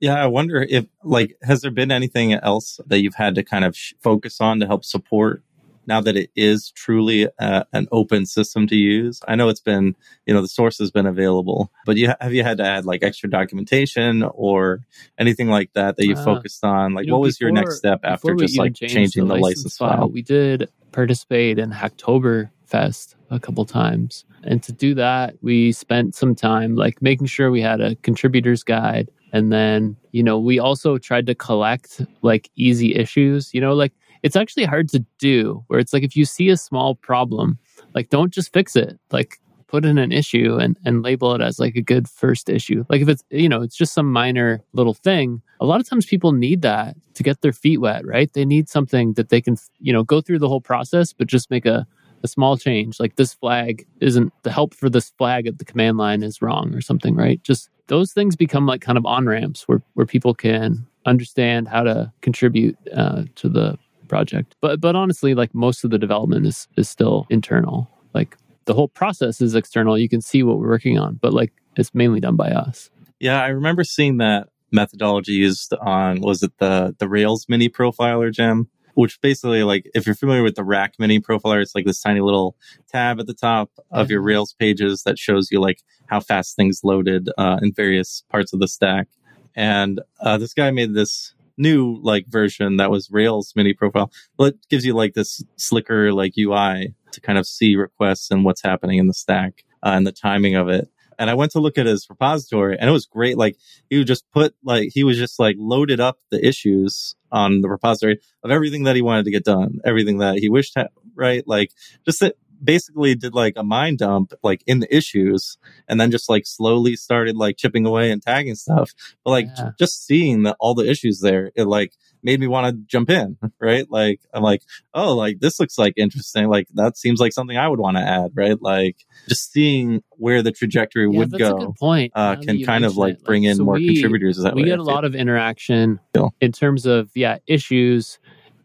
Yeah, 0.00 0.22
I 0.22 0.26
wonder 0.26 0.66
if 0.68 0.84
like 1.02 1.34
has 1.42 1.62
there 1.62 1.70
been 1.70 1.90
anything 1.90 2.34
else 2.34 2.78
that 2.88 3.00
you've 3.00 3.14
had 3.14 3.36
to 3.36 3.42
kind 3.42 3.64
of 3.64 3.74
sh- 3.74 3.94
focus 4.02 4.38
on 4.38 4.60
to 4.60 4.66
help 4.66 4.84
support 4.84 5.42
now 5.86 6.00
that 6.00 6.16
it 6.16 6.30
is 6.36 6.70
truly 6.70 7.28
uh, 7.38 7.64
an 7.72 7.86
open 7.92 8.26
system 8.26 8.66
to 8.68 8.76
use? 8.76 9.20
I 9.28 9.34
know 9.34 9.48
it's 9.48 9.60
been, 9.60 9.94
you 10.26 10.34
know, 10.34 10.42
the 10.42 10.48
source 10.48 10.78
has 10.78 10.90
been 10.90 11.06
available, 11.06 11.70
but 11.86 11.96
you 11.96 12.12
have 12.20 12.32
you 12.32 12.42
had 12.42 12.58
to 12.58 12.64
add 12.64 12.84
like 12.84 13.02
extra 13.02 13.28
documentation 13.30 14.22
or 14.22 14.80
anything 15.18 15.48
like 15.48 15.72
that 15.74 15.96
that 15.96 16.06
you 16.06 16.14
Uh, 16.14 16.24
focused 16.24 16.64
on? 16.64 16.94
Like, 16.94 17.06
you 17.06 17.10
know, 17.10 17.18
what 17.18 17.26
was 17.26 17.40
your 17.40 17.50
next 17.50 17.76
step 17.76 18.00
after 18.04 18.34
just 18.34 18.58
like 18.58 18.74
changing 18.74 19.28
the, 19.28 19.36
license 19.36 19.76
file? 19.76 20.08
we 20.08 20.22
did 20.22 20.68
participate 20.92 21.58
in 21.58 21.70
Hacktoberfest 21.70 23.14
a 23.30 23.40
couple 23.40 23.64
times. 23.64 24.24
And 24.44 24.62
to 24.62 24.72
do 24.72 24.94
that, 24.94 25.34
we 25.42 25.72
spent 25.72 26.14
some 26.14 26.34
time 26.34 26.76
like 26.76 27.00
making 27.02 27.26
sure 27.26 27.50
we 27.50 27.60
had 27.60 27.80
a 27.80 27.96
contributor's 27.96 28.62
guide. 28.62 29.10
And 29.32 29.52
then, 29.52 29.96
you 30.12 30.22
know, 30.22 30.38
we 30.38 30.60
also 30.60 30.96
tried 30.96 31.26
to 31.26 31.34
collect 31.34 32.00
like 32.22 32.50
easy 32.54 32.94
issues, 32.94 33.52
you 33.52 33.60
know, 33.60 33.74
like 33.74 33.92
it's 34.24 34.36
actually 34.36 34.64
hard 34.64 34.88
to 34.88 35.04
do 35.18 35.62
where 35.66 35.78
it's 35.78 35.92
like 35.92 36.02
if 36.02 36.16
you 36.16 36.24
see 36.24 36.48
a 36.48 36.56
small 36.56 36.94
problem, 36.94 37.58
like 37.94 38.08
don't 38.08 38.32
just 38.32 38.54
fix 38.54 38.74
it. 38.74 38.98
Like 39.12 39.38
put 39.66 39.84
in 39.84 39.98
an 39.98 40.12
issue 40.12 40.56
and, 40.56 40.78
and 40.86 41.02
label 41.02 41.34
it 41.34 41.42
as 41.42 41.58
like 41.58 41.76
a 41.76 41.82
good 41.82 42.08
first 42.08 42.48
issue. 42.48 42.86
Like 42.88 43.02
if 43.02 43.08
it's, 43.08 43.22
you 43.28 43.50
know, 43.50 43.60
it's 43.60 43.76
just 43.76 43.92
some 43.92 44.10
minor 44.10 44.62
little 44.72 44.94
thing. 44.94 45.42
A 45.60 45.66
lot 45.66 45.78
of 45.78 45.86
times 45.86 46.06
people 46.06 46.32
need 46.32 46.62
that 46.62 46.96
to 47.14 47.22
get 47.22 47.42
their 47.42 47.52
feet 47.52 47.82
wet, 47.82 48.06
right? 48.06 48.32
They 48.32 48.46
need 48.46 48.70
something 48.70 49.12
that 49.14 49.28
they 49.28 49.42
can, 49.42 49.58
you 49.78 49.92
know, 49.92 50.02
go 50.02 50.22
through 50.22 50.38
the 50.38 50.48
whole 50.48 50.60
process, 50.60 51.12
but 51.12 51.26
just 51.26 51.50
make 51.50 51.66
a, 51.66 51.86
a 52.22 52.28
small 52.28 52.56
change. 52.56 52.98
Like 52.98 53.16
this 53.16 53.34
flag 53.34 53.86
isn't 54.00 54.32
the 54.42 54.50
help 54.50 54.72
for 54.72 54.88
this 54.88 55.10
flag 55.18 55.46
at 55.46 55.58
the 55.58 55.66
command 55.66 55.98
line 55.98 56.22
is 56.22 56.40
wrong 56.40 56.74
or 56.74 56.80
something, 56.80 57.14
right? 57.14 57.42
Just 57.42 57.68
those 57.88 58.14
things 58.14 58.36
become 58.36 58.64
like 58.64 58.80
kind 58.80 58.96
of 58.96 59.04
on 59.04 59.26
ramps 59.26 59.68
where, 59.68 59.82
where 59.92 60.06
people 60.06 60.32
can 60.32 60.86
understand 61.04 61.68
how 61.68 61.82
to 61.82 62.10
contribute 62.22 62.78
uh, 62.94 63.24
to 63.34 63.50
the 63.50 63.76
project. 64.08 64.54
But 64.60 64.80
but 64.80 64.96
honestly, 64.96 65.34
like 65.34 65.54
most 65.54 65.84
of 65.84 65.90
the 65.90 65.98
development 65.98 66.46
is 66.46 66.68
is 66.76 66.88
still 66.88 67.26
internal. 67.30 67.90
Like 68.14 68.36
the 68.66 68.74
whole 68.74 68.88
process 68.88 69.40
is 69.40 69.54
external. 69.54 69.98
You 69.98 70.08
can 70.08 70.20
see 70.20 70.42
what 70.42 70.58
we're 70.58 70.68
working 70.68 70.98
on, 70.98 71.18
but 71.20 71.32
like 71.32 71.52
it's 71.76 71.94
mainly 71.94 72.20
done 72.20 72.36
by 72.36 72.50
us. 72.50 72.90
Yeah, 73.20 73.42
I 73.42 73.48
remember 73.48 73.84
seeing 73.84 74.18
that 74.18 74.48
methodology 74.72 75.32
used 75.32 75.72
on 75.74 76.20
was 76.20 76.42
it 76.42 76.52
the 76.58 76.94
the 76.98 77.08
Rails 77.08 77.46
mini 77.48 77.68
profiler 77.68 78.32
gem, 78.32 78.68
which 78.94 79.20
basically 79.20 79.62
like 79.62 79.88
if 79.94 80.06
you're 80.06 80.14
familiar 80.14 80.42
with 80.42 80.56
the 80.56 80.64
Rack 80.64 80.94
mini 80.98 81.20
profiler, 81.20 81.62
it's 81.62 81.74
like 81.74 81.84
this 81.84 82.00
tiny 82.00 82.20
little 82.20 82.56
tab 82.88 83.20
at 83.20 83.26
the 83.26 83.34
top 83.34 83.70
of 83.90 84.10
your 84.10 84.22
Rails 84.22 84.54
pages 84.58 85.02
that 85.04 85.18
shows 85.18 85.50
you 85.50 85.60
like 85.60 85.82
how 86.06 86.20
fast 86.20 86.56
things 86.56 86.80
loaded 86.84 87.28
uh, 87.38 87.58
in 87.62 87.72
various 87.72 88.24
parts 88.30 88.52
of 88.52 88.60
the 88.60 88.68
stack. 88.68 89.08
And 89.56 90.00
uh, 90.20 90.36
this 90.36 90.52
guy 90.52 90.70
made 90.70 90.94
this 90.94 91.33
new 91.56 91.98
like 92.02 92.26
version 92.28 92.76
that 92.78 92.90
was 92.90 93.10
Rails 93.10 93.52
mini 93.56 93.72
profile. 93.72 94.10
Well, 94.38 94.48
it 94.48 94.68
gives 94.68 94.84
you 94.84 94.94
like 94.94 95.14
this 95.14 95.42
slicker 95.56 96.12
like 96.12 96.34
UI 96.38 96.94
to 97.12 97.20
kind 97.20 97.38
of 97.38 97.46
see 97.46 97.76
requests 97.76 98.30
and 98.30 98.44
what's 98.44 98.62
happening 98.62 98.98
in 98.98 99.06
the 99.06 99.14
stack 99.14 99.64
uh, 99.82 99.90
and 99.94 100.06
the 100.06 100.12
timing 100.12 100.56
of 100.56 100.68
it. 100.68 100.88
And 101.18 101.30
I 101.30 101.34
went 101.34 101.52
to 101.52 101.60
look 101.60 101.78
at 101.78 101.86
his 101.86 102.08
repository 102.10 102.76
and 102.78 102.88
it 102.88 102.92
was 102.92 103.06
great. 103.06 103.38
Like 103.38 103.56
he 103.88 103.98
would 103.98 104.06
just 104.06 104.24
put 104.32 104.54
like, 104.64 104.90
he 104.92 105.04
was 105.04 105.16
just 105.16 105.38
like 105.38 105.56
loaded 105.58 106.00
up 106.00 106.18
the 106.30 106.44
issues 106.44 107.14
on 107.30 107.60
the 107.60 107.68
repository 107.68 108.18
of 108.42 108.50
everything 108.50 108.84
that 108.84 108.96
he 108.96 109.02
wanted 109.02 109.24
to 109.26 109.30
get 109.30 109.44
done, 109.44 109.80
everything 109.84 110.18
that 110.18 110.38
he 110.38 110.48
wished, 110.48 110.72
to, 110.74 110.88
right? 111.14 111.46
Like 111.46 111.70
just 112.04 112.20
that 112.20 112.34
basically 112.64 113.14
did 113.14 113.34
like 113.34 113.54
a 113.56 113.62
mind 113.62 113.98
dump 113.98 114.32
like 114.42 114.62
in 114.66 114.80
the 114.80 114.96
issues 114.96 115.58
and 115.88 116.00
then 116.00 116.10
just 116.10 116.28
like 116.28 116.46
slowly 116.46 116.96
started 116.96 117.36
like 117.36 117.56
chipping 117.56 117.84
away 117.86 118.10
and 118.10 118.22
tagging 118.22 118.54
stuff. 118.54 118.92
But 119.24 119.30
like 119.30 119.46
Yeah. 119.46 119.64
j- 119.66 119.70
just 119.78 120.06
seeing 120.06 120.42
that 120.44 120.56
all 120.60 120.74
the 120.74 120.88
issues 120.88 121.20
there, 121.20 121.50
it 121.54 121.64
like 121.64 121.92
made 122.22 122.40
me 122.40 122.46
want 122.46 122.66
to 122.74 122.82
jump 122.86 123.10
in, 123.10 123.36
right? 123.60 123.86
Like 123.90 124.20
I'm 124.32 124.42
like, 124.42 124.62
oh, 124.94 125.14
like 125.14 125.40
this 125.40 125.60
looks 125.60 125.76
like 125.78 125.92
interesting. 125.96 126.48
Like 126.48 126.66
that 126.74 126.96
seems 126.96 127.20
like 127.20 127.32
something 127.32 127.56
I 127.58 127.68
would 127.68 127.80
want 127.80 127.96
to 127.98 128.02
add, 128.02 128.32
right? 128.34 128.60
Like 128.62 128.96
just 129.28 129.52
seeing 129.52 130.02
where 130.12 130.42
the 130.42 130.52
trajectory 130.52 131.08
Yeah, 131.10 131.18
would 131.18 131.38
go 131.38 131.74
point. 131.78 132.12
uh, 132.14 132.36
can 132.36 132.64
kind 132.64 132.84
of 132.84 132.96
like 132.96 133.14
it. 133.14 133.24
bring 133.24 133.44
in 133.44 133.56
so 133.56 133.64
more 133.64 133.74
we- 133.74 133.88
contributors 133.94 134.38
that 134.38 134.54
we 134.54 134.62
way. 134.62 134.68
get 134.68 134.78
a 134.78 134.82
lot 134.82 135.04
of 135.04 135.14
interaction 135.14 136.00
Yeah. 136.14 136.28
in 136.40 136.52
terms 136.52 136.86
of 136.86 137.10
yeah 137.14 137.38
issues 137.46 138.18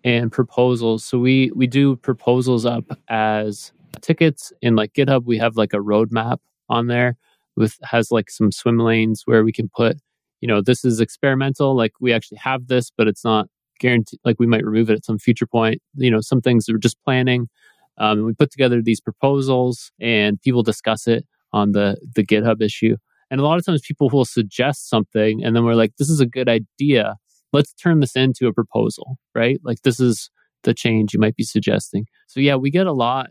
and 0.05 0.31
proposals 0.31 1.03
so 1.03 1.19
we 1.19 1.51
we 1.53 1.67
do 1.67 1.97
proposals 1.97 2.65
up 2.65 2.85
as 3.09 3.73
tickets 4.01 4.51
in 4.61 4.75
like 4.75 4.93
github 4.93 5.25
we 5.25 5.37
have 5.37 5.55
like 5.55 5.73
a 5.73 5.77
roadmap 5.77 6.37
on 6.69 6.87
there 6.87 7.15
with 7.55 7.75
has 7.83 8.11
like 8.11 8.29
some 8.29 8.51
swim 8.51 8.77
lanes 8.77 9.23
where 9.25 9.43
we 9.43 9.51
can 9.51 9.69
put 9.75 9.97
you 10.41 10.47
know 10.47 10.61
this 10.61 10.85
is 10.85 10.99
experimental 10.99 11.75
like 11.75 11.93
we 11.99 12.13
actually 12.13 12.37
have 12.37 12.67
this 12.67 12.91
but 12.95 13.07
it's 13.07 13.23
not 13.23 13.47
guaranteed 13.79 14.19
like 14.23 14.37
we 14.39 14.47
might 14.47 14.65
remove 14.65 14.89
it 14.89 14.95
at 14.95 15.05
some 15.05 15.17
future 15.17 15.47
point 15.47 15.81
you 15.95 16.11
know 16.11 16.21
some 16.21 16.41
things 16.41 16.65
we're 16.69 16.77
just 16.77 17.01
planning 17.03 17.47
um, 17.97 18.25
we 18.25 18.33
put 18.33 18.51
together 18.51 18.81
these 18.81 19.01
proposals 19.01 19.91
and 19.99 20.41
people 20.41 20.63
discuss 20.63 21.07
it 21.07 21.25
on 21.51 21.71
the 21.71 21.97
the 22.15 22.23
github 22.23 22.61
issue 22.61 22.95
and 23.29 23.39
a 23.39 23.43
lot 23.43 23.59
of 23.59 23.65
times 23.65 23.81
people 23.81 24.09
will 24.09 24.25
suggest 24.25 24.89
something 24.89 25.43
and 25.43 25.55
then 25.55 25.63
we're 25.63 25.75
like, 25.75 25.95
this 25.97 26.09
is 26.09 26.19
a 26.19 26.25
good 26.25 26.49
idea. 26.49 27.15
Let's 27.53 27.73
turn 27.73 27.99
this 27.99 28.15
into 28.15 28.47
a 28.47 28.53
proposal, 28.53 29.17
right? 29.35 29.59
Like 29.63 29.81
this 29.83 29.99
is 29.99 30.29
the 30.63 30.73
change 30.73 31.13
you 31.13 31.19
might 31.19 31.35
be 31.35 31.43
suggesting. 31.43 32.05
So 32.27 32.39
yeah, 32.39 32.55
we 32.55 32.69
get 32.69 32.87
a 32.87 32.93
lot 32.93 33.27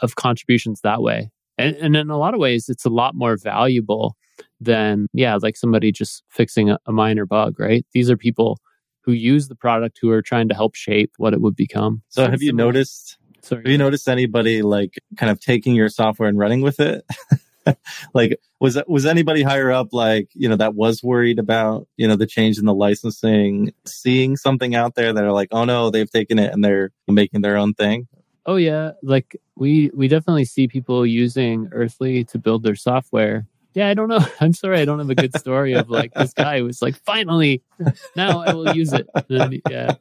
of 0.00 0.16
contributions 0.16 0.80
that 0.82 1.02
way. 1.02 1.30
And, 1.58 1.76
and 1.76 1.96
in 1.96 2.10
a 2.10 2.18
lot 2.18 2.34
of 2.34 2.40
ways, 2.40 2.68
it's 2.68 2.84
a 2.84 2.90
lot 2.90 3.14
more 3.14 3.36
valuable 3.36 4.16
than, 4.60 5.06
yeah, 5.12 5.36
like 5.40 5.56
somebody 5.56 5.92
just 5.92 6.22
fixing 6.28 6.70
a, 6.70 6.78
a 6.86 6.92
minor 6.92 7.26
bug, 7.26 7.58
right? 7.58 7.84
These 7.92 8.10
are 8.10 8.16
people 8.16 8.58
who 9.02 9.12
use 9.12 9.48
the 9.48 9.56
product 9.56 9.98
who 10.00 10.10
are 10.10 10.22
trying 10.22 10.48
to 10.48 10.54
help 10.54 10.74
shape 10.74 11.12
what 11.18 11.34
it 11.34 11.40
would 11.40 11.56
become. 11.56 12.02
So 12.08 12.30
have 12.30 12.42
you 12.42 12.48
Similar- 12.50 12.68
noticed? 12.68 13.18
Sorry. 13.42 13.62
Have 13.62 13.70
you 13.72 13.78
noticed 13.78 14.08
anybody 14.08 14.62
like 14.62 14.94
kind 15.16 15.30
of 15.30 15.40
taking 15.40 15.74
your 15.74 15.88
software 15.88 16.28
and 16.28 16.38
running 16.38 16.60
with 16.62 16.78
it? 16.78 17.04
like 18.14 18.38
was 18.60 18.80
was 18.86 19.04
anybody 19.06 19.42
higher 19.42 19.70
up 19.70 19.88
like 19.92 20.28
you 20.34 20.48
know 20.48 20.56
that 20.56 20.74
was 20.74 21.02
worried 21.02 21.38
about 21.38 21.86
you 21.96 22.06
know 22.06 22.16
the 22.16 22.26
change 22.26 22.58
in 22.58 22.66
the 22.66 22.74
licensing, 22.74 23.72
seeing 23.84 24.36
something 24.36 24.74
out 24.74 24.94
there 24.94 25.12
that 25.12 25.24
are 25.24 25.32
like, 25.32 25.48
oh 25.50 25.64
no, 25.64 25.90
they've 25.90 26.10
taken 26.10 26.38
it 26.38 26.52
and 26.52 26.64
they're 26.64 26.90
making 27.08 27.40
their 27.40 27.56
own 27.56 27.74
thing. 27.74 28.06
Oh 28.44 28.56
yeah, 28.56 28.92
like 29.02 29.36
we 29.56 29.90
we 29.94 30.08
definitely 30.08 30.44
see 30.44 30.66
people 30.66 31.06
using 31.06 31.68
Earthly 31.72 32.24
to 32.24 32.38
build 32.38 32.62
their 32.62 32.74
software. 32.74 33.46
Yeah, 33.74 33.88
I 33.88 33.94
don't 33.94 34.08
know. 34.08 34.24
I'm 34.40 34.52
sorry, 34.52 34.80
I 34.80 34.84
don't 34.84 34.98
have 34.98 35.10
a 35.10 35.14
good 35.14 35.36
story 35.38 35.74
of 35.74 35.88
like 35.88 36.12
this 36.14 36.32
guy 36.32 36.60
was 36.62 36.82
like, 36.82 36.96
finally, 36.96 37.62
now 38.16 38.40
I 38.40 38.52
will 38.52 38.74
use 38.74 38.92
it. 38.92 39.08
Then, 39.28 39.60
yeah, 39.70 39.94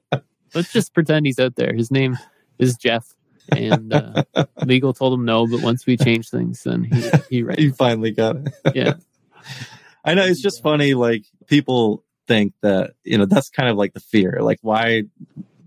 let's 0.54 0.74
just 0.74 0.94
pretend 0.94 1.26
he's 1.26 1.40
out 1.40 1.56
there. 1.56 1.74
His 1.74 1.92
name 1.92 2.18
is 2.58 2.76
Jeff, 2.78 3.14
and 3.56 3.94
uh, 3.94 4.24
legal 4.66 4.94
told 4.94 5.14
him 5.14 5.26
no, 5.26 5.46
but 5.48 5.62
once 5.62 5.86
we 5.86 5.96
change 5.96 6.30
things, 6.30 6.64
then 6.64 6.84
he 6.84 7.12
he. 7.30 7.62
You 7.62 7.74
finally 7.74 8.12
got 8.12 8.38
it. 8.38 8.54
Yeah, 8.76 8.94
I 10.04 10.16
know 10.16 10.26
it's 10.26 10.42
just 10.42 10.64
funny. 10.64 10.96
Like 10.96 11.26
people 11.48 12.04
think 12.28 12.54
that 12.62 12.94
you 13.04 13.18
know 13.18 13.26
that's 13.26 13.50
kind 13.50 13.70
of 13.70 13.78
like 13.78 13.94
the 13.94 14.00
fear. 14.00 14.40
Like 14.42 14.60
why 14.62 15.04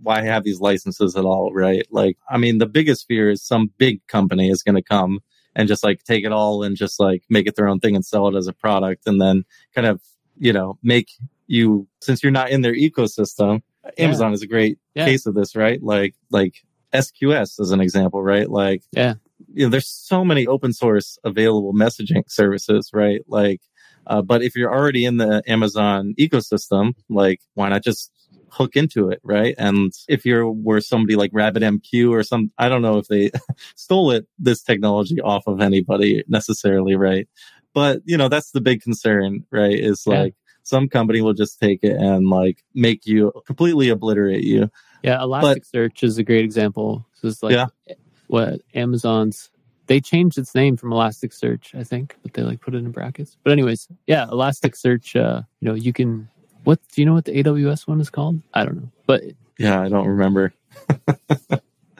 why 0.05 0.23
have 0.23 0.45
these 0.45 0.61
licenses 0.61 1.17
at 1.17 1.25
all, 1.25 1.53
right? 1.53 1.87
Like 1.91 2.17
I 2.31 2.39
mean, 2.39 2.59
the 2.59 2.67
biggest 2.67 3.07
fear 3.09 3.31
is 3.31 3.43
some 3.43 3.71
big 3.79 4.07
company 4.07 4.49
is 4.51 4.63
going 4.63 4.77
to 4.77 4.83
come 4.83 5.21
and 5.57 5.69
just 5.69 5.83
like 5.85 6.03
take 6.05 6.25
it 6.25 6.33
all 6.33 6.63
and 6.63 6.77
just 6.77 7.01
like 7.01 7.23
make 7.29 7.47
it 7.47 7.57
their 7.57 7.69
own 7.69 7.81
thing 7.81 7.95
and 7.97 8.05
sell 8.05 8.29
it 8.29 8.37
as 8.37 8.47
a 8.47 8.53
product, 8.53 9.07
and 9.07 9.21
then 9.21 9.45
kind 9.75 9.87
of 9.87 10.01
you 10.39 10.53
know 10.53 10.79
make 10.83 11.09
you 11.47 11.87
since 12.01 12.23
you're 12.23 12.33
not 12.33 12.51
in 12.51 12.61
their 12.63 12.75
ecosystem. 12.75 13.63
Yeah. 13.99 14.05
Amazon 14.07 14.33
is 14.33 14.43
a 14.43 14.47
great 14.47 14.79
Yeah. 14.95 15.05
case 15.07 15.27
of 15.27 15.35
this, 15.35 15.55
right? 15.57 15.83
Like 15.83 16.15
like 16.31 16.55
SQS 16.95 17.61
as 17.61 17.71
an 17.71 17.81
example, 17.81 18.23
right? 18.23 18.49
Like 18.49 18.83
Yeah. 18.93 19.15
you 19.53 19.67
know, 19.67 19.71
there's 19.71 19.89
so 19.89 20.25
many 20.25 20.47
open 20.47 20.73
source 20.73 21.19
available 21.25 21.75
messaging 21.75 22.23
services, 22.29 22.91
right? 22.95 23.21
Like, 23.29 23.61
uh, 24.07 24.23
but 24.23 24.43
if 24.43 24.55
you're 24.57 24.73
already 24.73 25.05
in 25.05 25.17
the 25.19 25.43
Amazon 25.47 26.15
ecosystem, 26.19 26.95
like, 27.09 27.41
why 27.55 27.69
not 27.69 27.83
just 27.83 28.11
hook 28.55 28.77
into 28.77 29.09
it, 29.11 29.21
right? 29.25 29.55
And 29.59 29.93
if 30.09 30.25
you're 30.25 30.49
were 30.51 30.81
somebody 30.81 31.17
like 31.17 31.33
RabbitMQ 31.33 32.11
or 32.11 32.23
some, 32.23 32.51
I 32.59 32.69
don't 32.69 32.83
know 32.83 32.99
if 32.99 33.09
they 33.09 33.31
stole 33.77 34.11
it, 34.13 34.27
this 34.39 34.63
technology 34.63 35.21
off 35.21 35.47
of 35.47 35.61
anybody 35.61 36.23
necessarily, 36.29 36.95
right? 36.97 37.29
But 37.75 38.03
you 38.05 38.17
know, 38.17 38.29
that's 38.29 38.53
the 38.53 38.61
big 38.61 38.83
concern, 38.83 39.45
right? 39.51 39.79
Is 39.79 40.05
Yeah. 40.07 40.21
like 40.23 40.35
some 40.63 40.89
company 40.89 41.21
will 41.21 41.35
just 41.35 41.59
take 41.61 41.81
it 41.83 41.97
and 41.97 42.29
like 42.31 42.63
make 42.75 43.05
you 43.07 43.33
completely 43.47 43.89
obliterate 43.91 44.45
you. 44.45 44.71
yeah. 45.03 45.19
Elasticsearch 45.19 46.03
is 46.03 46.17
a 46.19 46.23
great 46.25 46.45
example. 46.45 47.05
This 47.23 47.35
is 47.37 47.43
like 47.43 47.53
Yeah. 47.53 47.67
what 48.29 48.61
Amazon's. 48.75 49.51
They 49.87 50.01
changed 50.01 50.39
its 50.39 50.55
name 50.55 50.79
from 50.79 50.91
Elasticsearch, 50.93 51.75
I 51.79 51.85
think, 51.85 52.17
but 52.23 52.33
they 52.33 52.43
like 52.43 52.63
put 52.63 52.75
it 52.75 52.79
in 52.79 52.91
brackets. 52.91 53.37
But 53.45 53.53
anyways, 53.53 53.87
yeah, 54.07 54.25
Elasticsearch. 54.27 55.15
Uh, 55.21 55.43
you 55.61 55.69
know, 55.69 55.75
you 55.75 55.93
can. 55.93 56.29
What 56.65 56.81
do 56.93 57.01
you 57.01 57.07
know? 57.07 57.15
What 57.15 57.27
the 57.27 57.43
AWS 57.43 57.87
one 57.87 58.01
is 58.01 58.11
called? 58.11 58.41
I 58.53 58.65
don't 58.65 58.77
know, 58.77 58.91
but 59.07 59.23
Yeah, 59.59 59.81
I 59.81 59.89
don't 59.89 60.07
remember. 60.07 60.53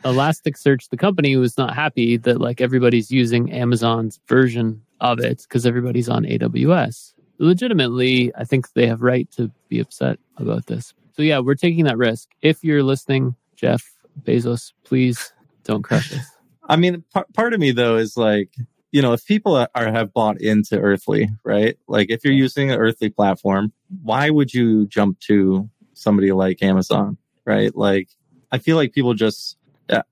Elasticsearch, 0.05 0.91
the 0.91 0.97
company, 0.97 1.37
was 1.37 1.57
not 1.57 1.75
happy 1.75 2.17
that 2.19 2.41
like 2.41 2.61
everybody's 2.61 3.11
using 3.11 3.51
Amazon's 3.53 4.21
version 4.27 4.83
of 5.01 5.19
it 5.19 5.43
because 5.43 5.65
everybody's 5.67 6.09
on 6.09 6.25
AWS. 6.25 7.15
Legitimately, 7.39 8.33
I 8.37 8.45
think 8.45 8.73
they 8.73 8.87
have 8.87 9.03
right 9.03 9.31
to 9.33 9.51
be 9.69 9.81
upset 9.81 10.19
about 10.37 10.67
this. 10.67 10.93
So 11.17 11.23
yeah, 11.23 11.39
we're 11.39 11.55
taking 11.55 11.85
that 11.85 11.97
risk. 11.97 12.29
If 12.43 12.63
you're 12.63 12.83
listening, 12.83 13.35
Jeff 13.57 13.83
Bezos, 14.23 14.73
please 14.85 15.33
Don't 15.65 15.83
crush 15.83 16.13
us. 16.13 16.25
I 16.69 16.77
mean, 16.77 17.05
part, 17.13 17.33
part 17.33 17.55
of 17.55 17.61
me 17.61 17.73
though 17.73 17.97
is 17.97 18.17
like, 18.17 18.51
you 18.95 19.03
know, 19.03 19.13
if 19.13 19.27
people 19.27 19.57
are, 19.57 19.69
have 19.75 20.13
bought 20.13 20.41
into 20.41 20.79
Earthly, 20.79 21.29
right? 21.43 21.77
Like 21.89 22.11
if 22.11 22.25
you're 22.25 22.33
using 22.33 22.71
an 22.71 22.79
Earthly 22.79 23.11
platform, 23.11 23.73
why 24.05 24.31
would 24.31 24.55
you 24.55 24.87
jump 24.87 25.19
to 25.27 25.69
somebody 25.95 26.31
like 26.31 26.63
Amazon, 26.63 27.19
right? 27.45 27.75
Like 27.75 28.09
I 28.53 28.59
feel 28.59 28.77
like 28.77 28.93
people 28.93 29.15
just 29.15 29.57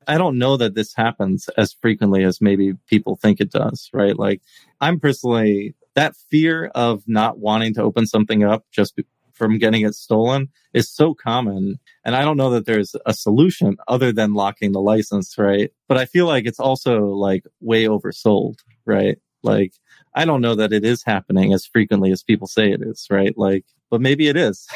I 0.08 0.18
don't 0.18 0.36
know 0.36 0.56
that 0.56 0.74
this 0.74 0.94
happens 0.96 1.48
as 1.56 1.72
frequently 1.72 2.24
as 2.24 2.40
maybe 2.40 2.74
people 2.88 3.14
think 3.14 3.40
it 3.40 3.52
does, 3.52 3.88
right? 3.92 4.18
Like 4.18 4.42
I'm 4.80 4.98
personally 4.98 5.76
that 5.94 6.16
fear 6.28 6.66
of 6.74 7.04
not 7.06 7.38
wanting 7.38 7.74
to 7.74 7.82
open 7.82 8.04
something 8.08 8.42
up 8.42 8.64
just 8.72 8.98
from 9.32 9.58
getting 9.58 9.82
it 9.82 9.94
stolen 9.94 10.48
is 10.74 10.90
so 10.90 11.14
common. 11.14 11.78
And 12.04 12.16
I 12.16 12.22
don't 12.22 12.36
know 12.36 12.50
that 12.50 12.66
there's 12.66 12.94
a 13.06 13.14
solution 13.14 13.76
other 13.88 14.12
than 14.12 14.34
locking 14.34 14.72
the 14.72 14.80
license, 14.80 15.38
right? 15.38 15.70
But 15.88 15.98
I 15.98 16.04
feel 16.04 16.26
like 16.26 16.46
it's 16.46 16.60
also 16.60 17.06
like 17.06 17.44
way 17.60 17.84
oversold, 17.84 18.56
right? 18.84 19.18
Like, 19.42 19.74
I 20.14 20.24
don't 20.24 20.40
know 20.40 20.54
that 20.54 20.72
it 20.72 20.84
is 20.84 21.02
happening 21.02 21.52
as 21.52 21.66
frequently 21.66 22.12
as 22.12 22.22
people 22.22 22.46
say 22.46 22.70
it 22.70 22.82
is, 22.82 23.06
right? 23.10 23.36
Like, 23.36 23.64
but 23.90 24.00
maybe 24.00 24.28
it 24.28 24.36
is. 24.36 24.66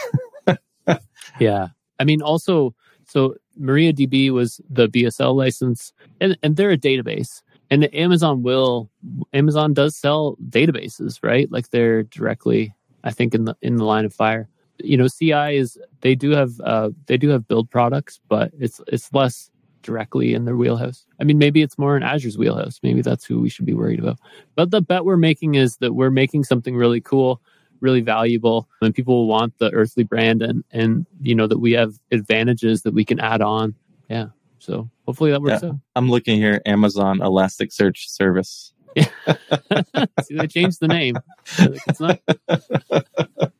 yeah. 1.40 1.68
I 1.98 2.04
mean, 2.04 2.22
also, 2.22 2.74
so 3.06 3.36
MariaDB 3.60 4.30
was 4.30 4.60
the 4.68 4.88
BSL 4.88 5.34
license, 5.34 5.92
and, 6.20 6.36
and 6.42 6.56
they're 6.56 6.70
a 6.70 6.78
database. 6.78 7.42
And 7.70 7.92
Amazon 7.94 8.42
will, 8.42 8.90
Amazon 9.32 9.74
does 9.74 9.96
sell 9.96 10.36
databases, 10.48 11.18
right? 11.22 11.50
Like 11.50 11.70
they're 11.70 12.04
directly, 12.04 12.74
I 13.02 13.10
think, 13.10 13.34
in 13.34 13.44
the 13.44 13.56
in 13.60 13.76
the 13.76 13.84
line 13.84 14.04
of 14.04 14.14
fire. 14.14 14.48
You 14.78 14.96
know, 14.96 15.08
CI 15.08 15.56
is 15.56 15.78
they 16.00 16.14
do 16.14 16.30
have 16.30 16.60
uh, 16.60 16.90
they 17.06 17.16
do 17.16 17.28
have 17.30 17.48
build 17.48 17.68
products, 17.70 18.20
but 18.28 18.52
it's 18.56 18.80
it's 18.86 19.12
less 19.12 19.50
directly 19.86 20.34
in 20.34 20.44
their 20.44 20.56
wheelhouse. 20.56 21.06
I 21.20 21.24
mean, 21.24 21.38
maybe 21.38 21.62
it's 21.62 21.78
more 21.78 21.96
in 21.96 22.02
Azure's 22.02 22.36
wheelhouse. 22.36 22.80
Maybe 22.82 23.00
that's 23.00 23.24
who 23.24 23.40
we 23.40 23.48
should 23.48 23.64
be 23.64 23.72
worried 23.72 24.00
about. 24.00 24.18
But 24.56 24.70
the 24.70 24.82
bet 24.82 25.04
we're 25.04 25.16
making 25.16 25.54
is 25.54 25.76
that 25.76 25.94
we're 25.94 26.10
making 26.10 26.44
something 26.44 26.76
really 26.76 27.00
cool, 27.00 27.40
really 27.80 28.00
valuable, 28.00 28.68
and 28.82 28.94
people 28.94 29.14
will 29.14 29.28
want 29.28 29.56
the 29.58 29.70
Earthly 29.70 30.02
brand, 30.02 30.42
and 30.42 30.64
and 30.72 31.06
you 31.22 31.34
know 31.34 31.46
that 31.46 31.58
we 31.58 31.72
have 31.72 31.94
advantages 32.10 32.82
that 32.82 32.92
we 32.92 33.04
can 33.04 33.20
add 33.20 33.40
on. 33.40 33.74
Yeah. 34.10 34.26
So 34.58 34.90
hopefully 35.06 35.30
that 35.30 35.40
works 35.40 35.62
yeah. 35.62 35.70
out. 35.70 35.76
I'm 35.94 36.10
looking 36.10 36.36
here, 36.36 36.60
Amazon 36.66 37.20
Elasticsearch 37.20 38.08
Service. 38.08 38.72
See, 38.96 40.36
they 40.36 40.46
changed 40.48 40.80
the 40.80 40.88
name. 40.88 41.16
It's 41.58 42.00
not. 42.00 42.20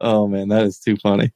oh 0.00 0.26
man, 0.26 0.48
that 0.48 0.64
is 0.64 0.78
too 0.78 0.96
funny. 0.96 1.32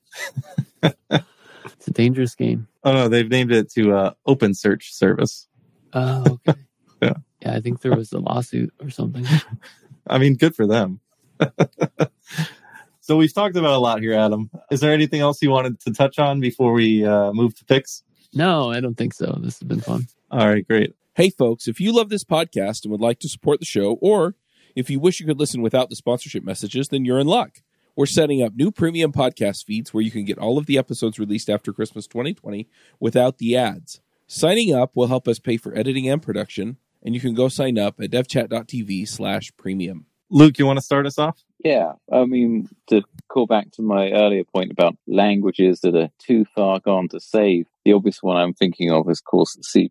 it's 1.76 1.88
a 1.88 1.92
dangerous 1.92 2.34
game. 2.34 2.68
Oh 2.84 2.92
no, 2.92 3.08
they've 3.08 3.28
named 3.28 3.52
it 3.52 3.70
to 3.72 3.94
uh, 3.94 4.12
OpenSearch 4.26 4.82
Service. 4.82 5.48
Oh, 5.92 6.38
okay. 6.46 6.58
yeah. 7.02 7.14
Yeah, 7.42 7.54
I 7.54 7.60
think 7.60 7.80
there 7.80 7.94
was 7.94 8.12
a 8.12 8.18
lawsuit 8.18 8.72
or 8.80 8.90
something. 8.90 9.26
I 10.06 10.18
mean, 10.18 10.36
good 10.36 10.54
for 10.54 10.66
them. 10.66 11.00
so 13.00 13.16
we've 13.16 13.34
talked 13.34 13.56
about 13.56 13.74
a 13.74 13.78
lot 13.78 14.00
here, 14.00 14.14
Adam. 14.14 14.50
Is 14.70 14.80
there 14.80 14.92
anything 14.92 15.20
else 15.20 15.42
you 15.42 15.50
wanted 15.50 15.80
to 15.80 15.92
touch 15.92 16.18
on 16.18 16.40
before 16.40 16.72
we 16.72 17.04
uh, 17.04 17.32
move 17.32 17.54
to 17.56 17.64
picks? 17.64 18.02
No, 18.32 18.70
I 18.70 18.80
don't 18.80 18.96
think 18.96 19.14
so. 19.14 19.38
This 19.42 19.58
has 19.58 19.66
been 19.66 19.80
fun. 19.80 20.06
All 20.30 20.46
right, 20.46 20.66
great. 20.66 20.94
Hey, 21.14 21.30
folks, 21.30 21.68
if 21.68 21.80
you 21.80 21.92
love 21.92 22.08
this 22.08 22.24
podcast 22.24 22.84
and 22.84 22.92
would 22.92 23.00
like 23.00 23.20
to 23.20 23.28
support 23.28 23.60
the 23.60 23.66
show, 23.66 23.92
or 24.00 24.34
if 24.74 24.90
you 24.90 25.00
wish 25.00 25.20
you 25.20 25.26
could 25.26 25.38
listen 25.38 25.62
without 25.62 25.88
the 25.88 25.96
sponsorship 25.96 26.44
messages, 26.44 26.88
then 26.88 27.04
you're 27.04 27.18
in 27.18 27.26
luck. 27.26 27.62
We're 27.96 28.04
setting 28.04 28.42
up 28.42 28.54
new 28.54 28.70
premium 28.70 29.10
podcast 29.10 29.64
feeds 29.64 29.94
where 29.94 30.02
you 30.02 30.10
can 30.10 30.26
get 30.26 30.36
all 30.36 30.58
of 30.58 30.66
the 30.66 30.76
episodes 30.76 31.18
released 31.18 31.48
after 31.48 31.72
Christmas 31.72 32.06
2020 32.06 32.68
without 33.00 33.38
the 33.38 33.56
ads. 33.56 34.02
Signing 34.26 34.74
up 34.74 34.90
will 34.94 35.06
help 35.06 35.26
us 35.26 35.38
pay 35.38 35.56
for 35.56 35.74
editing 35.74 36.06
and 36.06 36.20
production, 36.20 36.76
and 37.02 37.14
you 37.14 37.22
can 37.22 37.32
go 37.32 37.48
sign 37.48 37.78
up 37.78 37.98
at 37.98 38.10
devchat.tv 38.10 39.08
slash 39.08 39.50
premium. 39.56 40.04
Luke, 40.28 40.58
you 40.58 40.66
want 40.66 40.76
to 40.76 40.84
start 40.84 41.06
us 41.06 41.18
off? 41.18 41.42
Yeah, 41.64 41.92
I 42.12 42.26
mean, 42.26 42.68
to 42.88 43.02
call 43.28 43.46
back 43.46 43.70
to 43.72 43.82
my 43.82 44.12
earlier 44.12 44.44
point 44.44 44.70
about 44.70 44.98
languages 45.06 45.80
that 45.80 45.94
are 45.94 46.10
too 46.18 46.44
far 46.54 46.80
gone 46.80 47.08
to 47.08 47.20
save, 47.20 47.66
the 47.86 47.94
obvious 47.94 48.22
one 48.22 48.36
I'm 48.36 48.52
thinking 48.52 48.90
of 48.90 49.08
is, 49.08 49.20
of 49.20 49.24
course, 49.24 49.56
C 49.62 49.90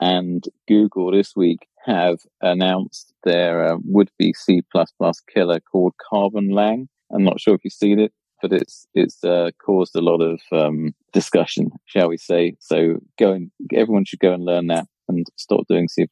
and 0.00 0.44
Google 0.66 1.12
this 1.12 1.36
week 1.36 1.68
have 1.84 2.18
announced 2.40 3.12
their 3.24 3.72
uh, 3.72 3.76
would-be 3.84 4.32
C++ 4.34 4.62
killer 5.32 5.60
called 5.60 5.94
Carbon 6.10 6.50
Lang. 6.50 6.88
I'm 7.12 7.24
not 7.24 7.40
sure 7.40 7.54
if 7.54 7.64
you've 7.64 7.72
seen 7.72 7.98
it, 7.98 8.12
but 8.40 8.52
it's 8.52 8.86
it's 8.94 9.22
uh, 9.24 9.50
caused 9.64 9.94
a 9.96 10.00
lot 10.00 10.20
of 10.20 10.40
um, 10.52 10.94
discussion, 11.12 11.70
shall 11.86 12.08
we 12.08 12.16
say? 12.16 12.54
So 12.60 12.96
go 13.18 13.32
and 13.32 13.50
everyone 13.72 14.04
should 14.04 14.20
go 14.20 14.32
and 14.32 14.44
learn 14.44 14.68
that 14.68 14.86
and 15.08 15.26
stop 15.36 15.66
doing 15.68 15.88
C++ 15.88 16.06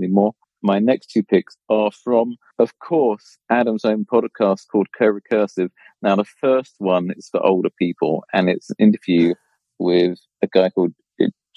anymore. 0.00 0.32
My 0.62 0.80
next 0.80 1.10
two 1.10 1.22
picks 1.22 1.56
are 1.68 1.92
from, 1.92 2.36
of 2.58 2.76
course, 2.80 3.38
Adam's 3.48 3.84
own 3.84 4.04
podcast 4.04 4.66
called 4.70 4.88
CoRecursive. 5.00 5.70
Now, 6.02 6.16
the 6.16 6.24
first 6.24 6.74
one 6.78 7.10
is 7.16 7.28
for 7.30 7.44
older 7.44 7.70
people, 7.78 8.24
and 8.32 8.48
it's 8.48 8.70
an 8.70 8.76
interview 8.80 9.34
with 9.78 10.18
a 10.42 10.48
guy 10.48 10.70
called 10.70 10.94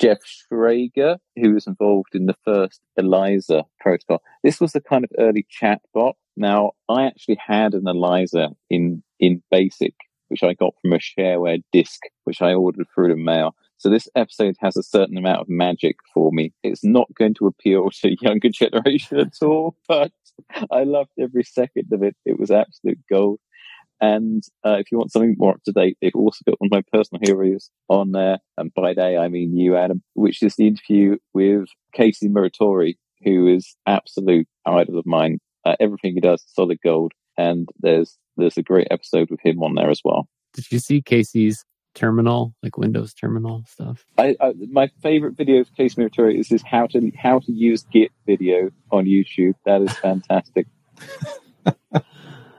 Jeff 0.01 0.19
Shrager, 0.25 1.19
who 1.35 1.53
was 1.53 1.67
involved 1.67 2.15
in 2.15 2.25
the 2.25 2.35
first 2.43 2.81
ELIZA 2.97 3.63
protocol. 3.79 4.21
This 4.43 4.59
was 4.59 4.71
the 4.71 4.81
kind 4.81 5.03
of 5.03 5.11
early 5.19 5.45
chat 5.47 5.81
bot. 5.93 6.15
Now, 6.35 6.71
I 6.89 7.05
actually 7.05 7.37
had 7.45 7.75
an 7.75 7.85
ELIZA 7.85 8.49
in, 8.71 9.03
in 9.19 9.43
BASIC, 9.51 9.93
which 10.29 10.41
I 10.41 10.55
got 10.55 10.73
from 10.81 10.93
a 10.93 10.97
shareware 10.97 11.61
disk, 11.71 11.99
which 12.23 12.41
I 12.41 12.53
ordered 12.53 12.87
through 12.93 13.09
the 13.09 13.15
mail. 13.15 13.55
So 13.77 13.89
this 13.89 14.07
episode 14.15 14.55
has 14.59 14.75
a 14.75 14.83
certain 14.83 15.17
amount 15.17 15.41
of 15.41 15.49
magic 15.49 15.97
for 16.13 16.31
me. 16.31 16.51
It's 16.63 16.83
not 16.83 17.13
going 17.13 17.35
to 17.35 17.47
appeal 17.47 17.89
to 18.01 18.15
younger 18.21 18.49
generation 18.53 19.19
at 19.19 19.35
all, 19.43 19.75
but 19.87 20.11
I 20.71 20.83
loved 20.83 21.11
every 21.19 21.43
second 21.43 21.91
of 21.91 22.01
it. 22.01 22.15
It 22.25 22.39
was 22.39 22.49
absolute 22.49 22.99
gold. 23.07 23.39
And 24.01 24.43
uh, 24.65 24.77
if 24.79 24.91
you 24.91 24.97
want 24.97 25.11
something 25.11 25.35
more 25.37 25.53
up 25.53 25.63
to 25.65 25.71
date, 25.71 25.97
they've 26.01 26.11
also 26.15 26.39
got 26.47 26.59
one 26.59 26.69
of 26.71 26.71
my 26.71 26.83
personal 26.91 27.21
heroes 27.23 27.69
on 27.87 28.11
there. 28.11 28.39
And 28.57 28.73
by 28.73 28.95
day, 28.95 29.15
I 29.15 29.27
mean 29.27 29.55
you, 29.55 29.77
Adam, 29.77 30.01
which 30.15 30.41
is 30.41 30.55
the 30.55 30.67
interview 30.67 31.17
with 31.33 31.67
Casey 31.93 32.27
Muratori, 32.27 32.95
who 33.23 33.47
is 33.47 33.75
absolute 33.85 34.47
idol 34.65 34.97
of 34.97 35.05
mine. 35.05 35.37
Uh, 35.63 35.75
everything 35.79 36.15
he 36.15 36.19
does, 36.19 36.41
is 36.41 36.53
solid 36.53 36.79
gold. 36.83 37.13
And 37.37 37.69
there's 37.79 38.17
there's 38.37 38.57
a 38.57 38.63
great 38.63 38.87
episode 38.89 39.29
with 39.29 39.39
him 39.43 39.61
on 39.61 39.75
there 39.75 39.91
as 39.91 40.01
well. 40.03 40.27
Did 40.53 40.71
you 40.71 40.79
see 40.79 41.01
Casey's 41.01 41.63
terminal, 41.93 42.55
like 42.63 42.77
Windows 42.77 43.13
terminal 43.13 43.63
stuff? 43.67 44.03
I, 44.17 44.35
I 44.41 44.53
my 44.71 44.89
favorite 45.03 45.37
video 45.37 45.59
of 45.61 45.73
Casey 45.75 46.01
Muratori 46.01 46.39
is 46.39 46.49
his 46.49 46.63
how 46.63 46.87
to 46.87 47.11
how 47.15 47.39
to 47.39 47.51
use 47.51 47.83
Git 47.91 48.11
video 48.25 48.71
on 48.91 49.05
YouTube. 49.05 49.53
That 49.65 49.83
is 49.83 49.93
fantastic. 49.93 50.65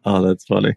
Oh, 0.04 0.22
that's 0.22 0.44
funny. 0.44 0.74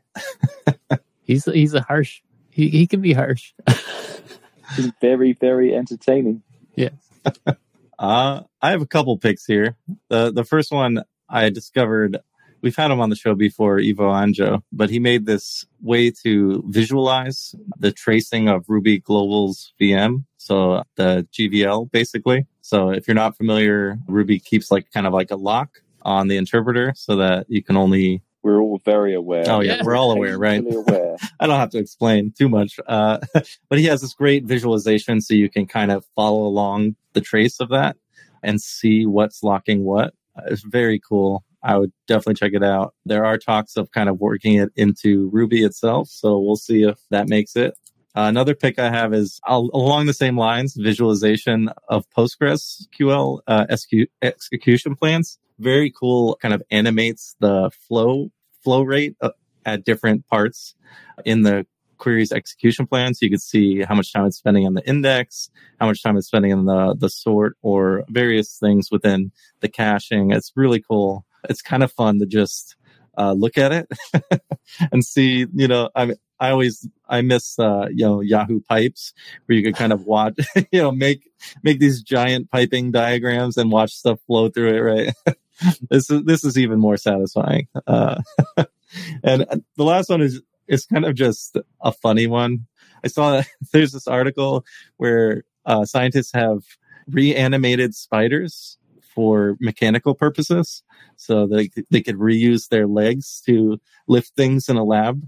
he's 1.24 1.46
he's 1.46 1.74
a 1.74 1.82
harsh. 1.82 2.22
He 2.50 2.70
he 2.70 2.88
can 2.88 3.02
be 3.02 3.14
harsh. 3.14 3.54
he's 4.76 4.92
very 5.02 5.34
very 5.34 5.76
entertaining. 5.76 6.44
Yeah. 6.76 6.90
uh, 8.00 8.42
I 8.62 8.72
have 8.72 8.82
a 8.82 8.88
couple 8.88 9.18
picks 9.18 9.46
here. 9.46 9.76
The 10.10 10.32
the 10.32 10.44
first 10.44 10.72
one 10.72 11.04
I 11.30 11.50
discovered. 11.50 12.20
We've 12.62 12.76
had 12.76 12.90
him 12.90 13.00
on 13.00 13.12
the 13.12 13.16
show 13.16 13.36
before, 13.36 13.80
Ivo 13.80 14.10
Anjo, 14.10 14.64
but 14.72 14.90
he 14.90 14.98
made 14.98 15.28
this 15.28 15.68
way 15.84 16.10
to 16.24 16.64
visualize 16.66 17.54
the 17.78 17.92
tracing 17.92 18.48
of 18.50 18.66
Ruby 18.68 19.00
Global's 19.00 19.72
VM. 19.80 20.26
So 20.38 20.84
the 20.96 21.28
GVL 21.32 21.92
basically. 21.92 22.48
So 22.62 22.90
if 22.90 23.08
you're 23.08 23.14
not 23.14 23.38
familiar, 23.38 24.00
Ruby 24.08 24.40
keeps 24.40 24.72
like 24.72 24.92
kind 24.92 25.06
of 25.06 25.14
like 25.14 25.30
a 25.30 25.36
lock 25.36 25.82
on 26.02 26.28
the 26.28 26.38
interpreter 26.38 26.94
so 26.96 27.18
that 27.18 27.46
you 27.50 27.62
can 27.62 27.78
only 27.78 28.22
we're 28.46 28.62
all 28.62 28.80
very 28.86 29.16
aware. 29.16 29.44
Oh 29.48 29.62
yeah, 29.62 29.82
we're 29.84 29.96
all 29.96 30.12
aware, 30.12 30.38
right? 30.38 30.64
Aware. 30.64 31.18
I 31.40 31.48
don't 31.48 31.60
have 31.60 31.72
to 31.72 31.80
explain 31.80 32.32
too 32.38 32.48
much, 32.48 32.80
uh, 32.88 33.18
but 33.70 33.80
he 33.80 33.86
has 33.86 34.02
this 34.02 34.14
great 34.14 34.46
visualization, 34.46 35.20
so 35.20 35.34
you 35.34 35.50
can 35.50 35.66
kind 35.66 35.92
of 35.92 36.06
follow 36.16 36.44
along 36.44 36.96
the 37.14 37.22
trace 37.22 37.60
of 37.60 37.70
that 37.70 37.98
and 38.44 38.62
see 38.62 39.08
what's 39.08 39.42
locking 39.42 39.84
what. 39.84 40.14
Uh, 40.38 40.44
it's 40.46 40.62
very 40.62 41.00
cool. 41.00 41.44
I 41.64 41.80
would 41.80 41.92
definitely 42.08 42.36
check 42.36 42.52
it 42.54 42.64
out. 42.64 42.94
There 43.04 43.26
are 43.26 43.40
talks 43.40 43.78
of 43.78 43.90
kind 43.90 44.10
of 44.10 44.20
working 44.20 44.54
it 44.58 44.70
into 44.76 45.28
Ruby 45.34 45.64
itself, 45.64 46.10
so 46.10 46.38
we'll 46.40 46.56
see 46.56 46.84
if 46.84 47.00
that 47.10 47.28
makes 47.28 47.56
it. 47.56 47.74
Uh, 48.16 48.30
another 48.30 48.54
pick 48.54 48.78
I 48.78 48.92
have 48.92 49.12
is 49.12 49.42
along 49.48 50.06
the 50.06 50.14
same 50.14 50.38
lines, 50.38 50.76
visualization 50.76 51.72
of 51.90 52.06
PostgreSQL 52.12 53.40
uh, 53.48 53.76
SQ, 53.76 53.92
execution 54.22 54.96
plans. 54.96 55.40
Very 55.60 55.92
cool, 55.92 56.38
kind 56.42 56.54
of 56.54 56.62
animates 56.72 57.36
the 57.40 57.72
flow 57.88 58.32
flow 58.64 58.82
rate 58.82 59.16
uh, 59.22 59.30
at 59.66 59.86
different 59.86 60.28
parts 60.28 60.76
in 61.24 61.44
the 61.44 61.66
queries 61.98 62.32
execution 62.32 62.86
plan. 62.88 63.14
So 63.14 63.26
you 63.26 63.30
can 63.30 63.40
see 63.40 63.82
how 63.82 63.96
much 63.96 64.12
time 64.12 64.26
it's 64.26 64.38
spending 64.38 64.66
on 64.66 64.74
the 64.74 64.88
index, 64.88 65.50
how 65.80 65.88
much 65.88 66.04
time 66.04 66.18
it's 66.18 66.28
spending 66.28 66.52
on 66.54 66.66
the, 66.66 66.96
the 66.96 67.10
sort 67.10 67.58
or 67.62 68.04
various 68.10 68.58
things 68.58 68.90
within 68.92 69.32
the 69.62 69.70
caching. 69.70 70.32
It's 70.32 70.52
really 70.56 70.82
cool. 70.82 71.26
It's 71.50 71.62
kind 71.62 71.84
of 71.84 71.92
fun 71.92 72.20
to 72.20 72.26
just 72.26 72.76
uh, 73.18 73.34
look 73.34 73.58
at 73.58 73.72
it 73.72 73.88
and 74.92 75.06
see, 75.06 75.46
you 75.54 75.68
know, 75.68 75.90
I 75.96 76.16
I 76.40 76.50
always 76.50 76.88
I 77.08 77.22
miss 77.22 77.58
uh, 77.58 77.88
you 77.90 78.06
know 78.06 78.20
Yahoo 78.22 78.60
pipes 78.60 79.14
where 79.46 79.58
you 79.58 79.64
could 79.64 79.76
kind 79.76 79.94
of 79.94 80.06
watch 80.06 80.34
you 80.72 80.82
know 80.82 80.92
make 80.92 81.30
make 81.64 81.80
these 81.80 82.02
giant 82.02 82.52
piping 82.52 82.92
diagrams 82.92 83.58
and 83.58 83.72
watch 83.72 83.94
stuff 83.94 84.20
flow 84.28 84.50
through 84.50 84.76
it. 84.76 84.80
Right. 84.80 85.38
this 85.90 86.10
is 86.10 86.24
this 86.24 86.44
is 86.44 86.58
even 86.58 86.80
more 86.80 86.98
satisfying. 86.98 87.68
Uh, 87.88 88.22
and 89.24 89.64
the 89.78 89.84
last 89.84 90.10
one 90.10 90.22
is 90.22 90.42
is 90.68 90.86
kind 90.86 91.06
of 91.06 91.16
just 91.16 91.58
a 91.82 91.92
funny 91.92 92.28
one. 92.28 92.66
I 93.04 93.08
saw 93.08 93.42
there's 93.72 93.92
this 93.92 94.08
article 94.08 94.66
where 94.98 95.44
uh, 95.66 95.86
scientists 95.86 96.32
have 96.34 96.60
reanimated 97.08 97.96
spiders 97.96 98.78
for 99.14 99.56
mechanical 99.62 100.14
purposes. 100.14 100.84
So 101.16 101.48
they, 101.48 101.70
they 101.90 102.02
could 102.02 102.16
reuse 102.16 102.68
their 102.68 102.86
legs 102.86 103.42
to 103.46 103.80
lift 104.08 104.34
things 104.36 104.68
in 104.68 104.76
a 104.76 104.84
lab. 104.84 105.26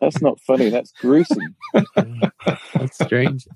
That's 0.00 0.20
not 0.20 0.38
funny. 0.40 0.68
That's 0.68 0.92
gruesome. 0.92 1.56
That's 1.74 2.98
strange. 3.02 3.48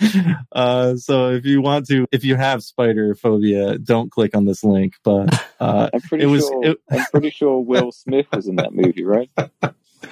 Uh, 0.52 0.96
so 0.96 1.30
if 1.30 1.44
you 1.44 1.60
want 1.60 1.86
to, 1.86 2.06
if 2.10 2.24
you 2.24 2.34
have 2.34 2.62
spider 2.64 3.14
phobia, 3.14 3.78
don't 3.78 4.10
click 4.10 4.34
on 4.36 4.44
this 4.44 4.64
link. 4.64 4.94
But 5.04 5.32
uh, 5.60 5.90
I'm 5.92 6.00
pretty 6.00 6.26
was- 6.26 6.46
sure. 6.46 6.64
it- 6.64 6.78
I'm 6.90 7.04
pretty 7.12 7.30
sure 7.30 7.60
Will 7.60 7.92
Smith 7.92 8.26
was 8.32 8.46
in 8.48 8.56
that 8.56 8.72
movie, 8.72 9.04
right? 9.04 9.30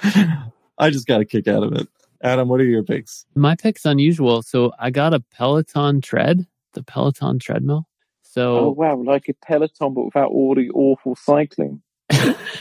I 0.77 0.89
just 0.89 1.07
got 1.07 1.21
a 1.21 1.25
kick 1.25 1.47
out 1.47 1.63
of 1.63 1.73
it. 1.73 1.87
Adam, 2.21 2.47
what 2.47 2.59
are 2.61 2.65
your 2.65 2.83
picks? 2.83 3.25
My 3.35 3.55
pick's 3.55 3.85
unusual. 3.85 4.41
So 4.41 4.71
I 4.79 4.89
got 4.89 5.13
a 5.13 5.19
Peloton 5.19 6.01
tread, 6.01 6.45
the 6.73 6.83
Peloton 6.83 7.39
treadmill. 7.39 7.87
So 8.23 8.57
Oh 8.57 8.59
So 8.65 8.69
wow, 8.71 8.95
like 8.97 9.27
a 9.29 9.33
Peloton, 9.33 9.93
but 9.93 10.05
without 10.05 10.31
all 10.31 10.55
the 10.55 10.69
awful 10.71 11.15
cycling. 11.15 11.81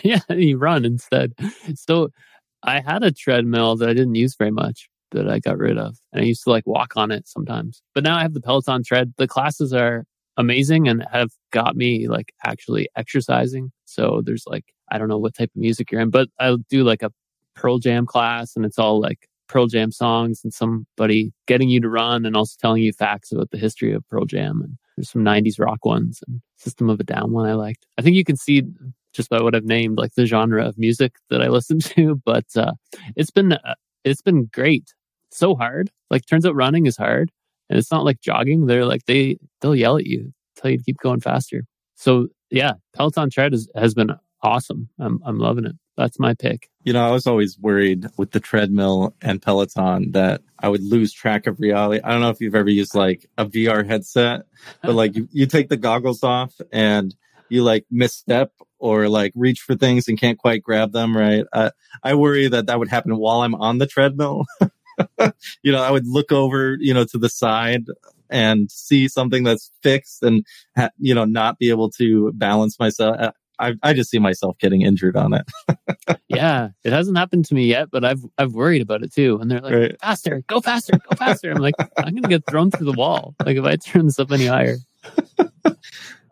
yeah, 0.02 0.20
you 0.30 0.58
run 0.58 0.84
instead. 0.84 1.34
So 1.74 2.10
I 2.62 2.80
had 2.80 3.02
a 3.04 3.12
treadmill 3.12 3.76
that 3.76 3.88
I 3.88 3.94
didn't 3.94 4.14
use 4.14 4.34
very 4.34 4.50
much 4.50 4.88
that 5.12 5.28
I 5.28 5.38
got 5.38 5.58
rid 5.58 5.78
of. 5.78 5.98
And 6.12 6.22
I 6.22 6.24
used 6.24 6.44
to 6.44 6.50
like 6.50 6.66
walk 6.66 6.96
on 6.96 7.10
it 7.10 7.28
sometimes. 7.28 7.82
But 7.94 8.04
now 8.04 8.16
I 8.16 8.22
have 8.22 8.34
the 8.34 8.40
Peloton 8.40 8.82
tread. 8.82 9.14
The 9.16 9.28
classes 9.28 9.72
are 9.72 10.04
amazing 10.36 10.88
and 10.88 11.06
have 11.12 11.30
got 11.50 11.76
me 11.76 12.08
like 12.08 12.32
actually 12.44 12.88
exercising. 12.96 13.72
So 13.84 14.22
there's 14.24 14.44
like, 14.46 14.64
I 14.90 14.98
don't 14.98 15.08
know 15.08 15.18
what 15.18 15.34
type 15.34 15.50
of 15.54 15.60
music 15.60 15.90
you're 15.90 16.00
in, 16.00 16.10
but 16.10 16.28
I'll 16.38 16.58
do 16.68 16.84
like 16.84 17.02
a 17.02 17.12
Pearl 17.54 17.78
Jam 17.78 18.06
class 18.06 18.54
and 18.56 18.64
it's 18.64 18.78
all 18.78 19.00
like 19.00 19.28
Pearl 19.48 19.66
Jam 19.66 19.92
songs 19.92 20.40
and 20.44 20.52
somebody 20.52 21.32
getting 21.46 21.68
you 21.68 21.80
to 21.80 21.88
run 21.88 22.26
and 22.26 22.36
also 22.36 22.56
telling 22.60 22.82
you 22.82 22.92
facts 22.92 23.32
about 23.32 23.50
the 23.50 23.58
history 23.58 23.92
of 23.92 24.06
Pearl 24.08 24.24
Jam. 24.24 24.60
And 24.62 24.76
there's 24.96 25.10
some 25.10 25.24
90s 25.24 25.58
rock 25.58 25.84
ones 25.84 26.20
and 26.26 26.40
System 26.56 26.90
of 26.90 27.00
a 27.00 27.04
Down 27.04 27.32
one 27.32 27.48
I 27.48 27.54
liked. 27.54 27.86
I 27.98 28.02
think 28.02 28.16
you 28.16 28.24
can 28.24 28.36
see 28.36 28.62
just 29.12 29.30
by 29.30 29.40
what 29.40 29.54
I've 29.54 29.64
named, 29.64 29.98
like 29.98 30.14
the 30.14 30.26
genre 30.26 30.66
of 30.66 30.78
music 30.78 31.14
that 31.30 31.42
I 31.42 31.48
listen 31.48 31.78
to. 31.80 32.20
But 32.24 32.46
uh, 32.56 32.72
it's 33.14 33.30
been 33.30 33.52
uh, 33.52 33.74
it's 34.04 34.22
been 34.22 34.48
great. 34.52 34.94
So 35.30 35.54
hard. 35.54 35.90
Like 36.10 36.26
turns 36.26 36.46
out 36.46 36.54
running 36.54 36.86
is 36.86 36.96
hard, 36.96 37.30
and 37.68 37.78
it's 37.78 37.90
not 37.90 38.04
like 38.04 38.20
jogging. 38.20 38.66
They're 38.66 38.84
like 38.84 39.04
they 39.06 39.38
they'll 39.60 39.74
yell 39.74 39.96
at 39.96 40.06
you, 40.06 40.32
tell 40.56 40.70
you 40.70 40.78
to 40.78 40.84
keep 40.84 40.98
going 40.98 41.20
faster. 41.20 41.64
So 41.94 42.28
yeah, 42.50 42.74
Peloton 42.94 43.30
tread 43.30 43.54
is, 43.54 43.68
has 43.74 43.94
been 43.94 44.12
awesome. 44.42 44.88
I'm 44.98 45.20
I'm 45.24 45.38
loving 45.38 45.64
it. 45.64 45.76
That's 45.96 46.18
my 46.18 46.34
pick. 46.34 46.68
You 46.84 46.92
know, 46.92 47.06
I 47.06 47.10
was 47.10 47.26
always 47.26 47.58
worried 47.58 48.06
with 48.18 48.30
the 48.32 48.40
treadmill 48.40 49.14
and 49.22 49.40
Peloton 49.40 50.12
that 50.12 50.42
I 50.58 50.68
would 50.68 50.82
lose 50.82 51.12
track 51.12 51.46
of 51.46 51.58
reality. 51.58 52.00
I 52.04 52.12
don't 52.12 52.20
know 52.20 52.28
if 52.28 52.40
you've 52.40 52.54
ever 52.54 52.68
used 52.68 52.94
like 52.94 53.26
a 53.38 53.46
VR 53.46 53.86
headset, 53.86 54.42
but 54.82 54.94
like 54.94 55.16
you, 55.16 55.26
you 55.32 55.46
take 55.46 55.68
the 55.68 55.78
goggles 55.78 56.22
off 56.22 56.54
and 56.70 57.14
you 57.48 57.62
like 57.62 57.86
misstep 57.90 58.52
or 58.78 59.08
like 59.08 59.32
reach 59.34 59.60
for 59.60 59.74
things 59.74 60.06
and 60.08 60.20
can't 60.20 60.38
quite 60.38 60.62
grab 60.62 60.92
them, 60.92 61.16
right? 61.16 61.44
Uh, 61.52 61.70
I 62.02 62.14
worry 62.14 62.48
that 62.48 62.66
that 62.66 62.78
would 62.78 62.88
happen 62.88 63.16
while 63.16 63.40
I'm 63.40 63.54
on 63.54 63.78
the 63.78 63.86
treadmill. 63.86 64.44
you 65.62 65.72
know, 65.72 65.82
I 65.82 65.90
would 65.90 66.06
look 66.06 66.32
over, 66.32 66.76
you 66.80 66.94
know, 66.94 67.04
to 67.04 67.18
the 67.18 67.28
side 67.28 67.84
and 68.30 68.70
see 68.70 69.08
something 69.08 69.44
that's 69.44 69.70
fixed 69.82 70.22
and, 70.22 70.44
ha- 70.76 70.90
you 70.98 71.14
know, 71.14 71.24
not 71.24 71.58
be 71.58 71.70
able 71.70 71.90
to 71.92 72.32
balance 72.32 72.78
myself. 72.78 73.32
I, 73.58 73.72
I 73.82 73.94
just 73.94 74.10
see 74.10 74.18
myself 74.18 74.58
getting 74.58 74.82
injured 74.82 75.16
on 75.16 75.32
it. 75.32 76.18
yeah, 76.28 76.68
it 76.84 76.92
hasn't 76.92 77.16
happened 77.16 77.46
to 77.46 77.54
me 77.54 77.66
yet, 77.66 77.90
but 77.90 78.04
I've 78.04 78.20
I've 78.36 78.52
worried 78.52 78.82
about 78.82 79.02
it 79.02 79.14
too. 79.14 79.38
And 79.40 79.50
they're 79.50 79.60
like, 79.60 79.72
Right. 79.72 80.00
faster, 80.00 80.42
go 80.46 80.60
faster, 80.60 80.92
go 80.92 81.16
faster. 81.16 81.50
I'm 81.52 81.62
like, 81.62 81.74
I'm 81.96 82.14
gonna 82.14 82.28
get 82.28 82.44
thrown 82.46 82.70
through 82.70 82.84
the 82.92 82.98
wall. 82.98 83.34
Like 83.44 83.56
if 83.56 83.64
I 83.64 83.76
turn 83.76 84.04
this 84.06 84.18
up 84.18 84.30
any 84.30 84.46
higher. 84.46 84.76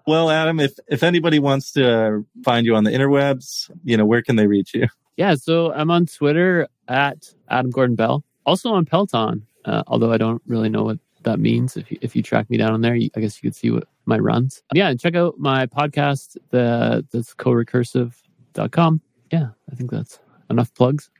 Well, 0.06 0.28
Adam, 0.30 0.60
if 0.60 0.72
if 0.86 1.02
anybody 1.02 1.38
wants 1.38 1.72
to 1.72 2.26
find 2.44 2.66
you 2.66 2.76
on 2.76 2.84
the 2.84 2.90
interwebs, 2.90 3.70
you 3.84 3.96
know, 3.96 4.04
where 4.04 4.20
can 4.20 4.36
they 4.36 4.46
reach 4.46 4.74
you? 4.74 4.86
Yeah, 5.16 5.34
so 5.36 5.72
I'm 5.72 5.90
on 5.90 6.04
Twitter 6.04 6.68
at 6.86 7.32
Adam 7.48 7.70
Gordon 7.70 7.96
Bell. 7.96 8.22
Also 8.46 8.72
on 8.72 8.84
Peloton, 8.84 9.46
uh, 9.64 9.82
although 9.86 10.12
I 10.12 10.18
don't 10.18 10.42
really 10.46 10.68
know 10.68 10.84
what 10.84 10.98
that 11.22 11.40
means. 11.40 11.76
If 11.76 11.90
you, 11.90 11.98
if 12.00 12.14
you 12.14 12.22
track 12.22 12.48
me 12.50 12.56
down 12.56 12.72
on 12.72 12.80
there, 12.80 12.94
you, 12.94 13.10
I 13.16 13.20
guess 13.20 13.42
you 13.42 13.48
could 13.48 13.56
see 13.56 13.70
what 13.70 13.84
my 14.06 14.18
runs. 14.18 14.62
Yeah, 14.74 14.88
and 14.88 15.00
check 15.00 15.16
out 15.16 15.38
my 15.38 15.66
podcast. 15.66 16.36
The 16.50 17.06
that's 17.12 17.34
corecursive.com. 17.34 19.00
Yeah, 19.32 19.48
I 19.70 19.74
think 19.74 19.90
that's 19.90 20.18
enough 20.50 20.72
plugs. 20.74 21.10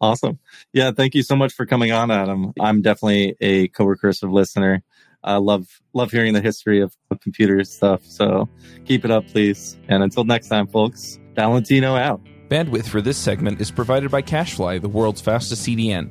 Awesome. 0.00 0.40
Yeah, 0.72 0.90
thank 0.90 1.14
you 1.14 1.22
so 1.22 1.36
much 1.36 1.52
for 1.52 1.64
coming 1.64 1.92
on, 1.92 2.10
Adam. 2.10 2.52
I'm 2.58 2.82
definitely 2.82 3.36
a 3.40 3.68
co-recursive 3.68 4.32
listener. 4.32 4.82
I 5.22 5.36
love 5.36 5.80
love 5.92 6.10
hearing 6.10 6.32
the 6.32 6.40
history 6.40 6.80
of, 6.80 6.96
of 7.12 7.20
computer 7.20 7.62
stuff. 7.62 8.04
So 8.04 8.48
keep 8.84 9.04
it 9.04 9.12
up, 9.12 9.28
please. 9.28 9.78
And 9.86 10.02
until 10.02 10.24
next 10.24 10.48
time, 10.48 10.66
folks, 10.66 11.20
Valentino 11.36 11.94
out. 11.94 12.20
Bandwidth 12.48 12.88
for 12.88 13.00
this 13.00 13.16
segment 13.16 13.60
is 13.60 13.70
provided 13.70 14.10
by 14.10 14.22
CacheFly, 14.22 14.82
the 14.82 14.88
world's 14.88 15.20
fastest 15.20 15.64
CDN. 15.66 16.10